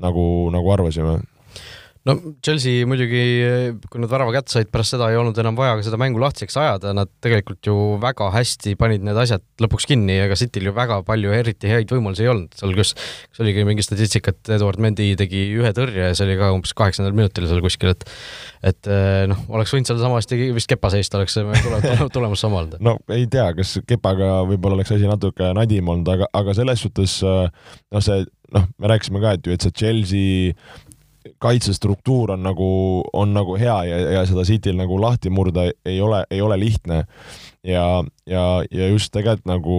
nagu, 0.00 0.26
nagu 0.54 0.74
arvasime 0.74 1.20
no 2.08 2.14
Chelsea 2.44 2.84
muidugi, 2.88 3.20
kui 3.88 4.02
nad 4.02 4.10
värava 4.12 4.34
kätte 4.34 4.52
said, 4.52 4.68
pärast 4.72 4.92
seda 4.92 5.08
ei 5.12 5.16
olnud 5.16 5.38
enam 5.40 5.56
vaja 5.56 5.78
ka 5.78 5.84
seda 5.86 5.98
mängu 6.00 6.20
lahtiseks 6.20 6.56
ajada, 6.60 6.92
nad 6.96 7.10
tegelikult 7.24 7.64
ju 7.64 7.76
väga 8.02 8.28
hästi 8.34 8.74
panid 8.80 9.06
need 9.06 9.18
asjad 9.20 9.44
lõpuks 9.64 9.88
kinni, 9.88 10.18
ega 10.26 10.36
Cityl 10.38 10.68
ju 10.68 10.74
väga 10.76 11.00
palju 11.06 11.32
eriti 11.32 11.72
häid 11.72 11.94
võimalusi 11.94 12.26
ei 12.26 12.30
olnud, 12.34 12.52
seal 12.60 12.76
kus, 12.76 12.92
kus 13.30 13.40
oligi 13.44 13.64
mingi 13.68 13.86
statistika, 13.86 14.34
et 14.34 14.52
Eduard 14.58 14.82
Mendi 14.84 15.10
tegi 15.20 15.46
ühe 15.56 15.72
tõrje 15.76 16.10
ja 16.10 16.12
see 16.12 16.28
oli 16.28 16.36
ka 16.42 16.52
umbes 16.56 16.76
kaheksandal 16.76 17.16
minutil 17.16 17.48
seal 17.48 17.64
kuskil, 17.64 17.94
et 17.94 18.06
et 18.64 18.92
eh, 18.92 19.24
noh, 19.30 19.40
oleks 19.56 19.72
võinud 19.72 19.88
seal 19.88 20.00
samasti 20.04 20.52
vist 20.56 20.68
kepa 20.68 20.92
seista, 20.92 21.20
oleks 21.20 21.36
see 21.38 22.08
tulemus 22.14 22.44
sama 22.44 22.62
olnud. 22.62 22.78
no 22.84 22.98
ei 23.16 23.24
tea, 23.32 23.48
kas 23.56 23.78
kepaga 23.88 24.42
võib-olla 24.48 24.82
oleks 24.82 24.92
asi 24.92 25.08
natuke 25.08 25.54
nadim 25.56 25.88
olnud, 25.88 26.12
aga, 26.18 26.28
aga 26.36 26.56
selles 26.60 26.84
suhtes 26.84 27.20
noh, 27.24 28.04
see 28.04 28.26
noh, 28.54 28.68
me 28.78 28.90
rääkisime 28.92 29.22
ka, 29.24 29.38
et 29.38 29.46
ju, 29.46 29.56
et 29.56 29.64
see 29.64 29.74
Chelsea 29.80 30.52
kaitsestruktuur 31.38 32.34
on 32.34 32.42
nagu, 32.44 32.68
on 33.12 33.34
nagu 33.34 33.56
hea 33.60 33.76
ja, 33.88 33.98
ja 34.18 34.24
seda 34.28 34.44
Cityl 34.44 34.76
nagu 34.78 34.98
lahti 35.00 35.32
murda 35.32 35.68
ei 35.86 36.00
ole, 36.04 36.24
ei 36.30 36.40
ole 36.44 36.58
lihtne. 36.60 37.04
ja, 37.64 38.04
ja, 38.28 38.44
ja 38.70 38.88
just 38.88 39.12
tegelikult 39.12 39.48
nagu, 39.48 39.78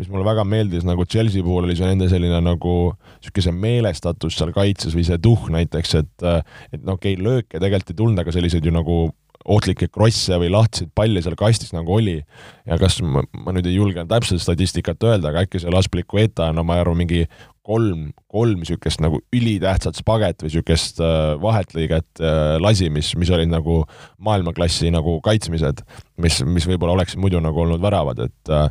mis 0.00 0.08
mulle 0.08 0.24
väga 0.24 0.44
meeldis 0.48 0.86
nagu 0.88 1.04
Chelsea 1.04 1.44
puhul 1.44 1.68
oli 1.68 1.76
see 1.76 1.88
nende 1.90 2.08
selline 2.08 2.40
nagu 2.44 2.74
niisugune 3.18 3.56
meelestatus 3.60 4.38
seal 4.38 4.52
kaitses 4.56 4.96
või 4.96 5.04
see 5.08 5.20
tuhh 5.22 5.48
näiteks, 5.52 5.94
et 6.00 6.28
et 6.72 6.82
no 6.82 6.96
okei 6.96 7.16
okay,, 7.16 7.24
lööke 7.24 7.60
tegelikult 7.60 7.92
ei 7.92 8.02
tulnud, 8.02 8.22
aga 8.22 8.34
selliseid 8.34 8.64
ju 8.64 8.74
nagu 8.74 9.00
ohtlikke 9.48 9.88
krosse 9.92 10.36
või 10.40 10.50
lahtiseid 10.52 10.90
palle 10.96 11.22
seal 11.24 11.36
kastis 11.38 11.72
nagu 11.76 11.94
oli. 11.94 12.18
ja 12.66 12.78
kas 12.80 13.00
ma, 13.02 13.22
ma 13.44 13.54
nüüd 13.54 13.68
ei 13.68 13.76
julge 13.76 14.04
täpselt 14.08 14.42
statistikat 14.42 15.02
öelda, 15.04 15.30
aga 15.30 15.44
äkki 15.46 15.62
see 15.62 15.72
Laspilicueta 15.72 16.50
on, 16.50 16.58
no 16.58 16.66
ma 16.66 16.76
ei 16.76 16.84
arva, 16.84 16.96
mingi 16.98 17.24
kolm, 17.68 18.08
kolm 18.32 18.62
niisugust 18.62 19.02
nagu 19.04 19.20
ülitähtsat 19.34 19.98
spaget 19.98 20.40
või 20.40 20.48
niisugust 20.48 21.00
äh, 21.04 21.34
vahetlõiget 21.42 22.22
äh, 22.22 22.56
lasi, 22.62 22.88
mis, 22.92 23.10
mis 23.20 23.32
olid 23.34 23.50
nagu 23.52 23.82
maailmaklassi 24.24 24.92
nagu 24.94 25.18
kaitsmised, 25.24 25.82
mis, 26.22 26.40
mis 26.48 26.68
võib-olla 26.70 26.96
oleksid 26.96 27.20
muidu 27.20 27.42
nagu 27.44 27.60
olnud 27.64 27.82
väravad, 27.84 28.24
et 28.24 28.52
äh, 28.54 28.70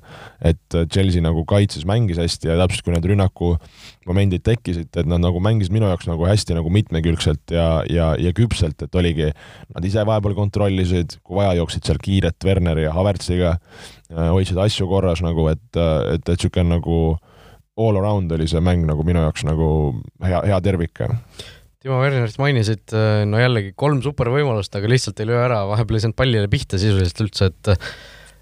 et 0.51 0.77
Chelsea 0.93 1.21
nagu 1.23 1.43
kaitses, 1.49 1.85
mängis 1.89 2.19
hästi 2.21 2.49
ja 2.49 2.57
täpselt, 2.61 2.85
kui 2.85 2.95
need 2.95 3.05
rünnaku 3.09 3.53
momendid 4.07 4.45
tekkisid, 4.45 4.89
et 4.89 5.09
nad 5.09 5.21
nagu 5.21 5.41
mängisid 5.43 5.75
minu 5.75 5.89
jaoks 5.91 6.09
nagu 6.09 6.25
hästi 6.27 6.57
nagu 6.57 6.71
mitmekülgselt 6.73 7.53
ja, 7.53 7.67
ja, 7.91 8.11
ja 8.21 8.33
küpselt, 8.37 8.81
et 8.81 8.97
oligi, 8.97 9.29
nad 9.75 9.85
ise 9.85 10.05
vahepeal 10.07 10.37
kontrollisid, 10.37 11.19
kui 11.25 11.41
vaja, 11.41 11.57
jooksid 11.61 11.85
seal 11.85 12.01
kiiret 12.01 12.47
Werneri 12.47 12.87
ja 12.87 12.93
Havertziga, 12.97 13.57
hoidsid 14.09 14.57
asju 14.61 14.87
korras 14.89 15.21
nagu, 15.25 15.49
et, 15.51 15.65
et, 15.75 16.21
et 16.21 16.37
niisugune 16.37 16.77
nagu 16.77 16.99
all 17.77 17.99
around 17.99 18.31
oli 18.33 18.47
see 18.49 18.61
mäng 18.63 18.87
nagu 18.89 19.05
minu 19.07 19.21
jaoks 19.25 19.45
nagu 19.47 19.69
hea, 20.25 20.41
hea 20.49 20.59
tervik. 20.65 21.03
Timo 21.83 22.01
Wernerit 22.01 22.39
mainisid, 22.41 22.93
no 23.29 23.39
jällegi 23.39 23.75
kolm 23.77 24.01
supervõimalust, 24.05 24.73
aga 24.75 24.89
lihtsalt 24.89 25.21
ei 25.21 25.29
löö 25.29 25.43
ära, 25.45 25.61
vahepeal 25.69 25.99
ei 25.99 26.05
saanud 26.07 26.17
pallile 26.17 26.49
pihta 26.51 26.79
sisuliselt 26.81 27.21
üldse, 27.27 27.51
et 27.53 27.73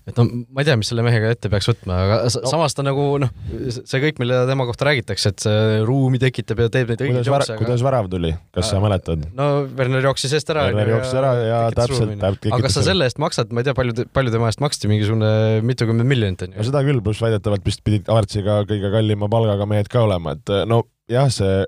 et 0.06 0.20
no 0.20 0.26
ma 0.30 0.62
ei 0.62 0.68
tea, 0.68 0.76
mis 0.78 0.90
selle 0.92 1.04
mehega 1.06 1.32
ette 1.34 1.50
peaks 1.52 1.70
võtma, 1.72 1.98
aga 2.06 2.18
no. 2.28 2.50
samas 2.52 2.78
ta 2.78 2.86
nagu 2.86 3.06
noh, 3.22 3.32
see 3.74 4.02
kõik, 4.04 4.20
mille 4.22 4.38
tema 4.50 4.68
kohta 4.70 4.88
räägitakse, 4.90 5.32
et 5.34 5.46
see 5.46 5.80
ruumi 5.88 6.22
tekitab 6.22 6.62
ja 6.62 6.70
teeb 6.74 6.94
neid 6.94 7.04
õigeid 7.08 7.30
jookse. 7.30 7.58
kuidas 7.60 7.86
värav 7.86 8.10
tuli, 8.12 8.36
kas 8.56 8.70
sa 8.74 8.82
mäletad? 8.84 9.28
no 9.38 9.50
Werner 9.78 10.06
jooksis 10.06 10.36
eest 10.38 10.52
ära. 10.54 10.68
Werner 10.70 10.94
jooksis 10.96 11.18
ära 11.22 11.34
ja 11.42 11.62
täpselt, 11.76 12.16
täpselt. 12.22 12.50
aga 12.52 12.62
kas 12.68 12.78
sa 12.78 12.86
selle 12.86 13.10
eest 13.10 13.22
maksad, 13.22 13.54
ma 13.56 13.64
ei 13.64 13.70
tea, 13.70 13.78
palju, 13.78 14.08
palju 14.16 14.36
tema 14.36 14.52
eest 14.52 14.62
maksti, 14.64 14.92
mingisugune 14.92 15.32
mitukümmend 15.66 16.14
miljonit 16.14 16.46
on 16.46 16.54
ju? 16.54 16.62
no 16.62 16.68
seda 16.70 16.86
küll, 16.86 17.02
pluss 17.06 17.24
väidetavalt 17.26 17.66
vist 17.66 17.82
pidid 17.86 18.12
Avertsiga 18.12 18.62
kõige 18.70 18.94
kallima 18.94 19.32
palgaga 19.32 19.66
mehed 19.70 19.90
ka 19.92 20.06
olema, 20.06 20.38
et 20.38 20.54
no 20.70 20.84
jah, 21.12 21.30
see 21.30 21.66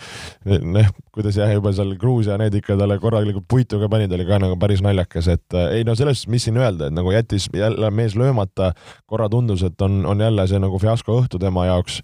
noh, 0.74 0.88
kuidas 1.14 1.36
jah, 1.38 1.50
juba 1.52 1.72
seal 1.76 1.92
Gruusia 2.00 2.36
need 2.40 2.54
ikka 2.58 2.74
talle 2.80 2.96
korralikult 3.02 3.46
puitu 3.50 3.78
ka 3.82 3.90
panid, 3.92 4.12
oli 4.16 4.24
ka 4.26 4.38
nagu 4.42 4.56
päris 4.60 4.82
naljakas, 4.84 5.28
et 5.30 5.56
äh, 5.56 5.76
ei 5.78 5.86
no 5.86 5.94
selles 5.98 6.22
suhtes, 6.22 6.30
mis 6.32 6.46
siin 6.46 6.58
öelda, 6.58 6.88
et 6.88 6.96
nagu 6.96 7.12
jättis 7.14 7.46
jälle 7.54 7.90
mees 7.94 8.16
löömata, 8.18 8.72
korra 9.10 9.28
tundus, 9.30 9.62
et 9.66 9.82
on, 9.84 10.00
on 10.08 10.24
jälle 10.24 10.46
see 10.50 10.62
nagu 10.62 10.80
fiasko 10.82 11.20
õhtu 11.22 11.40
tema 11.42 11.66
jaoks. 11.68 12.00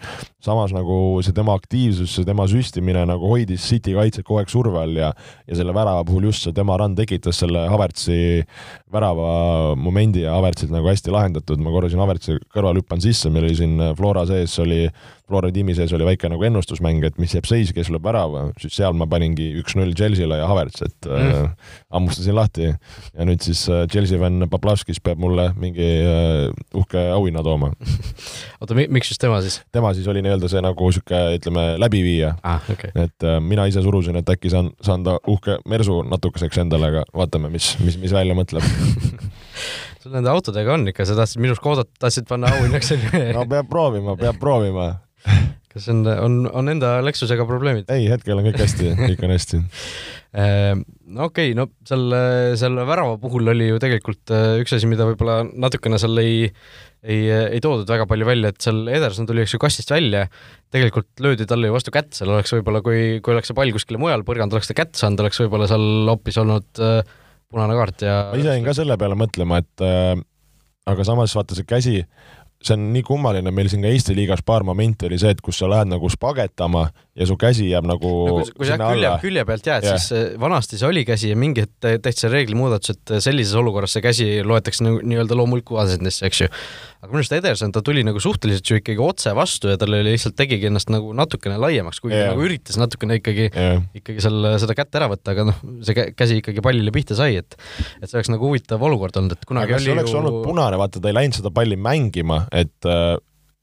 samas 0.46 0.70
nagu 0.70 1.18
see 1.27 1.35
tema 1.35 1.57
aktiivsus, 1.59 2.12
see 2.14 2.27
tema 2.29 2.46
süstimine 2.51 3.03
nagu 3.09 3.33
hoidis 3.33 3.66
City 3.66 3.96
kaitset 3.96 4.27
kogu 4.27 4.38
aeg 4.42 4.53
surve 4.53 4.79
all 4.79 4.94
ja 4.94 5.11
ja 5.46 5.59
selle 5.59 5.75
värava 5.75 6.05
puhul 6.07 6.29
just 6.29 6.44
see 6.46 6.55
tema 6.55 6.77
run 6.79 6.94
tekitas 6.94 7.40
selle 7.42 7.66
Havertzi 7.70 8.44
värava 8.92 9.75
momendi 9.75 10.22
ja 10.22 10.37
Havertzilt 10.37 10.70
nagu 10.75 10.87
hästi 10.87 11.11
lahendatud, 11.14 11.59
ma 11.59 11.75
korra 11.75 11.90
siin 11.90 12.05
Havertzi 12.05 12.38
kõrval 12.55 12.79
hüppan 12.79 13.03
sisse, 13.03 13.31
meil 13.31 13.49
oli 13.49 13.59
siin 13.59 13.81
Flora 13.99 14.27
sees 14.29 14.55
oli 14.62 14.85
Flora 15.27 15.51
tiimi 15.51 15.75
sees 15.75 15.91
oli 15.97 16.07
väike 16.07 16.29
nagu 16.31 16.45
ennustusmäng, 16.47 17.03
et 17.09 17.17
mis 17.19 17.33
jääb 17.35 17.49
seis, 17.49 17.73
kes 17.75 17.89
lööb 17.91 18.05
värava, 18.07 18.45
siis 18.62 18.77
seal 18.79 18.95
ma 18.95 19.09
paningi 19.11 19.49
üks-null 19.59 19.95
Chelsea'le 19.99 20.39
ja 20.39 20.47
Havertz, 20.47 20.85
et 20.87 21.09
mm. 21.09 21.33
äh, 21.33 21.73
hammustasin 21.95 22.37
lahti. 22.37 22.69
ja 22.71 23.27
nüüd 23.27 23.43
siis 23.43 23.65
äh, 23.73 23.87
Chelsea 23.91 24.21
fänn 24.23 24.47
Paplavskis 24.51 25.01
peab 25.03 25.19
mulle 25.23 25.49
mingi 25.59 25.89
äh, 26.07 26.53
uhke 26.79 27.03
auhinna 27.11 27.43
tooma 27.43 27.73
oota, 28.61 28.77
miks 28.77 29.11
just 29.11 29.23
tema 29.23 29.41
siis? 29.43 29.59
tema 29.75 29.91
siis 29.97 30.07
oli 30.09 30.23
nii-öelda 30.23 30.51
see 30.53 30.62
nagu 30.62 30.91
sihuke, 30.93 31.23
ütleme, 31.41 31.67
läbiviija 31.83 32.37
ah,. 32.43 32.62
Okay. 32.71 32.95
et 32.95 33.27
äh, 33.27 33.41
mina 33.43 33.67
ise 33.67 33.83
surusin, 33.83 34.21
et 34.21 34.31
äkki 34.31 34.53
saan, 34.53 34.71
saan 34.85 35.07
ta 35.07 35.19
uhke 35.27 35.59
mersu 35.67 36.03
natukeseks 36.07 36.62
endale, 36.62 36.93
aga 36.93 37.05
vaatame, 37.17 37.51
mis, 37.51 37.75
mis, 37.83 37.99
mis 37.99 38.15
välja 38.15 38.39
mõtleb 38.39 38.62
sul 40.07 40.15
nende 40.15 40.31
autodega 40.31 40.77
on 40.77 40.87
ikka, 40.93 41.07
sa 41.09 41.19
tahtsid 41.19 41.43
minust 41.43 41.67
oodata, 41.67 41.91
tahtsid 42.07 42.29
panna 42.31 42.53
auhinnaks 42.55 42.95
no 43.37 43.43
peab 43.51 43.67
proovima, 43.71 44.15
peab 44.21 44.39
proovima 44.43 44.93
kas 45.77 45.89
on, 45.93 46.03
on, 46.09 46.37
on 46.49 46.73
enda 46.73 46.97
Lexusega 47.05 47.47
probleemid? 47.49 47.91
ei, 47.93 48.09
hetkel 48.11 48.39
on 48.39 48.47
kõik 48.49 48.61
hästi, 48.62 48.93
kõik 49.03 49.25
on 49.27 49.35
hästi 49.35 49.61
ehm, 50.43 50.85
no 51.12 51.29
okei 51.29 51.53
okay,, 51.53 51.57
no 51.59 51.69
selle, 51.89 52.21
selle 52.61 52.87
värava 52.89 53.17
puhul 53.23 53.53
oli 53.53 53.71
ju 53.71 53.81
tegelikult 53.83 54.35
äh, 54.35 54.61
üks 54.62 54.77
asi, 54.77 54.89
mida 54.91 55.09
võib-olla 55.09 55.43
natukene 55.47 56.01
seal 56.01 56.23
ei, 56.23 56.47
ei, 57.05 57.21
ei 57.29 57.61
toodud 57.65 57.89
väga 57.91 58.09
palju 58.11 58.29
välja, 58.29 58.53
et 58.53 58.62
seal 58.65 58.87
Ederson 58.89 59.29
tuli, 59.29 59.45
eks 59.45 59.57
ju, 59.57 59.62
kastist 59.62 59.93
välja, 59.93 60.27
tegelikult 60.75 61.11
löödi 61.25 61.49
talle 61.49 61.71
ju 61.71 61.77
vastu 61.77 61.95
kätt, 61.95 62.15
seal 62.17 62.33
oleks 62.35 62.55
võib-olla, 62.57 62.83
kui, 62.85 63.21
kui 63.21 63.37
oleks 63.37 63.53
see 63.53 63.59
pall 63.59 63.75
kuskile 63.75 64.01
mujal 64.03 64.25
põrganud, 64.27 64.57
oleks 64.57 64.73
ta 64.73 64.79
kätte 64.79 65.01
saanud, 65.01 65.23
oleks 65.25 65.43
võib-olla 65.45 65.69
seal 65.71 65.87
hoopis 66.12 66.41
olnud 66.43 66.83
äh, 66.83 67.03
punane 67.53 67.77
kaart 67.79 68.07
ja 68.07 68.17
ma 68.33 68.41
ise 68.41 68.57
jäin 68.57 68.67
ka 68.67 68.75
selle 68.77 68.97
peale 69.01 69.19
mõtlema, 69.19 69.61
et 69.62 69.85
äh, 69.85 70.17
aga 70.87 71.07
samas 71.07 71.35
vaata 71.37 71.59
see 71.59 71.67
käsi 71.69 71.97
see 72.67 72.77
on 72.77 72.91
nii 72.95 73.05
kummaline, 73.07 73.51
meil 73.55 73.71
siin 73.71 73.85
ka 73.85 73.91
Eesti 73.93 74.17
liigas 74.17 74.43
paar 74.47 74.65
momenti 74.67 75.07
oli 75.09 75.19
see, 75.21 75.35
et 75.35 75.43
kus 75.45 75.61
sa 75.63 75.71
lähed 75.71 75.91
nagu 75.93 76.11
spagetama 76.11 76.89
ja 77.17 77.27
su 77.29 77.37
käsi 77.41 77.69
jääb 77.71 77.87
nagu 77.89 78.11
no, 78.29 78.35
kui, 78.43 78.53
kui 78.61 78.69
sa 78.69 78.77
külje, 78.81 79.11
külje 79.23 79.45
pealt 79.49 79.69
jääd 79.71 79.87
yeah., 79.87 79.97
siis 79.97 80.13
äh, 80.17 80.35
vanasti 80.41 80.79
see 80.81 80.89
oli 80.89 81.05
käsi 81.09 81.31
ja 81.31 81.39
mingi 81.39 81.65
hetk 81.65 82.03
tehti 82.05 82.25
see 82.25 82.33
reeglimuudatus, 82.33 82.93
et 82.97 83.13
sellises 83.25 83.57
olukorras 83.57 83.97
see 83.97 84.05
käsi 84.05 84.27
loetakse 84.45 84.85
nagu 84.85 85.01
nii-öelda 85.01 85.39
loomuliku 85.39 85.81
asendisse, 85.81 86.27
eks 86.29 86.43
ju. 86.45 86.49
aga 87.01 87.11
minu 87.11 87.23
arust 87.23 87.37
Ederson, 87.39 87.73
ta 87.73 87.81
tuli 87.85 88.05
nagu 88.07 88.21
suhteliselt 88.23 88.69
ju 88.69 88.81
ikkagi 88.83 89.01
otse 89.03 89.33
vastu 89.37 89.73
ja 89.73 89.79
tal 89.81 89.97
oli 89.97 90.13
lihtsalt 90.13 90.37
tegigi 90.37 90.69
ennast 90.69 90.93
nagu 90.93 91.15
natukene 91.17 91.57
laiemaks, 91.63 92.03
kuigi 92.05 92.19
yeah. 92.19 92.29
ta 92.29 92.37
nagu 92.37 92.45
üritas 92.49 92.81
natukene 92.81 93.21
ikkagi 93.23 93.49
yeah., 93.49 93.81
ikkagi 93.97 94.25
selle, 94.25 94.57
seda 94.63 94.77
kätt 94.77 95.01
ära 95.01 95.09
võtta, 95.13 95.33
aga 95.33 95.49
noh, 95.53 95.63
see 95.87 96.11
käsi 96.17 96.43
ikkagi 96.43 96.65
pallile 96.65 96.93
pihta 96.95 97.17
sai, 97.17 97.41
et 97.41 97.57
et 98.03 98.11
see 98.11 98.19
oleks 98.19 98.33
nagu 98.33 98.51
huvitav 98.51 98.83
olukord 98.85 99.17
olnud, 99.17 99.39
et 99.39 99.49
kunagi 99.49 99.73
aga 99.73 99.81
oli 99.81 100.05
ju 100.05 100.21
olnud 100.21 100.43
punane, 100.45 100.77
vaata 100.81 101.01
ta 101.01 101.13
ei 101.13 101.17
läinud 101.17 101.41
seda 101.41 101.55
palli 101.55 101.81
mängima, 101.81 102.45
et 102.53 102.93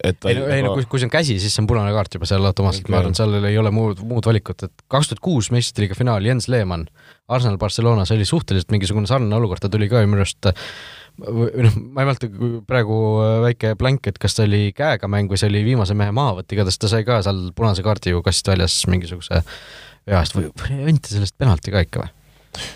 et 0.04 0.28
ei 0.28 0.38
no, 0.38 0.48
ei 0.52 0.64
no 0.66 0.74
kui, 0.76 0.86
kui 0.90 1.02
see 1.02 1.08
on 1.08 1.14
käsi, 1.14 1.38
siis 1.42 1.54
see 1.56 1.64
on 1.64 1.70
punane 1.70 1.94
kaart 1.96 2.18
juba 2.18 2.28
seal 2.30 2.44
automaatselt 2.50 2.88
okay., 2.88 2.94
ma 2.94 3.00
arvan, 3.02 3.16
seal 3.18 3.38
ei 3.40 3.60
ole 3.60 3.72
muud, 3.74 4.02
muud 4.08 4.28
valikut, 4.28 4.66
et 4.68 4.84
kaks 4.92 5.12
tuhat 5.12 5.24
kuus 5.24 5.50
meistrite 5.54 5.86
liiga 5.86 5.98
finaal, 5.98 6.26
Jens 6.28 6.50
Lehmann, 6.52 6.90
Arsenal 7.32 7.60
Barcelona, 7.62 8.04
see 8.08 8.18
oli 8.20 8.28
suhteliselt 8.28 8.74
mingisugune 8.74 9.10
sarnane 9.10 9.40
olukord, 9.40 9.64
ta 9.64 9.72
tuli 9.72 9.88
ka 9.92 10.04
ju 10.04 10.12
minu 10.12 10.26
arust 10.26 10.52
või 11.24 11.66
noh, 11.68 11.80
ma 11.94 12.04
ei 12.04 12.10
mäleta 12.10 12.30
praegu 12.68 13.00
väike 13.46 13.74
blank, 13.80 14.10
et 14.10 14.20
kas 14.22 14.36
ta 14.38 14.48
oli 14.48 14.72
käega 14.76 15.10
mäng 15.12 15.32
või 15.32 15.40
see 15.40 15.52
oli 15.52 15.64
viimase 15.66 15.96
mehe 15.98 16.14
mahavõtt, 16.16 16.52
igatahes 16.56 16.82
ta 16.82 16.90
sai 16.92 17.06
ka 17.08 17.22
seal 17.26 17.46
punase 17.56 17.86
kaardi 17.86 18.16
ju 18.16 18.24
kast 18.26 18.50
väljas 18.50 18.80
mingisuguse 18.90 19.44
vea 20.10 20.24
eest 20.24 20.36
või, 20.36 20.50
või 20.64 20.88
anti 20.90 21.14
sellest 21.14 21.38
penalti 21.38 21.74
ka 21.74 21.86
ikka 21.86 22.04
või? 22.04 22.74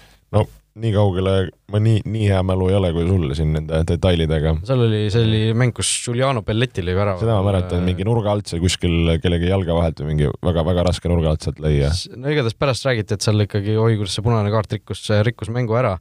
Nii 0.78 0.92
kaugele, 0.94 1.34
ma 1.74 1.80
nii, 1.82 2.02
nii 2.08 2.28
hea 2.30 2.40
mälu 2.46 2.68
ei 2.72 2.78
ole 2.78 2.92
kui 2.96 3.06
sul 3.08 3.32
siin 3.38 3.54
nende 3.56 3.82
detailidega. 3.90 4.54
seal 4.68 4.84
oli, 4.86 5.02
see 5.14 5.24
oli 5.26 5.42
mäng, 5.58 5.74
kus 5.78 5.90
Giuliano 6.06 6.44
Belletti 6.46 6.84
lõi 6.86 6.96
värava. 6.98 7.22
seda 7.22 7.38
ma 7.40 7.46
mäletan, 7.50 7.86
mingi 7.88 8.06
nurga 8.08 8.34
alt 8.34 8.52
seal 8.52 8.62
kuskil 8.64 9.16
kellegi 9.24 9.50
jalga 9.52 9.78
vahelt 9.78 10.02
või 10.04 10.12
mingi 10.14 10.32
väga-väga 10.46 10.86
raske 10.90 11.12
nurga 11.12 11.34
alt 11.34 11.48
sealt 11.48 11.62
lõi 11.64 11.74
ja. 11.80 11.94
no 12.16 12.34
igatahes 12.34 12.58
pärast 12.60 12.88
räägiti, 12.88 13.18
et 13.18 13.26
seal 13.26 13.48
ikkagi 13.48 13.78
oi, 13.78 13.98
kuidas 14.00 14.18
see 14.18 14.26
punane 14.26 14.54
kaart 14.54 14.78
rikkus, 14.78 15.06
rikkus 15.28 15.54
mängu 15.54 15.78
ära. 15.80 15.96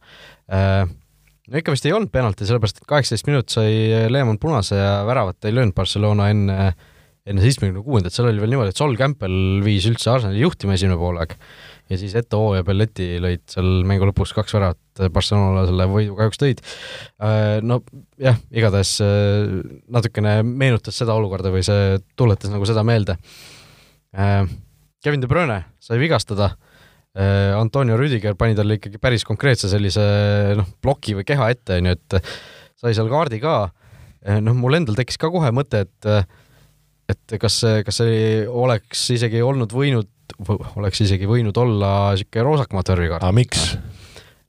Äh, 0.53 0.83
no 0.87 1.63
ikka 1.63 1.75
vist 1.75 1.89
ei 1.89 1.95
olnud 1.97 2.13
penalti, 2.15 2.49
sellepärast 2.49 2.83
et 2.83 2.91
kaheksateist 2.91 3.31
minutit 3.31 3.57
sai 3.57 4.05
Lehmann 4.13 4.41
punase 4.43 4.81
ja 4.81 5.01
väravat 5.09 5.49
ei 5.49 5.57
löönud 5.57 5.77
Barcelona 5.77 6.31
enne 6.35 6.75
enne 7.27 7.43
seitsmekümne 7.43 7.83
kuuendat, 7.83 8.15
seal 8.15 8.29
oli 8.31 8.39
veel 8.39 8.53
niimoodi, 8.55 8.71
et 8.71 8.79
Sol 8.79 8.95
Campbell 8.99 9.65
viis 9.67 9.87
üldse 9.91 10.13
Arsenali 10.13 10.45
juhtima 10.45 10.77
esimene 10.77 10.99
poolaeg 11.01 11.35
ja 11.91 11.99
siis 12.01 12.15
Eto'o 12.19 12.55
ja 12.57 12.65
Belletti 12.67 13.17
lõid 13.23 13.45
seal 13.51 13.85
mängu 13.87 14.09
lõpus 14.09 14.33
kaks 14.37 14.57
väravat, 14.57 14.81
Barcelona 15.15 15.67
selle 15.69 15.87
võidu 15.91 16.17
kahjuks 16.19 16.41
tõid. 16.41 16.63
Äh, 17.23 17.59
no 17.63 17.81
jah, 18.23 18.39
igatahes 18.51 18.97
äh, 19.05 19.59
natukene 19.93 20.41
meenutas 20.47 20.99
seda 20.99 21.17
olukorda 21.19 21.53
või 21.55 21.65
see 21.67 21.99
tuletas 22.19 22.53
nagu 22.53 22.67
seda 22.69 22.85
meelde. 22.87 23.19
Äh, 24.17 24.43
Kevin 25.05 25.23
De 25.23 25.31
Bruyne 25.31 25.63
sai 25.83 26.01
vigastada, 26.03 26.57
Antonio 27.17 27.95
Rüdiger 27.97 28.35
pani 28.37 28.53
talle 28.53 28.75
ikkagi 28.77 28.99
päris 29.01 29.23
konkreetse 29.25 29.71
sellise 29.73 30.03
noh, 30.59 30.67
ploki 30.85 31.15
või 31.17 31.25
keha 31.25 31.47
ette, 31.55 31.79
on 31.81 31.87
ju, 31.89 31.95
et 31.97 32.17
sai 32.77 32.93
seal 32.93 33.09
kaardi 33.09 33.39
ka, 33.41 33.55
noh, 34.45 34.57
mul 34.59 34.77
endal 34.77 34.99
tekkis 34.99 35.17
ka 35.23 35.31
kohe 35.33 35.49
mõte, 35.57 35.87
et 35.87 36.09
et 37.13 37.39
kas 37.41 37.61
see, 37.63 37.83
kas 37.87 38.01
see 38.03 38.21
oleks 38.49 39.09
isegi 39.15 39.43
olnud 39.45 39.75
võinud 39.75 40.11
oleks 40.77 41.05
isegi 41.05 41.29
võinud 41.31 41.57
olla 41.61 41.91
niisugune 42.15 42.45
roosakamaat 42.49 42.91
värvikaart. 42.93 43.23
aga 43.23 43.37
miks? 43.37 43.77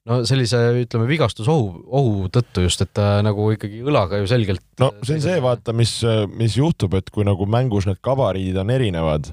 no 0.07 0.21
sellise, 0.27 0.59
ütleme, 0.83 1.07
vigastusohu, 1.09 1.83
ohu 1.99 2.29
tõttu 2.33 2.63
just, 2.65 2.81
et 2.85 2.93
ta 2.95 3.17
nagu 3.25 3.49
ikkagi 3.53 3.83
õlaga 3.85 4.21
ju 4.21 4.29
selgelt 4.29 4.63
no 4.81 4.93
see 5.01 5.17
on 5.19 5.25
see, 5.25 5.41
vaata, 5.43 5.75
mis, 5.75 5.99
mis 6.33 6.57
juhtub, 6.57 6.95
et 6.99 7.11
kui 7.13 7.27
nagu 7.27 7.47
mängus 7.49 7.89
need 7.89 7.99
gabariidid 8.05 8.61
on 8.63 8.73
erinevad 8.73 9.29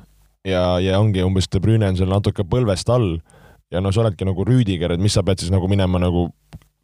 ja, 0.47 0.67
ja 0.83 1.01
ongi 1.01 1.25
umbes 1.25 1.49
De 1.49 1.63
Bruyne 1.63 1.89
on 1.93 1.99
seal 2.01 2.11
natuke 2.11 2.47
põlvest 2.49 2.91
all 2.93 3.17
ja 3.73 3.83
no 3.83 3.93
sa 3.95 4.05
oledki 4.05 4.27
nagu 4.29 4.47
Rüüdiger, 4.47 4.95
et 4.95 5.03
mis 5.03 5.15
sa 5.17 5.25
pead 5.27 5.43
siis 5.43 5.55
nagu 5.55 5.71
minema 5.71 6.03
nagu 6.03 6.29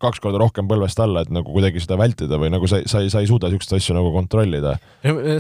kaks 0.01 0.21
korda 0.23 0.41
rohkem 0.41 0.69
põlvest 0.71 1.01
alla, 1.03 1.25
et 1.25 1.33
nagu 1.35 1.53
kuidagi 1.53 1.83
seda 1.83 1.99
vältida 2.01 2.39
või 2.41 2.51
nagu 2.53 2.69
sa, 2.71 2.81
sa 2.89 3.03
ei, 3.05 3.11
sa 3.13 3.21
ei 3.23 3.29
suuda 3.29 3.51
niisuguseid 3.51 3.81
asju 3.81 3.97
nagu 3.97 4.13
kontrollida. 4.15 4.77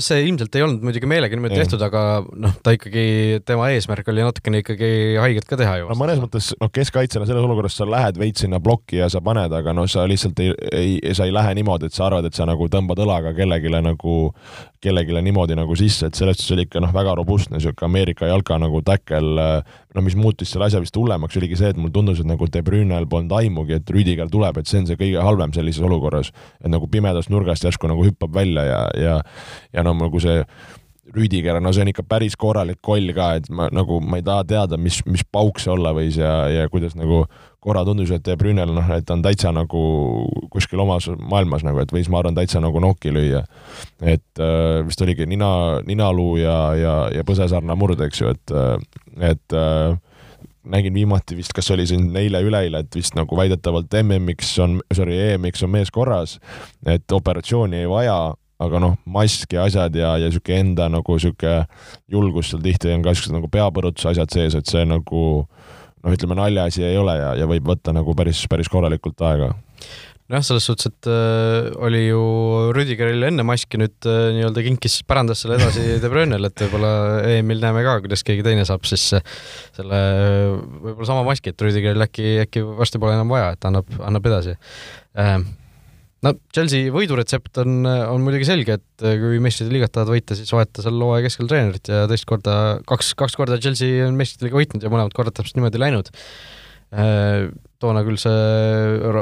see 0.05 0.21
ilmselt 0.27 0.57
ei 0.59 0.65
olnud 0.67 0.85
muidugi 0.85 1.09
meelega 1.11 1.37
niimoodi 1.37 1.61
tehtud, 1.63 1.83
aga 1.87 2.05
noh, 2.29 2.57
ta 2.65 2.75
ikkagi, 2.77 3.41
tema 3.49 3.71
eesmärk 3.75 4.11
oli 4.13 4.25
natukene 4.27 4.63
ikkagi 4.65 4.91
haiget 5.21 5.49
ka 5.49 5.59
teha 5.61 5.79
ju. 5.81 5.89
no 5.91 5.99
mõnes 6.01 6.21
mõttes 6.23 6.53
noh, 6.61 6.73
keskkaitsjana 6.73 7.29
selles 7.29 7.47
olukorras 7.47 7.79
sa 7.81 7.89
lähed 7.89 8.21
veits 8.21 8.45
sinna 8.45 8.61
plokki 8.63 9.01
ja 9.01 9.09
sa 9.13 9.23
paned, 9.25 9.55
aga 9.57 9.75
noh, 9.77 9.89
sa 9.91 10.05
lihtsalt 10.09 10.41
ei, 10.45 10.53
ei, 10.71 11.15
sa 11.17 11.29
ei 11.29 11.35
lähe 11.35 11.57
niimoodi, 11.61 11.89
et 11.89 11.97
sa 11.97 12.09
arvad, 12.11 12.29
et 12.29 12.37
sa 12.37 12.49
nagu 12.49 12.69
tõmbad 12.73 13.01
õlaga 13.05 13.35
kellelegi 13.37 13.73
nagu, 13.81 14.17
kellelegi 14.81 15.21
niimoodi 15.25 15.57
nagu 15.59 15.77
sisse, 15.77 16.09
et 16.09 16.17
selles 16.17 16.39
suhtes 16.39 16.55
oli 16.55 16.65
ikka 16.67 16.81
noh, 16.83 16.93
väga 16.95 17.15
robustne 17.19 17.59
niisugune 17.59 17.89
Ameerika 17.91 18.29
jalka 18.31 18.57
nagu 18.61 18.81
täkkel, 18.87 19.29
no 19.95 20.05
mis 20.07 20.17
muutis 20.17 20.53
selle 20.55 20.69
asja 20.71 20.81
vist 20.83 20.97
hullemaks, 20.97 21.37
oligi 21.41 21.59
see, 21.61 21.73
et 21.75 21.81
mulle 21.81 21.93
tundus, 21.95 22.23
et 22.23 22.29
nagu 22.29 22.49
De 22.49 22.63
Brünel 22.65 23.09
polnud 23.11 23.35
aimugi, 23.37 23.77
et 23.77 23.95
Rüdiger 23.95 24.31
tuleb, 24.33 24.61
et 24.61 24.71
see 24.71 24.81
on 24.81 24.89
see 24.89 24.99
kõige 25.01 25.23
halvem 25.25 25.53
sellises 25.57 25.85
olukorras, 25.85 26.33
et 26.61 26.73
nagu 26.73 26.89
pimedast 26.91 27.33
nurgast 27.33 27.67
järsku 27.69 27.91
nagu 27.91 28.05
hüppab 28.09 28.35
välja 28.41 28.67
ja, 28.69 28.83
ja, 28.97 29.17
ja 29.77 29.87
no 29.87 29.97
nagu 29.99 30.23
see 30.23 30.41
Rüdiger, 31.11 31.59
no 31.61 31.73
see 31.75 31.83
on 31.85 31.91
ikka 31.91 32.05
päris 32.07 32.37
korralik 32.39 32.79
koll 32.87 33.13
ka, 33.17 33.33
et 33.41 33.49
ma 33.51 33.69
nagu, 33.75 33.99
ma 34.01 34.21
ei 34.21 34.27
taha 34.27 34.47
teada, 34.47 34.79
mis, 34.79 35.01
mis 35.11 35.25
pauk 35.27 35.59
see 35.61 35.73
olla 35.73 35.93
võis 35.97 36.19
ja, 36.21 36.35
ja 36.53 36.69
kuidas 36.71 36.95
nagu 36.99 37.25
korra 37.61 37.85
tundus, 37.85 38.11
et 38.15 38.29
Brünel 38.41 38.73
noh, 38.73 38.93
et 38.97 39.11
on 39.13 39.23
täitsa 39.25 39.53
nagu 39.53 39.81
kuskil 40.53 40.81
omas 40.81 41.11
maailmas 41.19 41.65
nagu, 41.67 41.81
et 41.83 41.93
võis, 41.93 42.09
ma 42.13 42.23
arvan, 42.23 42.37
täitsa 42.39 42.63
nagu 42.63 42.81
nokki 42.81 43.13
lüüa. 43.13 43.45
et 44.01 44.41
äh, 44.41 44.81
vist 44.87 45.03
oligi 45.05 45.27
nina, 45.29 45.81
ninaluu 45.87 46.39
ja, 46.41 46.59
ja, 46.75 46.95
ja 47.15 47.25
põsesarna 47.27 47.77
murd, 47.77 48.01
eks 48.07 48.23
ju, 48.23 48.33
et, 48.33 48.55
et 49.33 49.57
äh, 49.57 49.99
nägin 50.65 50.95
viimati 50.95 51.37
vist, 51.37 51.53
kas 51.57 51.71
oli 51.71 51.87
siin 51.89 52.11
eile-üleeile, 52.17 52.85
et 52.85 52.97
vist 52.97 53.17
nagu 53.17 53.37
väidetavalt 53.37 53.93
MM-iks 54.03 54.53
on, 54.65 54.81
sorry, 54.95 55.17
EM-iks 55.31 55.65
on 55.65 55.73
mees 55.73 55.93
korras, 55.93 56.39
et 56.87 57.13
operatsiooni 57.13 57.83
ei 57.83 57.89
vaja, 57.91 58.19
aga 58.61 58.81
noh, 58.83 58.97
mask 59.09 59.55
ja 59.57 59.65
asjad 59.69 59.95
ja, 59.97 60.15
ja 60.21 60.29
sihuke 60.33 60.59
enda 60.61 60.91
nagu 60.93 61.17
sihuke 61.19 61.63
julgus 62.13 62.51
seal 62.51 62.61
tihti 62.65 62.93
on 62.93 63.05
ka 63.05 63.15
siuksed 63.15 63.33
nagu 63.33 63.49
peapõrutuse 63.53 64.13
asjad 64.13 64.35
sees, 64.35 64.57
et 64.59 64.69
see 64.69 64.85
nagu 64.89 65.23
noh, 66.01 66.15
ütleme 66.15 66.39
naljaasi 66.39 66.87
ei 66.87 67.01
ole 67.01 67.17
ja, 67.19 67.35
ja 67.43 67.49
võib 67.51 67.69
võtta 67.73 67.95
nagu 67.97 68.15
päris, 68.19 68.45
päris 68.51 68.71
korralikult 68.73 69.21
aega. 69.27 69.53
Nojah, 70.31 70.45
selles 70.47 70.67
suhtes, 70.69 70.87
et 70.87 71.09
äh, 71.11 71.73
oli 71.83 72.05
ju 72.05 72.21
Rüdigeril 72.77 73.27
enne 73.27 73.43
maski, 73.43 73.81
nüüd 73.83 74.07
äh, 74.07 74.29
nii-öelda 74.37 74.63
kinkis, 74.63 75.01
pärandas 75.03 75.43
selle 75.43 75.57
edasi 75.59 75.83
De 76.03 76.11
Bruyne'le, 76.13 76.53
et 76.53 76.63
võib-olla 76.63 76.93
EM-il 77.33 77.59
näeme 77.65 77.83
ka, 77.83 77.97
kuidas 78.05 78.23
keegi 78.27 78.45
teine 78.47 78.63
saab 78.69 78.87
siis 78.87 79.09
äh, 79.19 79.25
selle 79.75 79.99
võib-olla 80.55 81.09
sama 81.11 81.25
maski, 81.27 81.51
et 81.51 81.67
Rüdigeril 81.67 82.07
äkki, 82.07 82.37
äkki 82.45 82.63
varsti 82.63 83.03
pole 83.03 83.17
enam 83.19 83.33
vaja, 83.35 83.57
et 83.57 83.67
annab, 83.67 83.91
annab 84.07 84.31
edasi. 84.31 84.55
Äh, 85.19 85.41
no 86.27 86.35
Chelsea 86.53 86.93
võiduretsept 86.95 87.61
on, 87.63 87.81
on 87.87 88.25
muidugi 88.25 88.49
selge, 88.49 88.79
et 88.81 89.05
kui 89.23 89.41
meistrite 89.43 89.73
liigat 89.73 89.95
tahad 89.95 90.13
võita, 90.13 90.37
siis 90.39 90.53
vaheta 90.55 90.85
seal 90.85 91.01
hooaja 91.01 91.27
keskel 91.29 91.49
treenerit 91.51 91.91
ja 91.93 92.05
teist 92.11 92.29
korda, 92.29 92.55
kaks, 92.89 93.15
kaks 93.19 93.37
korda 93.41 93.61
Chelsea 93.63 94.05
on 94.07 94.19
meistrite 94.19 94.49
liiga 94.49 94.61
võitnud 94.61 94.85
ja 94.85 94.93
mõlemad 94.93 95.17
korrad 95.17 95.37
täpselt 95.37 95.57
niimoodi 95.59 95.81
läinud 95.81 96.13
äh, 96.13 97.49
toona 97.81 98.05
küll 98.07 98.21
see 98.21 99.13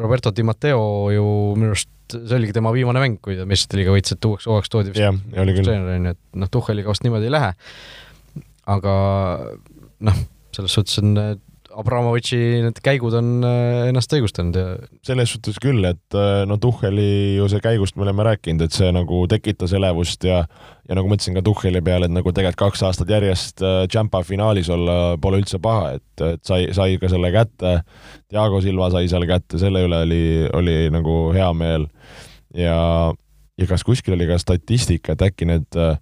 Roberto 0.00 0.32
Di 0.32 0.46
Matteo 0.46 0.86
ju 1.12 1.26
minu 1.58 1.74
arust, 1.74 1.92
see 2.14 2.38
oligi 2.38 2.56
tema 2.56 2.72
viimane 2.74 3.02
mäng, 3.02 3.20
kui 3.22 3.36
ta 3.36 3.44
meistrite 3.48 3.82
liiga 3.82 3.96
võitis, 3.96 4.16
et 4.16 4.28
uueks 4.28 4.48
hooajaks 4.48 4.72
toodi 4.72 4.94
vist 4.94 5.04
treener 5.66 5.98
on 5.98 6.08
ju, 6.08 6.16
et 6.16 6.40
noh, 6.40 6.52
Tuhheliga 6.52 6.92
vast 6.92 7.04
niimoodi 7.04 7.28
ei 7.28 7.36
lähe. 7.36 7.52
aga 8.72 8.94
noh, 10.08 10.24
selles 10.56 10.78
suhtes 10.78 11.02
on 11.02 11.12
Abramovitši 11.76 12.38
need 12.64 12.78
käigud 12.84 13.14
on 13.18 13.44
äh, 13.44 13.88
ennast 13.90 14.12
õigustanud 14.16 14.56
ja 14.56 14.64
selles 15.06 15.34
suhtes 15.34 15.58
küll, 15.62 15.84
et 15.84 16.16
äh, 16.16 16.44
no 16.48 16.56
Tuhheli 16.62 17.36
ju 17.36 17.48
see 17.52 17.60
käigust 17.64 17.98
me 17.98 18.06
oleme 18.06 18.24
rääkinud, 18.26 18.64
et 18.66 18.76
see 18.76 18.88
nagu 18.94 19.24
tekitas 19.30 19.74
elevust 19.76 20.24
ja 20.26 20.44
ja 20.86 20.94
nagu 20.94 21.10
ma 21.10 21.18
ütlesin 21.18 21.36
ka 21.36 21.42
Tuhheli 21.44 21.82
peale, 21.84 22.08
et 22.08 22.14
nagu 22.14 22.32
tegelikult 22.32 22.70
kaks 22.70 22.84
aastat 22.86 23.10
järjest 23.12 23.64
Champa 23.92 24.22
äh, 24.22 24.28
finaalis 24.28 24.70
olla 24.72 25.16
pole 25.20 25.42
üldse 25.42 25.60
paha, 25.62 25.96
et, 25.98 26.24
et 26.24 26.42
sai, 26.46 26.70
sai 26.76 26.96
ka 27.02 27.10
selle 27.12 27.32
kätte, 27.34 27.80
Diego 28.32 28.62
Silva 28.64 28.88
sai 28.94 29.10
selle 29.12 29.28
kätte, 29.28 29.60
selle 29.60 29.84
üle 29.86 30.00
oli, 30.06 30.24
oli 30.56 30.78
nagu 30.94 31.20
hea 31.36 31.52
meel. 31.58 31.90
Ja 32.56 32.76
ja 33.56 33.66
kas 33.68 33.84
kuskil 33.84 34.16
oli 34.16 34.28
ka 34.28 34.38
statistika, 34.40 35.14
et 35.16 35.24
äkki 35.30 35.48
need 35.48 35.78
äh, 35.80 35.96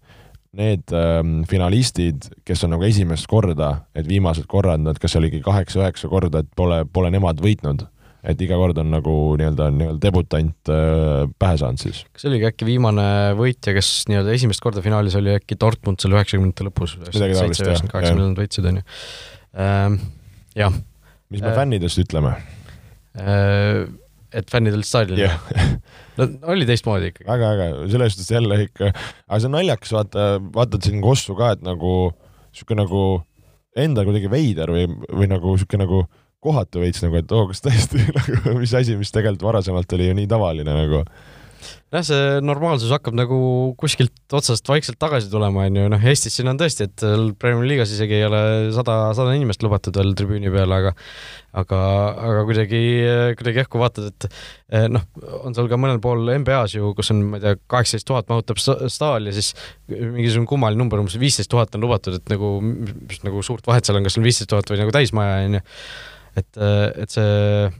need 0.54 0.92
ähm, 0.94 1.42
finalistid, 1.50 2.28
kes 2.46 2.64
on 2.66 2.74
nagu 2.76 2.86
esimest 2.86 3.26
korda, 3.30 3.72
et 3.96 4.06
viimased 4.08 4.46
korrad, 4.50 4.82
nad 4.84 5.00
kas 5.02 5.16
oligi 5.18 5.42
kaheksa-üheksa 5.44 6.10
korda, 6.12 6.44
et 6.44 6.50
pole, 6.56 6.84
pole 6.90 7.10
nemad 7.14 7.42
võitnud 7.42 7.86
et 8.24 8.40
iga 8.40 8.56
kord 8.56 8.78
on 8.80 8.88
nagu 8.94 9.14
nii-öelda, 9.36 9.68
nii-öelda 9.74 10.00
debutant 10.00 10.70
äh, 10.72 11.26
pähe 11.40 11.58
saanud 11.60 11.82
siis. 11.82 12.04
kas 12.08 12.24
see 12.24 12.30
oligi 12.30 12.48
äkki 12.48 12.68
viimane 12.68 13.06
võitja, 13.36 13.74
kes 13.76 13.90
nii-öelda 14.08 14.32
esimest 14.38 14.64
korda 14.64 14.84
finaalis 14.84 15.16
oli 15.20 15.34
äkki 15.34 15.58
Dortmund 15.60 16.00
seal 16.00 16.16
üheksakümnendate 16.16 16.68
lõpus, 16.70 16.96
seitse, 17.04 17.26
üheksakümmend 17.28 17.92
kaheksa 17.92 18.14
miljonit 18.16 18.40
võitsid, 18.40 18.70
on 18.70 18.80
ju 18.80 18.86
ähm,. 19.66 19.98
jah. 20.56 20.80
mis 21.28 21.44
me 21.44 21.52
äh, 21.52 21.58
fännidest 21.60 22.00
ütleme 22.00 22.32
äh,? 23.20 23.84
Et 24.34 24.50
fännidel 24.50 24.82
staadionil 24.86 25.26
yeah. 25.26 25.76
no 26.18 26.28
oli 26.52 26.66
teistmoodi 26.68 27.12
ikkagi. 27.12 27.28
väga 27.28 27.52
äge, 27.54 27.68
selles 27.92 28.16
suhtes 28.16 28.32
jälle 28.34 28.60
ikka, 28.66 28.90
aga 29.28 29.40
see 29.40 29.50
on 29.50 29.56
naljakas, 29.58 29.94
vaata, 29.94 30.26
vaatad 30.54 30.86
siin 30.86 31.02
Kossu 31.04 31.36
ka, 31.38 31.54
et 31.56 31.64
nagu 31.66 31.94
sihuke 32.54 32.76
nagu 32.78 33.04
endal 33.76 34.06
kuidagi 34.08 34.30
veider 34.30 34.70
või, 34.74 34.86
või 35.10 35.30
nagu 35.30 35.56
sihuke 35.58 35.80
nagu 35.80 36.04
kohatu 36.44 36.82
veits 36.82 37.02
nagu, 37.04 37.16
et 37.18 37.32
oo 37.32 37.44
oh,, 37.44 37.50
kas 37.50 37.64
tõesti 37.64 38.02
nagu 38.18 38.58
mis 38.60 38.74
asi, 38.76 38.98
mis 39.00 39.12
tegelikult 39.14 39.48
varasemalt 39.48 39.96
oli 39.96 40.10
ju 40.10 40.18
nii 40.18 40.28
tavaline 40.30 40.76
nagu 40.76 41.04
jah, 41.94 42.04
see 42.06 42.42
normaalsus 42.42 42.90
hakkab 42.94 43.14
nagu 43.16 43.38
kuskilt 43.80 44.34
otsast 44.34 44.66
vaikselt 44.68 44.98
tagasi 45.02 45.30
tulema, 45.30 45.68
on 45.68 45.78
ju, 45.78 45.86
noh, 45.92 46.06
Eestis 46.10 46.34
siin 46.38 46.50
on 46.50 46.58
tõesti, 46.60 46.88
et 46.88 47.04
Premiumi 47.40 47.70
liigas 47.70 47.92
isegi 47.94 48.18
ei 48.18 48.26
ole 48.26 48.42
sada, 48.74 48.98
sada 49.16 49.34
inimest 49.36 49.62
lubatud 49.64 49.96
veel 50.00 50.14
tribüüni 50.18 50.52
peal, 50.54 50.74
aga 50.74 50.94
aga, 51.54 51.80
aga 52.18 52.42
kuidagi, 52.48 52.80
kuidagi 53.38 53.62
jah, 53.62 53.68
kui 53.70 53.82
vaatad, 53.82 54.08
et 54.10 54.26
eh, 54.74 54.88
noh, 54.90 55.04
on 55.46 55.54
seal 55.54 55.70
ka 55.70 55.78
mõnel 55.80 56.00
pool 56.02 56.26
NBA-s 56.32 56.74
ju, 56.76 56.90
kus 56.98 57.12
on, 57.14 57.22
ma 57.30 57.38
ei 57.38 57.44
tea, 57.44 57.60
kaheksateist 57.70 58.08
tuhat 58.10 58.32
mahutab 58.32 58.58
staal 58.60 59.30
ja 59.30 59.36
siis 59.36 59.52
mingisugune 59.88 60.50
kummaline 60.50 60.80
number, 60.80 61.02
umbes 61.02 61.18
viisteist 61.20 61.52
tuhat 61.52 61.78
on 61.78 61.86
lubatud, 61.86 62.18
et 62.18 62.34
nagu, 62.34 62.56
nagu 63.26 63.46
suurt 63.46 63.66
vahet 63.70 63.86
seal 63.86 64.00
on, 64.00 64.08
kas 64.08 64.18
on 64.18 64.26
viisteist 64.26 64.50
tuhat 64.50 64.70
või 64.72 64.82
nagu 64.82 64.94
täismaja, 64.94 65.40
on 65.46 65.58
ju. 65.60 65.64
et, 66.42 66.62
et 67.04 67.14
see 67.14 67.70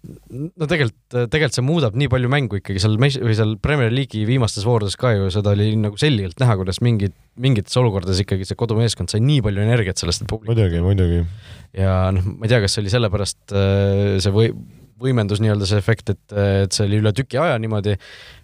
no 0.00 0.68
tegelikult, 0.68 0.96
tegelikult 1.12 1.56
see 1.56 1.64
muudab 1.66 1.96
nii 1.98 2.08
palju 2.12 2.30
mängu 2.32 2.60
ikkagi 2.60 2.80
seal 2.82 2.96
mes-, 3.02 3.18
või 3.20 3.36
seal 3.36 3.54
Premier 3.62 3.92
League'i 3.92 4.24
viimastes 4.28 4.64
voorudes 4.66 4.96
ka 5.00 5.12
ju 5.16 5.28
seda 5.34 5.52
oli 5.56 5.74
nagu 5.80 6.00
selgelt 6.00 6.40
näha, 6.40 6.56
kuidas 6.60 6.80
mingid, 6.84 7.14
mingites 7.40 7.76
olukordades 7.80 8.22
ikkagi 8.24 8.48
see 8.48 8.58
kodumeeskond 8.60 9.12
sai 9.12 9.22
nii 9.24 9.44
palju 9.44 9.64
energiat 9.66 10.00
sellest, 10.00 10.24
et 10.24 10.32
publik 10.32 10.54
muidugi, 10.54 10.82
muidugi. 10.84 11.22
ja 11.76 12.02
noh, 12.16 12.32
ma 12.32 12.48
ei 12.48 12.52
tea, 12.52 12.62
kas 12.64 12.76
see 12.76 12.84
oli 12.84 12.94
sellepärast 12.94 13.56
äh, 13.56 14.18
see 14.24 14.34
või, 14.34 14.52
võimendus 15.00 15.40
nii-öelda 15.44 15.68
see 15.68 15.80
efekt, 15.80 16.12
et, 16.14 16.22
et 16.36 16.76
see 16.76 16.86
oli 16.88 17.00
üle 17.00 17.12
tüki 17.16 17.40
aja 17.40 17.58
niimoodi 17.60 17.96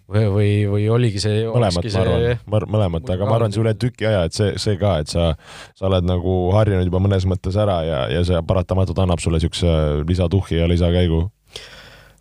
või, 0.08 0.26
või, 0.32 0.50
või 0.70 0.88
oligi 0.92 1.22
see 1.22 1.44
mõlemat, 1.50 1.88
ma 1.88 2.60
arvan, 2.60 2.72
mõlemat, 2.76 3.12
aga 3.16 3.28
ma 3.28 3.38
arvan, 3.38 3.54
see 3.54 3.62
üle 3.64 3.74
tüki 3.80 4.08
aja, 4.08 4.26
et 4.28 4.36
see, 4.36 4.52
see 4.62 4.76
ka, 4.80 4.98
et 5.02 5.12
sa, 5.12 5.32
sa 5.76 5.88
oled 5.88 6.06
nagu 6.08 6.36
harjunud 6.56 6.86
juba 6.88 7.02
mõnes 7.02 7.26
mõttes 7.28 7.58
ära 7.60 7.80
ja, 7.86 8.02
ja 8.12 8.22
see 8.26 8.40
paratamatult 8.46 9.00
annab 9.02 9.24
sulle 9.24 9.40
niisuguse 9.40 10.04
lisatuhhi 10.06 10.60
ja 10.60 10.70
lisakäigu 10.70 11.26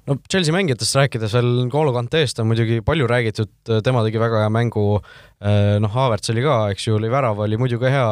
no 0.10 0.18
Chelsea 0.30 0.54
mängijatest 0.54 0.98
rääkides 1.00 1.34
veel 1.36 1.48
N'Golo 1.66 1.94
Kanteest 1.96 2.40
on 2.42 2.50
muidugi 2.50 2.82
palju 2.86 3.08
räägitud, 3.10 3.52
tema 3.86 4.04
tegi 4.06 4.22
väga 4.22 4.44
hea 4.44 4.52
mängu, 4.54 5.00
äh, 5.42 5.78
noh, 5.82 5.94
Havertz 5.96 6.32
oli 6.34 6.44
ka, 6.46 6.58
eks 6.74 6.88
ju, 6.88 6.98
oli 7.00 7.10
värav, 7.12 7.42
oli 7.46 7.58
muidu 7.62 7.80
ka 7.82 7.92
hea, 7.94 8.12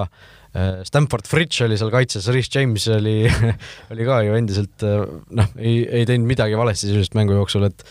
äh, 0.57 0.81
Stamford 0.87 1.29
Fritsch 1.29 1.65
oli 1.67 1.77
seal 1.79 1.93
kaitses, 1.93 2.29
Rhys 2.33 2.49
James 2.53 2.87
oli 2.95 3.17
oli 3.93 4.09
ka 4.09 4.23
ju 4.25 4.39
endiselt 4.39 4.87
äh, 4.87 5.05
noh, 5.37 5.53
ei, 5.59 5.83
ei 6.01 6.09
teinud 6.09 6.29
midagi 6.33 6.57
valesti 6.59 6.89
sisuliselt 6.89 7.19
mängu 7.19 7.37
jooksul, 7.37 7.69
et 7.69 7.85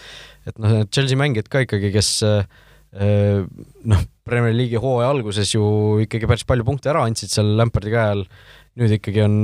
et 0.50 0.58
noh, 0.58 0.80
need 0.80 0.90
Chelsea 0.90 1.18
mängijad 1.18 1.46
ka 1.46 1.62
ikkagi, 1.62 1.92
kes 1.94 2.08
noh, 2.92 4.00
Premier 4.26 4.52
League'i 4.52 4.80
hooaja 4.82 5.12
alguses 5.14 5.54
ju 5.54 5.62
ikkagi 6.02 6.26
päris 6.28 6.42
palju 6.44 6.66
punkte 6.66 6.90
ära 6.90 7.06
andsid 7.06 7.30
seal 7.30 7.54
Lampardi 7.56 7.94
käe 7.94 8.10
all, 8.16 8.26
nüüd 8.82 8.98
ikkagi 8.98 9.22
on 9.22 9.38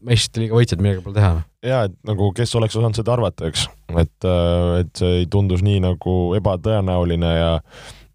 meistrite 0.00 0.40
liiga 0.40 0.56
võitjad, 0.56 0.80
millega 0.80 1.04
pole 1.04 1.20
teha. 1.20 1.34
Jaa, 1.62 1.86
et 1.88 1.96
nagu 2.08 2.30
kes 2.36 2.54
oleks 2.58 2.76
osanud 2.76 2.98
seda 2.98 3.14
arvata, 3.14 3.48
eks, 3.50 3.66
et, 3.94 4.26
äh, 4.26 4.80
et 4.82 4.92
see 4.98 5.26
tundus 5.30 5.62
nii 5.64 5.82
nagu 5.84 6.16
ebatõenäoline 6.38 7.34
ja 7.36 7.52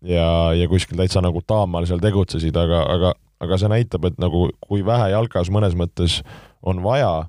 ja, 0.06 0.28
ja 0.54 0.68
kuskil 0.70 0.98
täitsa 1.00 1.22
nagu 1.26 1.42
taamal 1.48 1.88
seal 1.90 2.02
tegutsesid, 2.04 2.56
aga, 2.58 2.84
aga, 2.94 3.14
aga 3.44 3.58
see 3.60 3.72
näitab, 3.72 4.06
et 4.10 4.20
nagu 4.22 4.48
kui 4.64 4.86
vähe 4.86 5.12
jalkas 5.14 5.52
mõnes 5.54 5.76
mõttes 5.78 6.22
on 6.62 6.84
vaja, 6.86 7.28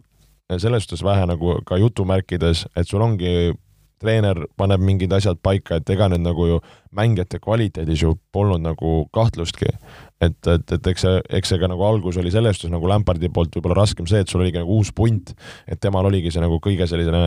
selles 0.57 0.87
suhtes 0.87 1.05
vähe 1.05 1.27
nagu 1.29 1.59
ka 1.69 1.79
jutumärkides, 1.81 2.67
et 2.77 2.89
sul 2.89 3.05
ongi 3.05 3.55
treener 4.01 4.45
paneb 4.57 4.83
mingid 4.85 5.13
asjad 5.13 5.41
paika, 5.43 5.79
et 5.79 5.91
ega 5.91 6.09
need 6.13 6.25
nagu 6.27 6.47
ju 6.47 6.61
mängijate 6.97 7.41
kvaliteedis 7.45 8.03
ju 8.03 8.15
polnud 8.33 8.65
nagu 8.65 9.03
kahtlustki 9.13 9.73
et, 10.21 10.39
et, 10.51 10.73
et 10.75 10.89
eks 10.91 11.05
see, 11.05 11.21
eks 11.39 11.53
see 11.53 11.61
ka 11.61 11.69
nagu 11.71 11.85
algus 11.87 12.19
oli 12.21 12.33
selles 12.35 12.59
suhtes 12.59 12.73
nagu 12.73 12.89
Lampardi 12.91 13.31
poolt 13.35 13.55
võib-olla 13.55 13.79
raskem 13.81 14.09
see, 14.11 14.23
et 14.25 14.31
sul 14.31 14.43
oligi 14.43 14.61
nagu 14.61 14.79
uus 14.81 14.91
punt, 14.95 15.33
et 15.71 15.81
temal 15.83 16.09
oligi 16.09 16.33
see 16.35 16.43
nagu 16.43 16.59
kõige 16.65 16.89
selline 16.91 17.23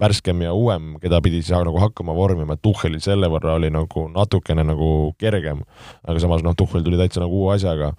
värskem 0.00 0.42
ja 0.46 0.54
uuem, 0.56 0.96
keda 1.02 1.20
pidi 1.24 1.42
siis 1.42 1.54
nagu 1.54 1.80
hakkama 1.82 2.16
vormima, 2.16 2.56
et 2.56 2.64
Tuhhelil 2.66 3.02
selle 3.04 3.30
võrra 3.32 3.56
oli 3.60 3.70
nagu 3.74 4.08
natukene 4.12 4.66
nagu 4.66 4.90
kergem. 5.20 5.62
aga 6.06 6.22
samas 6.22 6.44
noh, 6.46 6.56
Tuhhel 6.58 6.84
tuli 6.86 6.98
täitsa 7.00 7.22
nagu 7.22 7.44
uue 7.44 7.54
asjaga. 7.54 7.94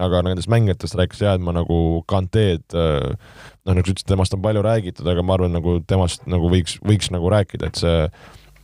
Aga 0.00 0.24
nendest 0.26 0.50
mängijatest 0.52 0.98
rääkis 0.98 1.22
jah, 1.24 1.36
et 1.36 1.44
ma 1.44 1.54
nagu 1.56 1.78
Kanteed 2.10 2.64
noh, 2.74 3.72
nagu 3.74 3.84
sa 3.84 3.92
ütlesid, 3.92 4.08
temast 4.08 4.36
on 4.36 4.42
palju 4.44 4.64
räägitud, 4.64 5.06
aga 5.12 5.24
ma 5.24 5.36
arvan, 5.36 5.54
nagu 5.56 5.78
temast 5.88 6.26
nagu 6.30 6.50
võiks, 6.52 6.78
võiks 6.86 7.12
nagu 7.14 7.32
rääkida, 7.32 7.70
et 7.70 7.80
see 7.80 8.04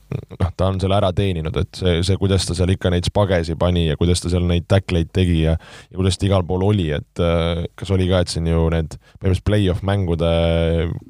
noh, 0.07 0.51
ta 0.57 0.69
on 0.71 0.79
selle 0.81 0.97
ära 0.97 1.11
teeninud, 1.17 1.57
et 1.59 1.79
see, 1.79 2.01
see, 2.07 2.19
kuidas 2.21 2.47
ta 2.47 2.55
seal 2.57 2.71
ikka 2.75 2.91
neid 2.93 3.07
spagesi 3.09 3.57
pani 3.59 3.87
ja 3.89 3.97
kuidas 3.99 4.23
ta 4.23 4.31
seal 4.33 4.47
neid 4.49 4.69
tackleid 4.71 5.11
tegi 5.15 5.41
ja 5.43 5.57
ja 5.57 5.99
kuidas 5.99 6.19
ta 6.19 6.29
igal 6.29 6.47
pool 6.47 6.67
oli, 6.69 6.89
et 6.95 7.23
äh, 7.23 7.65
kas 7.79 7.91
oli 7.95 8.09
ka, 8.11 8.23
et 8.23 8.33
siin 8.33 8.47
ju 8.51 8.67
need 8.73 8.95
põhimõtteliselt 8.97 9.47
play-off 9.49 9.83
mängude 9.87 10.31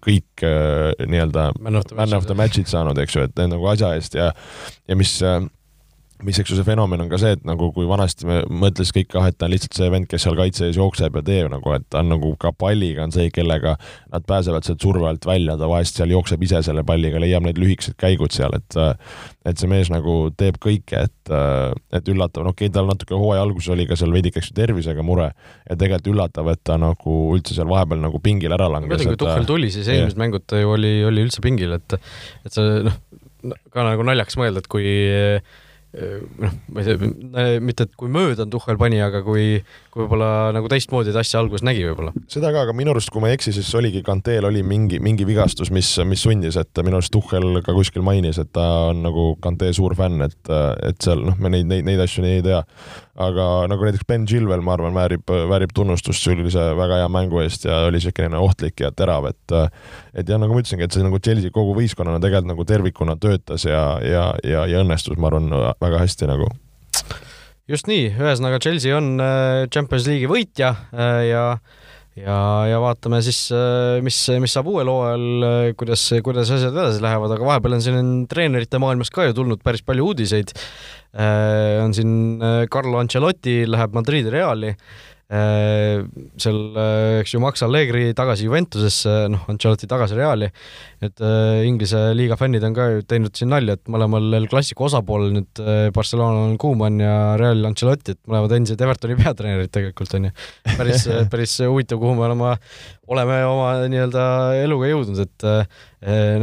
kõik 0.07 0.47
äh, 0.47 0.95
nii-öelda 1.05 1.51
man 1.61 2.17
of 2.17 2.29
the 2.29 2.39
match'id 2.39 2.71
saanud, 2.71 2.99
eks 3.03 3.19
ju, 3.19 3.27
et 3.29 3.37
need 3.37 3.53
nagu 3.57 3.69
asja 3.73 3.93
eest 3.99 4.17
ja 4.19 4.33
ja 4.89 4.99
mis 4.99 5.19
äh, 5.25 5.43
mis, 6.25 6.39
eks 6.41 6.53
ju, 6.53 6.57
see 6.57 6.67
fenomen 6.67 7.03
on 7.05 7.11
ka 7.11 7.19
see, 7.21 7.35
et 7.37 7.43
nagu 7.47 7.69
kui 7.75 7.87
vanasti 7.89 8.29
me 8.29 8.39
mõtles 8.49 8.93
kõik, 8.95 9.13
ah, 9.21 9.29
et 9.31 9.37
ta 9.37 9.49
on 9.49 9.53
lihtsalt 9.53 9.77
see 9.77 9.89
vend, 9.93 10.09
kes 10.09 10.25
seal 10.25 10.37
kaitse 10.39 10.69
ees 10.69 10.79
jookseb 10.79 11.19
ja 11.19 11.23
teeb 11.27 11.51
nagu, 11.53 11.73
et 11.77 11.85
ta 11.93 12.01
on 12.01 12.13
nagu 12.15 12.33
ka 12.41 12.53
palliga 12.57 13.05
on 13.05 13.13
see, 13.15 13.29
kellega 13.35 13.75
nad 14.13 14.27
pääsevad 14.29 14.67
sealt 14.67 14.85
surve 14.85 15.09
alt 15.11 15.27
välja, 15.29 15.59
ta 15.61 15.69
vahest 15.71 15.99
seal 15.99 16.15
jookseb 16.15 16.43
ise 16.47 16.63
selle 16.67 16.85
palliga, 16.89 17.21
leiab 17.23 17.45
need 17.45 17.61
lühikesed 17.61 17.99
käigud 18.01 18.35
seal, 18.37 18.57
et 18.57 18.79
et 19.47 19.61
see 19.61 19.71
mees 19.71 19.91
nagu 19.93 20.15
teeb 20.35 20.57
kõike, 20.63 21.05
et, 21.07 21.35
et 21.95 22.09
üllatav, 22.11 22.47
no 22.47 22.55
okei 22.55 22.67
okay,, 22.67 22.75
tal 22.75 22.89
natuke 22.89 23.15
hooaja 23.15 23.45
alguses 23.47 23.71
oli 23.77 23.87
ka 23.87 23.99
seal 23.99 24.15
veidike, 24.15 24.41
eks 24.41 24.51
ju, 24.51 24.57
tervisega 24.57 25.05
mure 25.07 25.29
ja 25.31 25.77
tegelikult 25.77 26.11
üllatav, 26.15 26.51
et 26.51 26.63
ta 26.67 26.81
nagu 26.81 27.19
üldse 27.37 27.55
seal 27.55 27.69
vahepeal 27.71 28.03
nagu 28.03 28.23
pingil 28.25 28.57
ära 28.57 28.71
langes. 28.73 28.97
muidugi, 28.97 29.13
kui 29.13 29.23
Tuhhel 29.23 29.47
tuli, 29.47 29.71
siis 29.75 29.93
eelmised 29.93 30.19
mängud 30.19 30.49
ta 30.49 30.59
ju 30.59 30.75
oli, 30.75 30.97
oli 31.07 31.29
üldse 31.29 31.45
pingil, 31.45 31.77
et 31.79 31.99
et 32.01 32.57
see 32.57 32.83
noh, 32.89 32.99
ka 33.71 33.87
nagu 33.87 34.07
naljakas 34.07 34.39
mõelda, 34.41 34.65
et 34.65 34.71
kui 34.73 34.91
noh, 35.95 36.55
ma 36.73 36.83
ei 36.83 36.87
tea, 36.87 37.61
mitte 37.65 37.87
et 37.87 37.95
kui 37.99 38.11
mööda 38.13 38.45
on 38.45 38.53
Tuhhel 38.53 38.79
pani, 38.81 39.01
aga 39.05 39.23
kui, 39.27 39.61
kui 39.97 40.05
võib-olla 40.05 40.53
nagu 40.53 40.69
teistmoodi 40.69 41.15
ta 41.15 41.23
asja 41.25 41.41
alguses 41.41 41.65
nägi 41.65 41.87
võib-olla. 41.89 42.13
seda 42.29 42.53
ka, 42.53 42.67
aga 42.67 42.75
minu 42.77 42.93
arust, 42.93 43.09
kui 43.13 43.25
ma 43.25 43.31
ei 43.31 43.39
eksi, 43.39 43.55
siis 43.57 43.73
oligi 43.79 44.03
Kanteel 44.05 44.45
oli 44.45 44.61
mingi, 44.67 45.01
mingi 45.01 45.25
vigastus, 45.29 45.73
mis, 45.73 45.95
mis 46.05 46.27
sundis, 46.27 46.59
et 46.61 46.85
minu 46.85 47.01
arust 47.01 47.15
Tuhhel 47.15 47.63
ka 47.65 47.73
kuskil 47.77 48.05
mainis, 48.05 48.37
et 48.43 48.53
ta 48.53 48.67
on 48.91 49.01
nagu 49.07 49.31
Kantee 49.41 49.73
suur 49.77 49.97
fänn, 49.97 50.21
et, 50.27 50.53
et 50.85 51.01
seal 51.01 51.25
noh, 51.25 51.41
me 51.41 51.55
neid, 51.55 51.65
neid, 51.71 51.89
neid 51.89 52.05
asju 52.05 52.27
nii 52.27 52.39
ei 52.43 52.45
tea 52.45 52.61
aga 53.17 53.47
nagu 53.71 53.87
näiteks 53.87 54.05
Ben 54.09 54.27
Chilwell, 54.29 54.61
ma 54.65 54.75
arvan, 54.77 54.93
väärib, 54.97 55.25
väärib 55.49 55.73
tunnustust 55.77 56.25
sellise 56.27 56.69
väga 56.77 57.01
hea 57.01 57.09
mängu 57.13 57.41
eest 57.41 57.65
ja 57.65 57.81
oli 57.89 58.01
selline 58.03 58.37
ohtlik 58.37 58.85
ja 58.85 58.93
terav, 58.93 59.31
et 59.31 59.57
et 59.57 60.29
jah, 60.29 60.37
nagu 60.41 60.53
ma 60.53 60.61
ütlesingi, 60.61 60.85
et 60.85 60.93
see 60.93 61.07
nagu 61.07 61.21
Chelsea 61.25 61.55
kogu 61.55 61.73
võistkonnana 61.79 62.21
tegelikult 62.21 62.53
nagu 62.53 62.69
tervikuna 62.69 63.17
töötas 63.21 63.65
ja, 63.65 63.97
ja, 64.05 64.29
ja, 64.45 64.69
ja 64.69 64.85
õnnestus, 64.85 65.17
ma 65.17 65.33
arvan, 65.33 65.49
väga 65.81 66.05
hästi 66.05 66.29
nagu 66.29 66.53
just 67.71 67.89
nii, 67.91 68.11
ühesõnaga 68.15 68.61
Chelsea 68.63 68.95
on 68.97 69.17
äh, 69.23 69.65
Champions 69.73 70.07
League'i 70.09 70.31
võitja 70.31 70.73
äh, 70.95 71.23
ja 71.31 71.45
ja, 72.17 72.37
ja 72.71 72.79
vaatame 72.81 73.19
siis, 73.25 73.43
äh, 73.53 73.99
mis, 74.05 74.17
mis 74.41 74.55
saab 74.57 74.71
uuel 74.73 74.89
hooajal, 74.89 75.75
kuidas, 75.77 76.07
kuidas 76.25 76.53
asjad 76.55 76.73
edasi 76.73 77.03
lähevad, 77.05 77.35
aga 77.35 77.49
vahepeal 77.51 77.77
on 77.77 77.85
siin 77.85 78.15
treenerite 78.31 78.81
maailmas 78.81 79.13
ka 79.13 79.27
ju 79.27 79.37
tulnud 79.37 79.61
päris 79.67 79.85
palju 79.85 80.13
uudiseid. 80.13 80.55
On 81.17 81.95
siin 81.97 82.41
Carlo 82.73 82.99
Ancelotti 83.01 83.63
läheb 83.69 83.95
Madridi 83.97 84.33
Reali, 84.33 84.75
seal, 85.27 86.59
eks 87.21 87.33
ju, 87.35 87.41
Max 87.43 87.65
Allegri 87.67 88.13
tagasi 88.15 88.47
Juventusesse, 88.47 89.15
noh, 89.33 89.43
Ancelotti 89.51 89.89
tagasi 89.91 90.15
Reali, 90.15 90.47
et 91.03 91.23
Inglise 91.67 91.99
liiga 92.15 92.39
fännid 92.39 92.63
on 92.67 92.77
ka 92.77 92.87
ju 92.93 93.03
teinud 93.11 93.35
siin 93.35 93.51
nalja, 93.51 93.75
et 93.75 93.91
mõlemal 93.91 94.39
El 94.39 94.47
Clasico 94.51 94.87
osapoolel 94.87 95.35
nüüd 95.35 95.63
Barcelona 95.97 96.47
on 96.47 96.55
Koeman 96.63 97.03
ja 97.03 97.17
Real 97.41 97.67
Ancelotti, 97.67 98.15
et 98.15 98.23
mõlemad 98.31 98.55
endised 98.55 98.87
Evertoni 98.87 99.19
peatreenerid 99.25 99.75
tegelikult 99.75 100.15
on 100.15 100.29
ju. 100.29 100.35
päris 100.77 101.09
päris 101.33 101.59
huvitav, 101.67 101.99
kuhu 102.03 102.15
me 102.15 102.29
oleme, 102.29 102.55
oleme 103.11 103.43
oma 103.51 103.73
nii-öelda 103.91 104.27
eluga 104.63 104.93
jõudnud, 104.95 105.25
et 105.27 105.49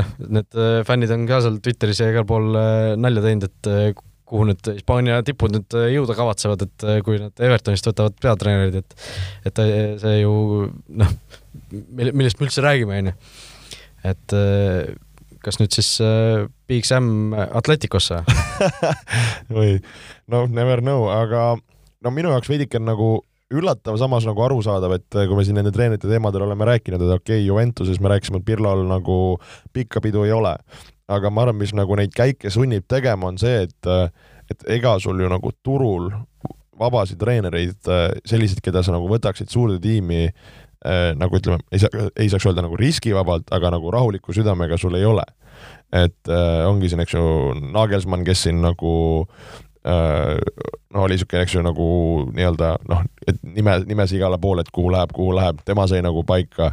noh, 0.01 0.15
need 0.27 0.63
fännid 0.89 1.15
on 1.15 1.29
ka 1.29 1.39
seal 1.45 1.61
Twitteris 1.63 2.03
ja 2.03 2.11
igal 2.11 2.27
pool 2.27 2.51
nalja 2.99 3.23
teinud, 3.23 3.47
et 3.47 4.03
kuhu 4.33 4.49
need 4.49 4.69
Hispaania 4.73 5.21
tipud 5.25 5.53
nüüd 5.53 5.77
äh, 5.77 5.91
jõuda 5.93 6.15
kavatsevad, 6.17 6.65
et 6.65 6.85
äh, 6.87 6.99
kui 7.05 7.19
nad 7.21 7.37
Evertonist 7.37 7.89
võtavad 7.91 8.17
peatreenerid, 8.23 8.79
et 8.81 9.49
et 9.49 9.61
äh, 9.61 9.73
see 10.01 10.21
ju 10.23 10.33
noh, 11.01 11.11
millest 11.93 12.41
me 12.41 12.47
üldse 12.47 12.63
räägime, 12.65 13.01
on 13.03 13.11
ju. 13.11 13.17
et 14.13 14.35
kas 15.43 15.59
nüüd 15.59 15.75
siis 15.75 15.89
Big 16.67 16.87
Sam 16.87 17.35
Atleticosse 17.35 18.23
või 19.55 19.77
noh, 20.31 20.47
never 20.49 20.81
know, 20.81 21.05
aga 21.13 21.53
no 22.03 22.15
minu 22.15 22.33
jaoks 22.33 22.49
veidike 22.51 22.81
nagu 22.81 23.19
üllatav, 23.53 23.99
samas 24.01 24.25
nagu 24.25 24.41
arusaadav, 24.41 24.95
et 24.97 25.13
kui 25.13 25.37
me 25.37 25.43
siin 25.45 25.59
nende 25.59 25.71
treenerite 25.75 26.09
teemadel 26.09 26.47
oleme 26.47 26.65
rääkinud, 26.71 27.03
et 27.05 27.19
okei 27.19 27.37
okay,, 27.37 27.45
Juventuses 27.45 27.99
me 28.01 28.09
rääkisime, 28.09 28.41
et 28.41 28.47
Pirlol 28.47 28.81
nagu 28.89 29.17
pikka 29.75 30.01
pidu 30.01 30.23
ei 30.25 30.33
ole, 30.33 30.55
aga 31.11 31.31
ma 31.33 31.45
arvan, 31.45 31.59
mis 31.59 31.73
nagu 31.75 31.97
neid 31.99 32.13
käike 32.15 32.51
sunnib 32.53 32.87
tegema, 32.89 33.31
on 33.31 33.39
see, 33.41 33.65
et 33.67 33.89
et 34.51 34.65
ega 34.75 34.97
sul 34.99 35.21
ju 35.23 35.29
nagu 35.31 35.51
turul 35.63 36.11
vabasid 36.79 37.19
treenereid, 37.21 37.79
selliseid, 38.27 38.59
keda 38.63 38.83
sa 38.83 38.91
nagu 38.95 39.07
võtaksid 39.07 39.51
suurde 39.51 39.79
tiimi 39.81 40.25
nagu 41.15 41.37
ütleme, 41.39 41.63
ei 41.71 41.79
saa, 41.79 42.09
ei 42.19 42.27
saaks 42.27 42.49
öelda 42.49 42.65
nagu 42.65 42.75
riskivabalt, 42.75 43.47
aga 43.55 43.71
nagu 43.77 43.91
rahuliku 43.93 44.35
südamega 44.35 44.75
sul 44.77 44.97
ei 44.99 45.05
ole. 45.07 45.23
et 45.93 46.27
äh, 46.27 46.65
ongi 46.67 46.89
siin, 46.89 47.03
eks 47.05 47.13
ju, 47.13 47.21
Nagelsmann, 47.71 48.25
kes 48.27 48.47
siin 48.47 48.59
nagu 48.63 48.91
Äh, 49.23 49.72
no 49.83 51.03
oli 51.03 51.17
niisugune, 51.17 51.43
eks 51.43 51.55
ju, 51.57 51.61
nagu 51.65 51.85
nii-öelda 52.31 52.69
noh, 52.87 53.03
et 53.27 53.39
nime, 53.43 53.75
nimes 53.89 54.13
igale 54.15 54.39
poole, 54.39 54.63
et 54.63 54.71
kuhu 54.71 54.91
läheb, 54.93 55.11
kuhu 55.15 55.33
läheb, 55.35 55.59
tema 55.67 55.87
sai 55.91 56.03
nagu 56.05 56.23
paika 56.27 56.71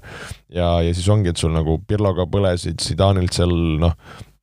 ja, 0.49 0.77
ja 0.85 0.95
siis 0.95 1.09
ongi, 1.11 1.33
et 1.33 1.41
sul 1.41 1.55
nagu 1.55 1.81
Pirloga 1.89 2.29
põlesid, 2.31 2.79
Zidanilt 2.85 3.35
seal 3.35 3.55
noh, 3.83 3.97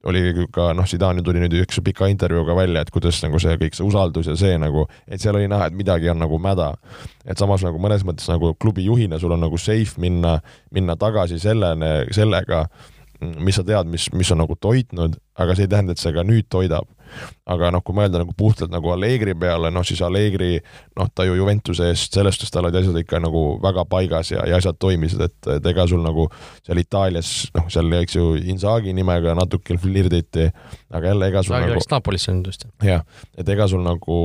oli 0.08 0.48
ka 0.54 0.72
noh, 0.78 0.88
Zidane 0.88 1.24
tuli 1.26 1.42
nüüd 1.42 1.56
üks 1.64 1.80
pika 1.84 2.08
intervjuuga 2.12 2.56
välja, 2.58 2.84
et 2.84 2.92
kuidas 2.94 3.20
nagu 3.24 3.40
see 3.44 3.56
kõik 3.60 3.76
see 3.76 3.86
usaldus 3.88 4.30
ja 4.30 4.36
see 4.40 4.58
nagu, 4.62 4.86
et 5.08 5.24
seal 5.24 5.36
oli 5.40 5.50
näha, 5.52 5.68
et 5.68 5.78
midagi 5.78 6.12
on 6.12 6.22
nagu 6.22 6.40
mäda. 6.42 6.74
et 7.26 7.38
samas 7.38 7.64
nagu 7.66 7.80
mõnes 7.82 8.06
mõttes 8.08 8.30
nagu 8.32 8.54
klubi 8.56 8.86
juhina 8.86 9.20
sul 9.20 9.34
on 9.36 9.42
nagu 9.44 9.58
safe 9.58 10.00
minna, 10.00 10.40
minna 10.72 10.96
tagasi 10.96 11.40
sellene, 11.40 12.08
sellega, 12.16 12.68
mis 13.22 13.58
sa 13.58 13.66
tead, 13.68 13.90
mis, 13.90 14.10
mis 14.14 14.32
on 14.32 14.42
nagu 14.44 14.56
toitnud, 14.60 15.18
aga 15.38 15.56
see 15.56 15.68
ei 15.68 15.74
tähenda, 15.74 15.96
et 15.96 16.02
see 16.02 16.14
ka 16.16 16.26
nüüd 16.28 16.50
toidab 16.54 16.90
aga 17.48 17.70
noh, 17.74 17.82
kui 17.86 17.96
mõelda 17.98 18.22
nagu 18.22 18.34
puhtalt 18.38 18.72
nagu 18.74 18.92
Allegri 18.94 19.36
peale, 19.40 19.72
noh 19.74 19.86
siis 19.88 20.02
Allegri, 20.06 20.58
noh 20.98 21.10
ta 21.16 21.26
ju 21.28 21.38
Juventuse 21.38 21.92
eest 21.92 22.18
selestas, 22.18 22.52
tal 22.54 22.68
olid 22.68 22.80
asjad 22.82 23.00
ikka 23.02 23.22
nagu 23.24 23.44
väga 23.64 23.86
paigas 23.90 24.32
ja, 24.34 24.44
ja 24.50 24.60
asjad 24.60 24.80
toimisid, 24.82 25.24
et, 25.28 25.38
et 25.58 25.72
ega 25.72 25.88
sul 25.90 26.04
nagu 26.06 26.28
seal 26.68 26.82
Itaalias, 26.82 27.32
noh 27.58 27.70
seal 27.74 27.94
eks 28.02 28.18
ju 28.20 28.34
Inzaghi 28.54 28.96
nimega 28.98 29.36
natuke 29.38 29.80
flirditi, 29.82 30.50
aga 30.92 31.14
jälle 31.14 31.32
ega 31.32 31.44
sul 31.44 31.56
Inzaghi 31.56 31.72
nagu 31.72 31.80
läks 31.80 31.92
Napolisse 31.94 32.36
nüüd 32.36 32.52
just. 32.52 32.68
jah, 32.84 33.08
et 33.38 33.56
ega 33.56 33.70
sul 33.72 33.84
nagu 33.86 34.20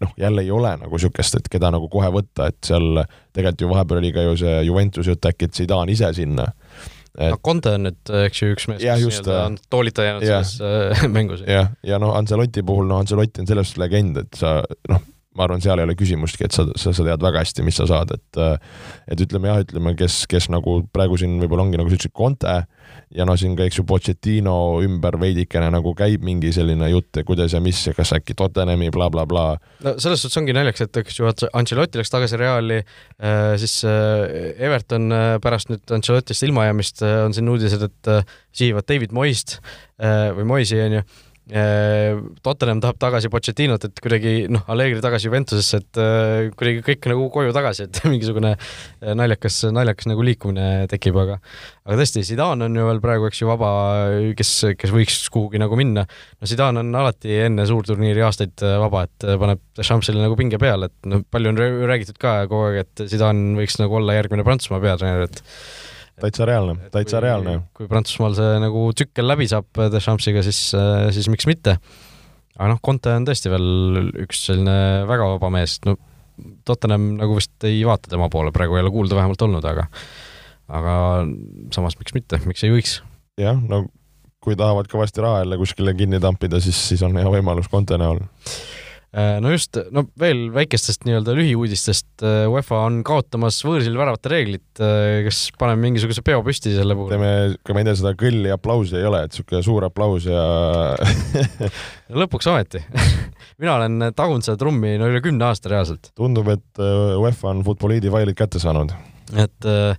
noh, 0.00 0.12
jälle 0.20 0.44
ei 0.44 0.50
ole 0.52 0.74
nagu 0.82 0.98
niisugust, 0.98 1.38
et 1.38 1.50
keda 1.52 1.70
nagu 1.74 1.88
kohe 1.92 2.10
võtta, 2.12 2.50
et 2.50 2.58
seal 2.66 3.04
tegelikult 3.32 3.62
ju 3.64 3.70
vahepeal 3.70 4.02
oli 4.02 4.12
ka 4.16 4.26
ju 4.26 4.38
see 4.42 4.58
Juventuse 4.68 5.14
jutt 5.14 5.30
äkki, 5.30 5.48
et 5.48 5.62
Zidane 5.62 5.94
ise 5.94 6.10
sinna 6.16 6.50
et.... 7.16 7.32
no 7.32 7.40
Conte 7.44 7.74
on 7.76 7.88
nüüd, 7.88 8.14
eks 8.26 8.42
ju, 8.42 8.52
üks 8.54 8.68
mees, 8.70 8.82
kes 8.84 9.02
nii-öelda 9.02 9.40
on 9.46 9.58
toolita 9.72 10.06
jäänud 10.06 10.26
selles 10.26 10.54
äh, 10.60 11.04
mängus. 11.16 11.44
jah, 11.48 11.72
ja 11.86 12.00
noh, 12.02 12.14
Ancelotti 12.18 12.64
puhul, 12.66 12.88
no 12.90 13.00
Ancelotti 13.02 13.44
on 13.44 13.50
selles 13.50 13.76
legend, 13.80 14.22
et 14.24 14.40
sa 14.40 14.58
noh, 14.92 15.04
ma 15.36 15.46
arvan, 15.46 15.62
seal 15.64 15.80
ei 15.80 15.86
ole 15.86 15.96
küsimustki, 15.98 16.46
et 16.48 16.56
sa, 16.56 16.66
sa, 16.78 16.92
sa 16.96 17.06
tead 17.06 17.22
väga 17.22 17.42
hästi, 17.44 17.64
mis 17.66 17.78
sa 17.78 17.88
saad, 17.90 18.14
et 18.16 18.40
et 19.12 19.22
ütleme 19.22 19.50
jah, 19.50 19.60
ütleme, 19.64 19.94
kes, 19.98 20.24
kes 20.30 20.48
nagu 20.52 20.78
praegu 20.94 21.18
siin 21.20 21.36
võib-olla 21.42 21.66
ongi 21.66 21.80
nagu 21.80 21.90
sa 21.90 21.98
ütlesid, 21.98 22.14
Conte, 22.16 22.54
ja 23.14 23.26
no 23.28 23.36
siin 23.38 23.56
ka, 23.58 23.66
eks 23.66 23.80
ju, 23.80 23.84
Pochettino 23.88 24.56
ümber 24.84 25.18
veidikene 25.20 25.68
nagu 25.72 25.92
käib 25.98 26.24
mingi 26.26 26.52
selline 26.54 26.88
jutt, 26.90 27.20
kuidas 27.28 27.54
ja 27.56 27.60
mis 27.62 27.82
ja 27.86 27.94
kas 27.96 28.14
äkki 28.16 28.36
Tottenhami 28.38 28.90
blablabla 28.94 29.46
bla, 29.56 29.74
no 29.86 29.94
selles 30.02 30.24
suhtes 30.24 30.40
ongi 30.40 30.56
naljakas, 30.56 30.86
et 30.86 31.02
eks 31.02 31.20
ju 31.20 31.30
Ancelotti 31.56 32.00
läks 32.00 32.12
tagasi 32.12 32.40
Reali, 32.40 32.80
äh, 32.80 33.52
siis 33.60 33.78
äh, 33.86 34.56
Everton 34.56 35.10
äh, 35.12 35.28
pärast 35.42 35.72
nüüd 35.72 35.96
Ancelotist 35.96 36.46
ilmajäämist 36.46 37.04
on 37.06 37.36
siin 37.36 37.52
uudised, 37.52 37.86
et 37.86 38.12
sihivad 38.56 38.88
David 38.88 39.14
Moist 39.16 39.58
või 39.96 40.44
Moisi, 40.44 40.76
onju 40.80 41.00
Äh, 41.00 41.25
Tottenham 41.46 42.80
tahab 42.82 42.96
tagasi 42.98 43.28
Pochettinot, 43.30 43.84
et 43.86 44.00
kuidagi 44.02 44.48
noh, 44.50 44.64
Allegri 44.72 44.98
tagasi 45.02 45.28
Juventusesse, 45.28 45.78
et 45.78 46.00
äh, 46.02 46.48
kuidagi 46.58 46.82
kõik 46.88 47.06
nagu 47.12 47.28
koju 47.30 47.54
tagasi, 47.54 47.86
et 47.86 48.00
mingisugune 48.10 48.50
äh, 48.56 49.12
naljakas, 49.14 49.60
naljakas 49.70 50.10
nagu 50.10 50.26
liikumine 50.26 50.88
tekib, 50.90 51.20
aga 51.22 51.38
aga 51.86 52.00
tõesti, 52.00 52.24
Zidane 52.26 52.66
on 52.66 52.74
ju 52.74 52.88
veel 52.88 53.00
praegu, 53.04 53.30
eks 53.30 53.44
ju, 53.44 53.50
vaba, 53.52 53.70
kes, 54.34 54.52
kes 54.74 54.94
võiks 54.94 55.20
kuhugi 55.30 55.62
nagu 55.62 55.78
minna. 55.78 56.02
no 56.06 56.50
Zidane 56.50 56.82
on 56.82 56.90
alati 56.98 57.38
enne 57.46 57.68
suurturniiri 57.70 58.26
aastaid 58.26 58.66
vaba, 58.82 59.06
et 59.06 59.30
paneb 59.38 59.62
Champsile 59.78 60.18
nagu 60.18 60.34
pinge 60.38 60.58
peale, 60.58 60.90
et 60.90 61.10
noh, 61.12 61.22
palju 61.30 61.54
on 61.54 61.62
räägitud 61.86 62.18
ka 62.18 62.40
kogu 62.50 62.72
aeg, 62.72 62.82
et 62.88 63.06
Zidane 63.12 63.54
võiks 63.60 63.78
nagu 63.78 64.02
olla 64.02 64.18
järgmine 64.18 64.42
Prantsusmaa 64.46 64.82
peatreener, 64.82 65.28
et 65.30 65.44
täitsa 66.22 66.46
reaalne, 66.48 66.90
täitsa 66.94 67.18
kui, 67.18 67.24
reaalne. 67.26 67.54
kui 67.76 67.88
Prantsusmaal 67.90 68.36
see 68.38 68.60
nagu 68.62 68.84
tsükkel 68.96 69.28
läbi 69.28 69.48
saab 69.50 69.82
Dechampsiga, 69.92 70.44
siis, 70.46 70.60
siis 71.16 71.28
miks 71.32 71.48
mitte. 71.48 71.76
aga 72.56 72.70
noh, 72.72 72.80
Conte 72.84 73.12
on 73.16 73.26
tõesti 73.28 73.52
veel 73.52 74.00
üks 74.24 74.46
selline 74.48 74.78
väga 75.08 75.28
vaba 75.34 75.52
mees, 75.58 75.78
no 75.86 75.98
Tottenham 76.68 77.14
nagu 77.16 77.36
vist 77.38 77.64
ei 77.68 77.80
vaata 77.88 78.12
tema 78.12 78.28
poole, 78.32 78.52
praegu 78.52 78.76
ei 78.76 78.84
ole 78.84 78.92
kuulda 78.92 79.16
vähemalt 79.18 79.44
olnud, 79.46 79.68
aga 79.68 79.88
aga 80.66 80.96
samas 81.74 81.98
miks 82.00 82.16
mitte, 82.16 82.40
miks 82.48 82.64
ei 82.66 82.72
võiks? 82.74 82.98
jah, 83.40 83.60
no 83.60 83.84
kui 84.42 84.56
tahavad 84.58 84.88
kõvasti 84.90 85.22
raha 85.24 85.42
jälle 85.42 85.58
kuskile 85.58 85.94
kinni 85.98 86.20
tampida, 86.22 86.60
siis, 86.62 86.78
siis 86.90 87.02
on 87.06 87.16
hea 87.18 87.30
võimalus 87.32 87.70
Conte 87.72 87.98
näol 88.00 88.20
Äh, 88.22 88.85
no 89.14 89.52
just, 89.52 89.78
no 89.94 90.06
veel 90.20 90.46
väikestest 90.54 91.06
nii-öelda 91.06 91.34
lühiuudistest, 91.36 92.08
äh, 92.24 92.44
UEFA 92.50 92.82
on 92.88 92.98
kaotamas 93.06 93.58
võõrsil 93.64 93.96
väravate 93.98 94.32
reeglit, 94.32 94.66
äh, 94.82 95.22
kas 95.26 95.46
paneme 95.60 95.86
mingisuguse 95.86 96.24
peo 96.26 96.42
püsti 96.46 96.74
selle 96.74 96.96
puhul? 96.98 97.12
teeme, 97.14 97.30
kui 97.64 97.76
ma 97.76 97.82
ei 97.82 97.88
tea, 97.88 97.96
seda 98.02 98.12
kõlli 98.18 98.52
aplausi 98.52 98.98
ei 98.98 99.08
ole, 99.08 99.22
et 99.26 99.32
niisugune 99.32 99.62
suur 99.66 99.86
aplaus 99.88 100.28
ja 100.28 100.42
lõpuks 102.22 102.50
ometi 102.52 102.82
mina 103.62 103.78
olen 103.78 104.10
tagunud 104.16 104.46
seda 104.46 104.58
trummi 104.60 104.96
no 105.00 105.08
üle 105.12 105.22
kümne 105.24 105.48
aasta 105.48 105.72
reaalselt. 105.72 106.12
tundub, 106.18 106.50
et 106.52 106.84
UEFA 107.16 107.52
on 107.54 107.64
Futboliidi 107.66 108.12
failid 108.12 108.38
kätte 108.38 108.62
saanud. 108.62 108.94
et 109.32 109.70
äh, 109.70 109.96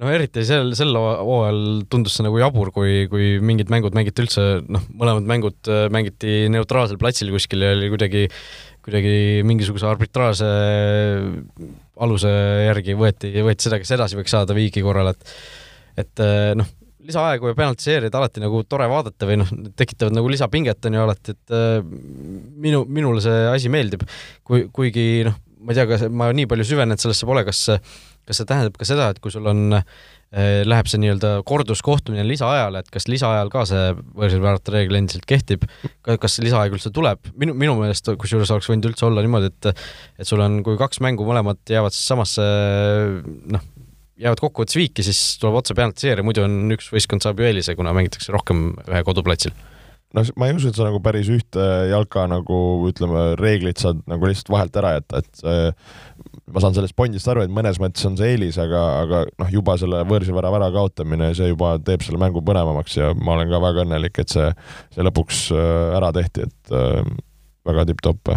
no 0.00 0.10
eriti 0.12 0.44
sel, 0.48 0.72
sel 0.78 0.96
hooajal 0.96 1.62
tundus 1.92 2.16
see 2.16 2.26
nagu 2.26 2.40
jabur, 2.40 2.72
kui, 2.74 3.06
kui 3.12 3.36
mingid 3.44 3.70
mängud 3.72 3.96
mängiti 3.96 4.24
üldse, 4.24 4.46
noh, 4.72 4.84
mõlemad 4.98 5.28
mängud 5.28 5.70
äh, 5.70 5.86
mängiti 5.92 6.46
neutraalsel 6.52 7.00
platsil 7.00 7.32
kuskil 7.34 7.64
ja 7.64 7.74
oli 7.76 7.90
kuidagi, 7.92 8.26
kuidagi 8.86 9.42
mingisuguse 9.46 9.88
arbitraalse 9.90 10.48
aluse 12.02 12.32
järgi 12.68 12.96
võeti, 12.98 13.34
võeti 13.44 13.68
seda, 13.68 13.78
kes 13.82 13.94
edasi 13.98 14.18
võiks 14.18 14.32
saada 14.34 14.56
viigi 14.56 14.84
korral, 14.84 15.12
et 15.12 15.36
et 16.00 16.22
äh, 16.24 16.54
noh, 16.56 16.68
lisaaegu 17.04 17.50
ja 17.50 17.56
penaltiseerida 17.58 18.18
alati 18.18 18.40
nagu 18.42 18.62
tore 18.64 18.86
vaadata 18.90 19.28
või 19.28 19.40
noh, 19.42 19.50
tekitavad 19.76 20.14
nagu 20.16 20.30
lisapinget 20.32 20.88
on 20.88 20.96
ju 20.96 21.02
alati, 21.04 21.36
et 21.36 21.56
äh, 21.56 21.78
minu, 22.64 22.86
minule 22.88 23.22
see 23.24 23.46
asi 23.52 23.72
meeldib, 23.72 24.06
kui, 24.46 24.66
kuigi 24.72 25.26
noh, 25.28 25.36
ma 25.62 25.74
ei 25.74 25.78
tea, 25.78 25.86
kas 25.90 26.06
ma 26.10 26.30
nii 26.34 26.48
palju 26.50 26.66
süvenenud 26.72 27.02
sellesse 27.02 27.28
pole, 27.28 27.44
kas 27.46 27.66
kas 28.28 28.40
see 28.40 28.48
tähendab 28.48 28.76
ka 28.78 28.88
seda, 28.88 29.10
et 29.12 29.20
kui 29.22 29.32
sul 29.34 29.46
on 29.50 29.78
äh,, 29.78 30.62
läheb 30.64 30.88
see 30.88 31.00
nii-öelda 31.02 31.32
korduskohtumine 31.48 32.24
lisaajale, 32.28 32.80
et 32.82 32.92
kas 32.94 33.08
lisaajal 33.10 33.50
ka 33.52 33.66
see 33.68 33.90
võõrsilväärate 34.16 34.72
reegel 34.76 35.00
endiselt 35.02 35.26
kehtib, 35.28 35.66
kas 36.06 36.38
lisaaeg 36.44 36.78
üldse 36.78 36.92
tuleb, 36.94 37.32
minu, 37.36 37.56
minu 37.58 37.76
meelest 37.80 38.08
kusjuures 38.20 38.54
oleks 38.54 38.70
võinud 38.72 38.88
üldse 38.92 39.08
olla 39.08 39.24
niimoodi, 39.24 39.52
et 39.52 39.72
et 40.22 40.28
sul 40.28 40.40
on, 40.40 40.62
kui 40.64 40.80
kaks 40.80 41.02
mängu 41.04 41.26
mõlemad 41.28 41.60
jäävad 41.68 41.92
siis 41.92 42.08
samasse 42.14 42.46
noh, 43.52 43.68
jäävad 44.22 44.40
kokkuvõttes 44.42 44.78
viiki, 44.78 45.04
siis 45.04 45.20
tuleb 45.42 45.60
otse 45.60 45.76
penaltiseerida, 45.76 46.24
muidu 46.26 46.46
on 46.46 46.76
üks 46.76 46.88
võistkond 46.92 47.24
saab 47.24 47.40
ju 47.40 47.48
eelise, 47.48 47.76
kuna 47.78 47.94
mängitakse 47.96 48.32
rohkem 48.34 48.70
ühe 48.86 49.04
koduplatsil. 49.06 49.54
No 50.12 50.24
ma 50.36 50.48
ei 50.48 50.56
usu, 50.56 50.68
et 50.68 50.76
sa 50.76 50.84
nagu 50.84 50.98
päris 51.00 51.30
ühte 51.32 51.66
jalka 51.88 52.26
nagu 52.28 52.56
ütleme, 52.90 53.30
reeglit 53.40 53.80
saad 53.80 54.02
nagu 54.10 54.28
lihtsalt 54.28 54.50
vahelt 54.52 54.76
ära 54.76 54.96
jätta, 54.98 55.22
et 55.22 55.44
ma 56.52 56.62
saan 56.62 56.76
sellest 56.76 56.96
pondist 56.98 57.28
aru, 57.32 57.44
et 57.46 57.52
mõnes 57.52 57.80
mõttes 57.82 58.04
on 58.08 58.16
see 58.20 58.34
eelis, 58.34 58.58
aga, 58.60 58.82
aga 59.02 59.24
noh, 59.40 59.52
juba 59.52 59.76
selle 59.80 60.02
võõrsilvärava 60.08 60.60
ära 60.60 60.70
kaotamine, 60.74 61.32
see 61.38 61.50
juba 61.52 61.74
teeb 61.84 62.04
selle 62.04 62.20
mängu 62.22 62.44
põnevamaks 62.44 62.98
ja 62.98 63.12
ma 63.18 63.36
olen 63.36 63.52
ka 63.52 63.62
väga 63.62 63.86
õnnelik, 63.86 64.22
et 64.22 64.34
see, 64.34 64.48
see 64.94 65.06
lõpuks 65.06 65.46
äh, 65.56 65.96
ära 65.98 66.12
tehti, 66.16 66.48
et 66.48 66.76
äh, 66.76 67.00
väga 67.68 67.88
tipp-topp 67.92 68.36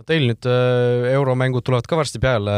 no 0.00 0.06
teil 0.08 0.26
nüüd 0.30 0.46
äh, 0.48 1.10
euromängud 1.12 1.64
tulevad 1.66 1.88
ka 1.88 1.98
varsti 2.00 2.20
peale, 2.22 2.52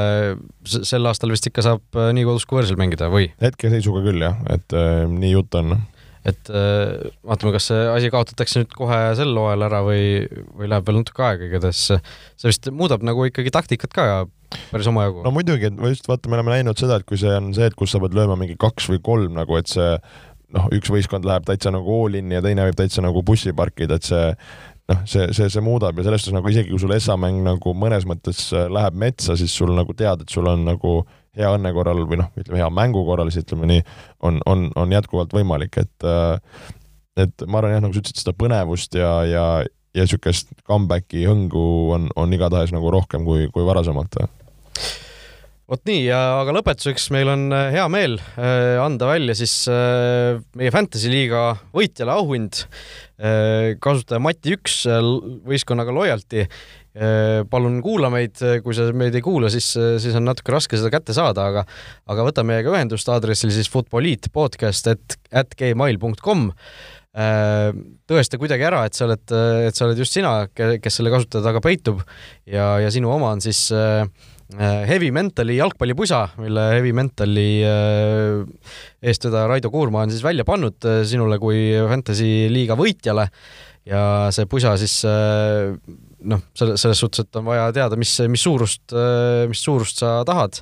sel 0.64 1.08
aastal 1.10 1.32
vist 1.34 1.48
ikka 1.50 1.64
saab 1.66 2.02
nii 2.14 2.26
kodus 2.28 2.46
kui 2.46 2.60
võõrsil 2.60 2.78
mängida 2.80 3.10
või? 3.12 3.32
hetkeseisuga 3.42 4.04
küll 4.06 4.22
jah, 4.22 4.38
et 4.54 4.78
äh, 4.78 5.02
nii 5.10 5.34
jutt 5.34 5.58
on. 5.58 5.74
Et 6.28 6.52
äh, 6.54 7.08
vaatame, 7.26 7.50
kas 7.56 7.66
see 7.72 7.80
asi 7.90 8.12
kaotatakse 8.14 8.62
nüüd 8.62 8.76
kohe 8.78 9.00
sel 9.18 9.34
hooajal 9.34 9.66
ära 9.66 9.80
või, 9.82 10.04
või 10.54 10.70
läheb 10.70 10.86
veel 10.86 11.00
natuke 11.00 11.26
aega, 11.26 11.48
igatahes 11.48 11.82
see 11.90 12.46
vist 12.46 12.70
muudab 12.70 13.02
nagu 13.06 13.26
ikkagi 13.26 13.50
taktikat 13.54 13.96
ka 13.96 14.06
päris 14.72 14.90
omajagu. 14.90 15.22
no 15.26 15.32
muidugi, 15.34 15.70
et 15.70 15.86
just 15.92 16.09
vaata, 16.11 16.30
me 16.30 16.38
oleme 16.38 16.57
näinud 16.57 16.80
seda, 16.80 17.00
et 17.00 17.09
kui 17.09 17.20
see 17.20 17.32
on 17.36 17.53
see, 17.57 17.70
et 17.70 17.78
kus 17.78 17.94
sa 17.94 18.03
pead 18.03 18.16
lööma 18.18 18.36
mingi 18.40 18.59
kaks 18.61 18.90
või 18.92 19.03
kolm 19.05 19.38
nagu, 19.38 19.57
et 19.61 19.70
see 19.70 19.94
noh, 20.53 20.68
üks 20.76 20.92
võistkond 20.92 21.26
läheb 21.28 21.46
täitsa 21.48 21.72
nagu 21.74 21.96
all 22.03 22.18
in 22.18 22.32
ja 22.34 22.42
teine 22.44 22.66
võib 22.68 22.78
täitsa 22.78 23.05
nagu 23.05 23.22
bussi 23.26 23.55
parkida, 23.57 23.98
et 23.98 24.09
see 24.09 24.26
noh, 24.90 25.00
see, 25.09 25.28
see, 25.36 25.48
see 25.53 25.64
muudab 25.64 25.98
ja 25.98 26.07
selles 26.07 26.24
suhtes 26.24 26.36
nagu 26.36 26.53
isegi 26.53 26.72
kui 26.72 26.82
sul 26.82 26.94
esmamäng 26.96 27.42
nagu 27.46 27.74
mõnes 27.78 28.07
mõttes 28.09 28.44
läheb 28.53 28.98
metsa, 28.98 29.36
siis 29.38 29.55
sul 29.57 29.72
nagu 29.76 29.96
tead, 29.96 30.24
et 30.24 30.32
sul 30.34 30.48
on 30.50 30.66
nagu 30.68 31.00
hea 31.38 31.48
õnne 31.57 31.72
korral 31.72 32.05
või 32.09 32.20
noh, 32.20 32.28
ütleme 32.36 32.61
hea 32.61 32.68
mängu 32.74 33.05
korral, 33.09 33.30
siis 33.32 33.46
ütleme 33.46 33.68
nii, 33.70 33.84
on, 34.28 34.40
on, 34.48 34.68
on 34.76 34.92
jätkuvalt 34.92 35.32
võimalik, 35.36 35.80
et 35.80 36.09
et 37.20 37.44
ma 37.46 37.61
arvan 37.61 37.76
jah, 37.76 37.84
nagu 37.84 37.94
sa 37.94 38.00
ütlesid, 38.00 38.22
seda 38.22 38.36
põnevust 38.36 38.96
ja, 38.96 39.12
ja, 39.28 39.46
ja 39.92 40.05
niisugust 40.07 40.53
comeback'i 40.68 41.26
hõngu 41.28 41.64
on, 41.96 42.07
on 42.16 42.32
igatahes 42.32 42.72
nagu 42.72 42.92
rohkem 42.92 43.26
kui, 43.28 43.48
kui 43.53 43.66
varasemalt 43.68 44.16
vot 45.72 45.88
nii, 45.88 46.04
aga 46.12 46.52
lõpetuseks 46.52 47.08
meil 47.14 47.30
on 47.32 47.46
äh, 47.54 47.70
hea 47.72 47.86
meel 47.92 48.18
äh, 48.36 48.76
anda 48.82 49.08
välja 49.08 49.36
siis 49.38 49.54
äh, 49.72 50.36
meie 50.58 50.72
Fantasy 50.74 51.08
liiga 51.12 51.52
võitjale 51.72 52.16
auhind, 52.18 52.64
kasutaja 53.78 54.18
Mati 54.18 54.50
üks 54.56 54.80
võistkonnaga 55.46 55.92
Loyalty. 55.94 56.42
Palun 57.52 57.76
kuula 57.84 58.08
meid, 58.10 58.40
kui 58.64 58.74
sa 58.74 58.88
meid 58.98 59.14
ei 59.14 59.22
kuula, 59.22 59.46
siis, 59.52 59.68
siis 60.02 60.16
on 60.18 60.26
natuke 60.26 60.50
raske 60.50 60.74
seda 60.74 60.90
kätte 60.90 61.14
saada, 61.14 61.44
aga 61.52 61.62
aga 62.10 62.24
võta 62.26 62.42
meiega 62.42 62.72
ühendust 62.74 63.06
aadressil 63.14 63.52
siis 63.54 63.70
futboliitpodcast 63.70 64.90
et, 64.90 65.16
at 65.30 65.54
gmail.com 65.54 66.48
tõesta 68.10 68.40
kuidagi 68.42 68.66
ära, 68.66 68.82
et 68.88 68.98
sa 68.98 69.06
oled, 69.06 69.36
et 69.68 69.78
sa 69.78 69.86
oled 69.86 70.02
just 70.02 70.18
sina, 70.18 70.34
kes 70.50 70.98
selle 70.98 71.14
kasutaja 71.14 71.46
taga 71.46 71.62
peitub 71.62 72.02
ja, 72.48 72.72
ja 72.82 72.90
sinu 72.90 73.14
oma 73.14 73.30
on 73.36 73.44
siis 73.44 73.68
äh, 73.76 74.02
Heavy 74.59 75.11
Mentali 75.14 75.57
jalgpallipusa, 75.57 76.22
mille 76.43 76.68
Heavy 76.74 76.93
Mentali 76.97 77.49
äh, 77.64 78.43
eestvedaja 79.03 79.49
Raido 79.49 79.70
Kuurma 79.72 80.05
on 80.05 80.12
siis 80.12 80.24
välja 80.24 80.45
pannud 80.45 80.84
äh, 80.88 81.03
sinule 81.09 81.38
kui 81.40 81.70
Fantasy 81.88 82.49
liiga 82.53 82.76
võitjale. 82.78 83.28
Ja 83.88 84.30
see 84.30 84.47
pusa 84.47 84.76
siis 84.78 85.01
äh, 85.09 85.72
noh, 86.28 86.43
selle, 86.55 86.76
selles 86.78 87.01
suhtes, 87.03 87.24
et 87.24 87.38
on 87.40 87.49
vaja 87.49 87.70
teada, 87.74 87.99
mis, 87.99 88.12
mis 88.30 88.45
suurust, 88.45 88.95
mis 89.51 89.62
suurust 89.64 90.05
sa 90.05 90.20
tahad. 90.28 90.61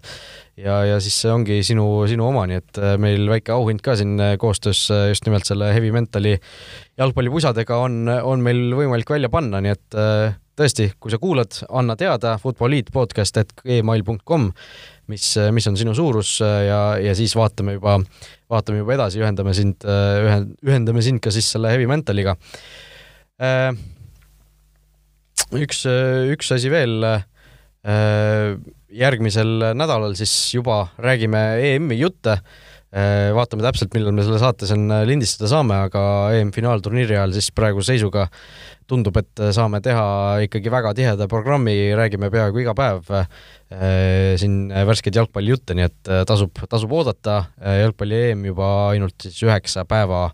Ja, 0.56 0.78
ja 0.88 0.96
siis 1.04 1.18
see 1.20 1.32
ongi 1.32 1.58
sinu, 1.66 1.84
sinu 2.08 2.30
oma, 2.30 2.46
nii 2.48 2.60
et 2.60 2.80
meil 3.00 3.28
väike 3.28 3.52
auhind 3.52 3.82
ka 3.84 3.96
siin 4.00 4.14
koostöös 4.40 4.86
just 5.10 5.28
nimelt 5.28 5.48
selle 5.48 5.68
Heavy 5.74 5.92
Mentali 5.92 6.36
jalgpallipusadega 7.00 7.80
on, 7.84 8.06
on 8.08 8.44
meil 8.44 8.70
võimalik 8.76 9.12
välja 9.12 9.32
panna, 9.32 9.60
nii 9.64 9.76
et 9.76 10.00
tõesti, 10.60 10.90
kui 11.00 11.10
sa 11.12 11.18
kuulad, 11.20 11.52
anna 11.72 11.96
teada 11.98 12.38
futboliitpodcast.gmail.com, 12.42 14.42
mis, 15.10 15.24
mis 15.56 15.68
on 15.70 15.76
sinu 15.80 15.92
suurus 15.96 16.30
ja, 16.40 16.80
ja 17.00 17.12
siis 17.18 17.32
vaatame 17.38 17.72
juba, 17.78 17.92
vaatame 18.52 18.78
juba 18.82 18.94
edasi, 18.98 19.20
ühendame 19.22 19.52
sind, 19.56 19.76
ühend-, 19.86 20.52
ühendame 20.66 21.00
sind 21.04 21.20
ka 21.24 21.30
siis 21.34 21.48
selle 21.54 21.68
Heavy 21.72 21.86
Mentaliga. 21.90 22.32
üks, 25.56 25.78
üks 26.36 26.46
asi 26.56 26.68
veel. 26.72 26.94
järgmisel 28.90 29.52
nädalal 29.78 30.14
siis 30.18 30.32
juba 30.52 30.88
räägime 31.00 31.40
EM-i 31.64 31.96
jutte 31.96 32.42
vaatame 32.90 33.62
täpselt, 33.62 33.92
millal 33.94 34.14
me 34.16 34.24
selle 34.26 34.40
saate 34.42 34.66
siin 34.66 34.90
lindistada 35.06 35.46
saame, 35.52 35.76
aga 35.86 36.00
EM-finaalturniiri 36.40 37.14
ajal 37.14 37.36
siis 37.36 37.52
praeguse 37.54 37.92
seisuga 37.92 38.24
tundub, 38.90 39.14
et 39.20 39.42
saame 39.54 39.80
teha 39.84 40.04
ikkagi 40.46 40.72
väga 40.72 40.92
tiheda 40.98 41.28
programmi, 41.30 41.74
räägime 41.98 42.30
peaaegu 42.32 42.64
iga 42.64 42.74
päev 42.74 43.10
äh, 43.14 43.28
siin 44.40 44.72
värskeid 44.74 45.20
jalgpallijutte, 45.20 45.76
nii 45.78 45.86
et 45.86 46.10
äh, 46.10 46.24
tasub, 46.28 46.58
tasub 46.70 46.92
oodata, 46.98 47.44
äh, 47.62 47.80
jalgpalli 47.84 48.22
EM 48.32 48.46
juba 48.50 48.70
ainult 48.90 49.28
siis 49.28 49.42
üheksa 49.46 49.86
päeva 49.88 50.28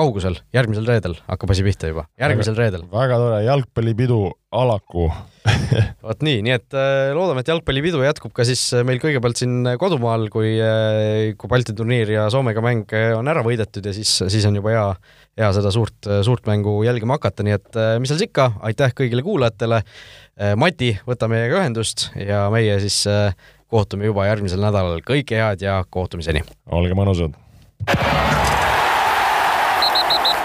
kaugusel, 0.00 0.40
järgmisel 0.56 0.88
reedel 0.88 1.16
hakkab 1.28 1.54
asi 1.54 1.66
pihta 1.66 1.92
juba, 1.92 2.06
järgmisel 2.20 2.56
väga, 2.56 2.64
reedel. 2.64 2.86
väga 2.92 3.20
tore, 3.22 3.40
jalgpallipidu 3.46 4.20
Alaku 4.50 5.06
vot 6.06 6.24
nii, 6.26 6.40
nii 6.42 6.54
et 6.56 6.76
loodame, 7.14 7.44
et 7.44 7.52
jalgpallipidu 7.52 8.02
jätkub 8.02 8.34
ka 8.34 8.44
siis 8.48 8.64
meil 8.86 8.98
kõigepealt 9.02 9.38
siin 9.38 9.74
kodumaal, 9.78 10.26
kui, 10.32 10.56
kui 11.38 11.52
Balti 11.52 11.76
turniir 11.78 12.10
ja 12.16 12.26
Soomega 12.32 12.64
mäng 12.64 12.90
on 13.14 13.30
ära 13.30 13.44
võidetud 13.46 13.86
ja 13.86 13.94
siis, 13.94 14.16
siis 14.26 14.48
on 14.50 14.58
juba 14.58 14.74
hea 14.74 14.86
hea 15.40 15.50
seda 15.56 15.72
suurt, 15.74 16.08
suurt 16.26 16.48
mängu 16.50 16.80
jälgima 16.86 17.18
hakata, 17.18 17.44
nii 17.46 17.56
et 17.56 17.78
äh, 17.78 17.94
mis 18.00 18.10
seal 18.10 18.20
siis 18.20 18.30
ikka, 18.30 18.50
aitäh 18.66 18.94
kõigile 18.96 19.24
kuulajatele. 19.26 19.82
Äh, 20.40 20.54
Mati, 20.60 20.92
võta 21.08 21.30
meiega 21.30 21.60
ühendust 21.60 22.10
ja 22.18 22.46
meie 22.52 22.78
siis 22.82 23.02
äh, 23.10 23.32
kohtume 23.70 24.10
juba 24.10 24.28
järgmisel 24.28 24.62
nädalal, 24.62 25.02
kõike 25.06 25.40
head 25.40 25.64
ja 25.64 25.80
kohtumiseni. 25.88 26.44
olge 26.80 26.98
mõnusad. 26.98 27.36